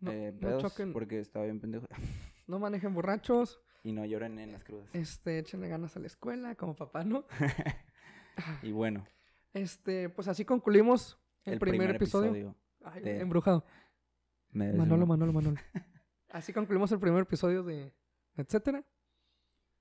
No, 0.00 0.10
eh, 0.10 0.32
no 0.32 0.40
pedos, 0.40 0.62
choquen, 0.62 0.92
porque 0.92 1.20
estaba 1.20 1.44
bien 1.44 1.60
pendejo. 1.60 1.86
no 2.48 2.58
manejen 2.58 2.92
borrachos, 2.92 3.60
y 3.82 3.92
no 3.92 4.04
lloren 4.04 4.38
en 4.38 4.52
las 4.52 4.64
crudas. 4.64 4.94
este, 4.94 5.38
échenle 5.38 5.68
ganas 5.68 5.96
a 5.96 6.00
la 6.00 6.06
escuela, 6.06 6.54
como 6.54 6.76
papá, 6.76 7.04
¿no? 7.04 7.24
y 8.62 8.72
bueno, 8.72 9.06
Este, 9.52 10.08
pues 10.08 10.28
así 10.28 10.44
concluimos 10.44 11.18
el, 11.44 11.58
primer, 11.58 11.90
episodio. 11.90 12.56
Ay, 12.84 13.02
de- 13.02 13.20
embrujado. 13.20 13.64
Me 14.50 14.72
Manolo. 14.72 15.06
Manolo, 15.06 15.32
Manolo. 15.32 15.56
Así 16.28 16.52
concluimos 16.54 16.90
el 16.92 16.98
primer 16.98 17.22
episodio 17.22 17.62
de 17.62 17.92
Etcétera. 18.36 18.86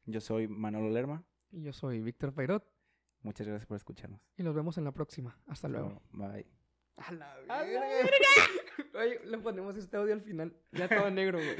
Yo 0.05 0.19
soy 0.19 0.47
Manolo 0.49 0.89
Lerma. 0.89 1.23
Y 1.49 1.63
yo 1.63 1.71
soy 1.71 2.01
Víctor 2.01 2.33
Pairot. 2.33 2.65
Muchas 3.21 3.47
gracias 3.47 3.67
por 3.67 3.77
escucharnos. 3.77 4.19
Y 4.35 4.43
nos 4.43 4.53
vemos 4.55 4.77
en 4.77 4.83
la 4.83 4.91
próxima. 4.91 5.39
Hasta 5.47 5.69
luego. 5.69 6.01
Bye. 6.11 6.47
A 6.97 7.11
la 7.13 7.33
A 7.33 7.63
la 7.63 7.63
verga. 7.63 8.99
Oye, 8.99 9.19
le 9.25 9.37
ponemos 9.37 9.77
este 9.77 9.95
audio 9.95 10.13
al 10.13 10.21
final. 10.21 10.53
Ya 10.73 10.89
todo 10.89 11.09
negro, 11.09 11.37
güey. 11.37 11.55